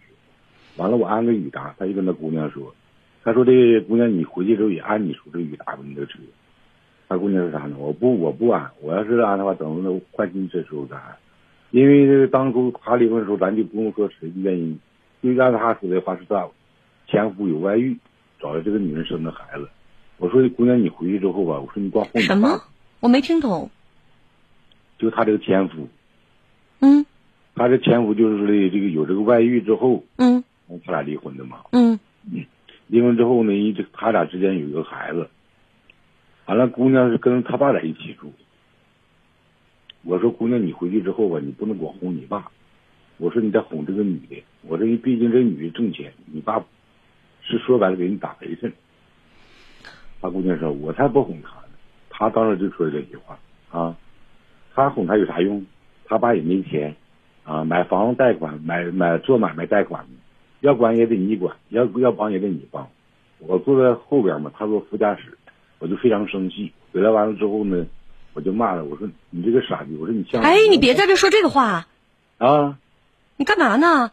[0.78, 2.74] 完了我安个雨达，他就跟他姑娘说，
[3.22, 6.18] 他说这个姑娘你回去之后也安你出这雨达吧，你这车，
[7.06, 7.76] 他姑娘说啥呢？
[7.78, 11.14] 我不我不安，我要是安的话，等那换新车时候再安。
[11.74, 14.78] 因为这个当初他离婚的时候，咱就不用说实际原因，
[15.20, 16.48] 就按他说的话是他
[17.08, 17.98] 前夫有外遇，
[18.38, 19.68] 找了这个女人生的孩子。
[20.18, 22.62] 我说姑娘，你回去之后吧，我说你光哄你什么？
[23.00, 23.68] 我没听懂。
[24.98, 25.88] 就他这个前夫，
[26.78, 27.04] 嗯
[27.56, 30.44] 他这前夫就是说的这个有这个外遇之后，嗯
[30.86, 31.62] 他俩离婚的嘛。
[31.72, 31.98] 嗯
[32.86, 35.28] 离婚之后呢，一直他俩之间有一个孩子，
[36.46, 38.32] 完了姑娘是跟他爸在一起住。
[40.04, 42.50] 我说姑娘，你回去之后吧，你不能光哄你爸，
[43.16, 44.42] 我说你得哄这个女的。
[44.62, 46.64] 我说毕竟这女的挣钱，你爸
[47.42, 48.72] 是说白了给你打陪衬。
[50.20, 51.74] 他姑娘说，我才不哄她呢。
[52.10, 53.38] 他当时就说这句话
[53.70, 53.96] 啊，
[54.74, 55.64] 他哄她有啥用？
[56.06, 56.94] 他爸也没钱
[57.44, 60.06] 啊，买房贷款，买买做买卖贷款，
[60.60, 62.86] 要管也得你管，要要帮也得你帮。
[63.38, 65.36] 我坐在后边嘛，他坐副驾驶，
[65.78, 66.72] 我就非常生气。
[66.92, 67.86] 回来完了之后呢，
[68.34, 71.86] 我就骂他，我说你这个傻逼，我说你像哎，你别在这说这个话，
[72.38, 72.78] 啊，
[73.36, 74.10] 你干嘛呢？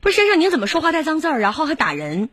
[0.00, 2.28] 不是先生，您怎么说话带脏字儿，然后还打人？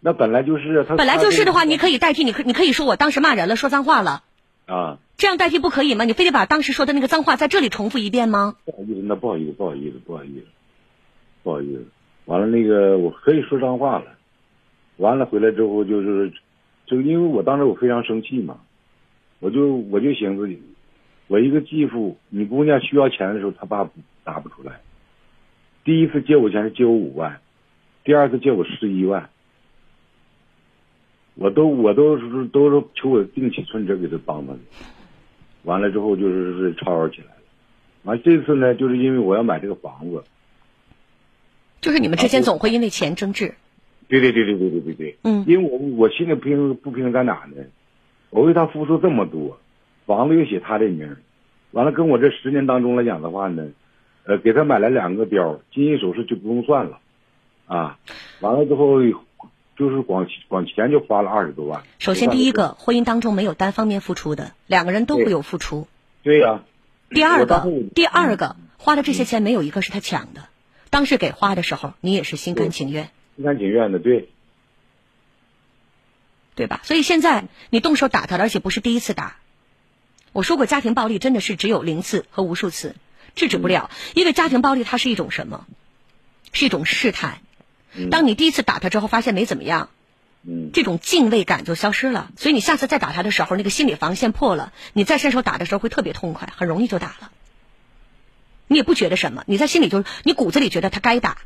[0.00, 4.22] 那本来就是他本来就是的话，你可以代替，你可你可以说我当时骂人了，说脏话了，
[4.66, 6.04] 啊，这样代替不可以吗？
[6.04, 8.54] 你非得把当时说的那个脏话在这里重复一遍吗？
[8.64, 10.46] 不好意思，那不好意思，不好意思，不好意思，
[11.42, 11.86] 不好意思。
[12.26, 14.04] 完了，那个我可以说脏话了。
[14.98, 16.32] 完了回来之后就是，
[16.86, 18.58] 就因为我当时我非常生气嘛，
[19.40, 20.58] 我就我就寻思，
[21.28, 23.92] 我一个继父，你姑娘需要钱的时候，他爸不
[24.24, 24.80] 拿不出来。
[25.84, 27.40] 第一次借我钱是借我五万，
[28.04, 29.30] 第二次借我十一万，
[31.34, 34.58] 我都我都是都是求我定期存折给他帮帮。
[35.62, 37.42] 完了之后就是是吵吵起来了。
[38.02, 40.24] 完这次呢，就是因为我要买这个房子。
[41.80, 43.54] 就是你们之间总会因为钱争执。
[44.08, 45.16] 对对对对对对对对。
[45.22, 45.44] 嗯。
[45.46, 47.62] 因为我我心里不平不平衡在哪呢？
[48.30, 49.58] 我为他付出这么多，
[50.06, 51.16] 房子又写他的名儿，
[51.70, 53.68] 完了跟我这十年当中来讲的话呢，
[54.24, 56.98] 呃，给他买了两个貂，金银首饰就不用算了，
[57.66, 57.98] 啊，
[58.40, 59.00] 完了之后
[59.76, 61.82] 就是光光钱就花了二十多万。
[61.98, 65.86] 首先，第一个，婚姻当中没有单方面付出的，两个人都会有付出。
[66.22, 66.64] 对呀、
[67.10, 70.42] 第二个第二个，花的这些钱没有一个是他抢的，
[70.90, 74.28] 当时给花的时候，你也是心甘情愿，心甘情愿的，对。
[76.58, 76.80] 对吧？
[76.82, 79.36] 所以现在你动手打他了，而且不是第一次打，
[80.32, 82.96] 我说过，家庭暴力真的是只有零次和无数次，
[83.36, 83.92] 制止不了。
[84.14, 85.68] 因为家庭暴力它是一种什么？
[86.52, 87.38] 是一种试探。
[88.10, 89.90] 当你第一次打他之后，发现没怎么样，
[90.42, 92.32] 嗯，这种敬畏感就消失了。
[92.36, 97.30] 所以你下次再打他的时候，那个心理防线破了，你再伸手打的时候会特别痛快，很容易就打了。
[98.66, 101.38] 你也不觉得什么，你在心里就你骨子里觉得他该打，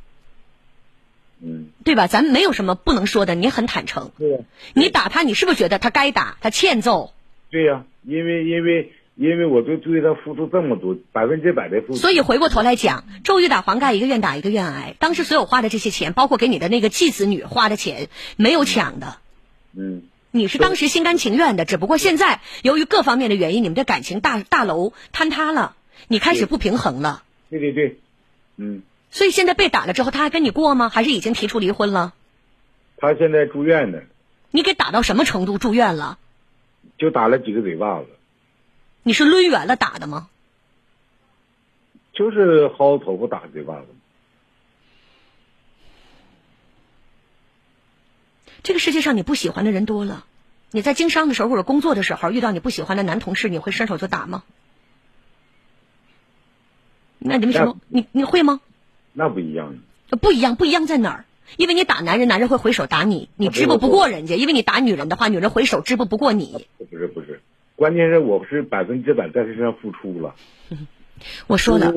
[1.44, 2.06] 嗯，对吧？
[2.06, 4.12] 咱没有什么不能说的，你很坦诚。
[4.16, 4.39] 对呀、
[4.74, 6.36] 你打他，你是不是觉得他该打？
[6.40, 7.12] 他欠揍？
[7.51, 14.94] 对呀、因为因为因为我对对他付出这么多，百分之百的付出，所以回过头来讲，周瑜打黄盖，一个愿打一个愿挨。
[14.98, 19.16] 当时所有花的这些钱，包括给你的那个继子女花的钱，没有抢的，
[19.77, 21.64] 嗯，你是当时心甘情愿的。
[21.64, 25.74] 只不过现在由于各方面的原因，你们的感情大大楼坍塌了，
[26.09, 27.24] 你开始不平衡了。
[27.51, 27.98] 对对对，
[28.56, 28.82] 嗯，
[29.12, 30.89] 所以现在被打了之后，他还跟你过吗？
[30.89, 32.14] 还是已经提出离婚了？
[32.97, 34.01] 他现在住院呢，
[34.51, 36.18] 你给打到什么程度住院了？
[36.97, 38.06] 就打了几个嘴巴子，
[39.02, 40.28] 你是抡圆了打的吗？
[42.14, 43.86] 就是薅头发打嘴巴子。
[48.62, 50.24] 这个世界上你不喜欢的人多了，
[50.70, 54.43] 你在经商的时候或者工作的时候遇到你不喜欢的男同事，你会伸手就打吗？
[57.18, 58.60] 那你为什么你你会吗？
[59.12, 59.76] 那不一样，
[60.20, 61.24] 不一样，不一样在哪儿？
[61.56, 66.66] 因为你打男人，男人会回手打你，你支不不过人家；因为你打女人的话，女人回手支不不过你。
[66.90, 67.40] 不是不是，
[67.76, 70.34] 关键是我是百分之百在他身上付出了。
[71.47, 71.93] 我说了，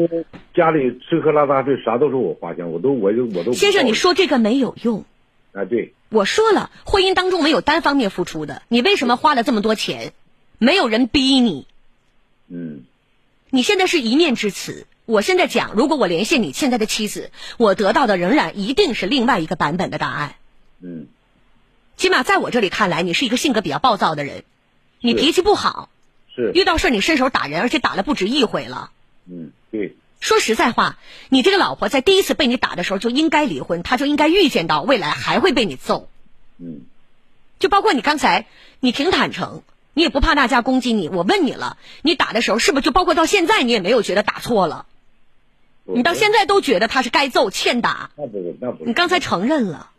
[0.53, 5.05] 家里吃喝拉撒睡啥都是我花钱，我都我就我都先生，你说这个没有用。
[5.53, 10.11] 啊，对，我说了，婚姻当中没有单方面付出的，你为什么花了这么多钱？
[10.57, 11.65] 没有人逼你，
[12.49, 12.81] 嗯，
[13.49, 14.85] 你现在是一面之词。
[15.05, 20.35] 我现在讲，如果我联系你现在的妻子，我得到的仍然一定是另外一个版本的答案。
[20.81, 21.05] 嗯，
[21.95, 24.43] 起码在我这里看来，你是一个性格比较暴躁的人，
[25.01, 25.89] 你脾气不好，
[26.35, 28.89] 是遇到事儿你伸手打人，而且打了不止一回了。
[29.29, 30.97] 嗯，对，说实在话，
[31.29, 36.09] 你这个老婆在第一次被你打的时候就应该离婚，她就应该预见到未来还会被你揍。
[36.57, 36.81] 嗯，
[37.59, 38.47] 就包括你刚才，
[38.79, 39.61] 你挺坦诚，
[39.93, 41.09] 你也不怕大家攻击你。
[41.09, 44.87] 我问你了，你打的时候是不是就包括到现在你也没有觉得打错了？
[45.85, 48.09] 你到现在都觉得他是该揍、欠打。
[48.17, 48.85] 那不是，那不是。
[48.85, 49.91] 你刚才承认了。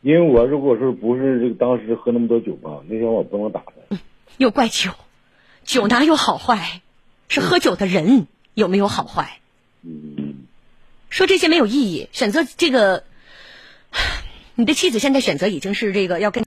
[0.00, 3.98] 因为我如果说不是这个当时喝那么多酒吧，那天我不能打他。
[4.36, 4.92] 又怪酒，
[5.64, 6.82] 酒哪有好坏？
[7.28, 9.40] 是喝酒的人有没有好坏？
[9.82, 10.46] 嗯，
[11.10, 12.08] 说这些没有意义。
[12.12, 13.04] 选择这个，
[14.56, 16.36] 你的妻子现在选择已经是这个要跟。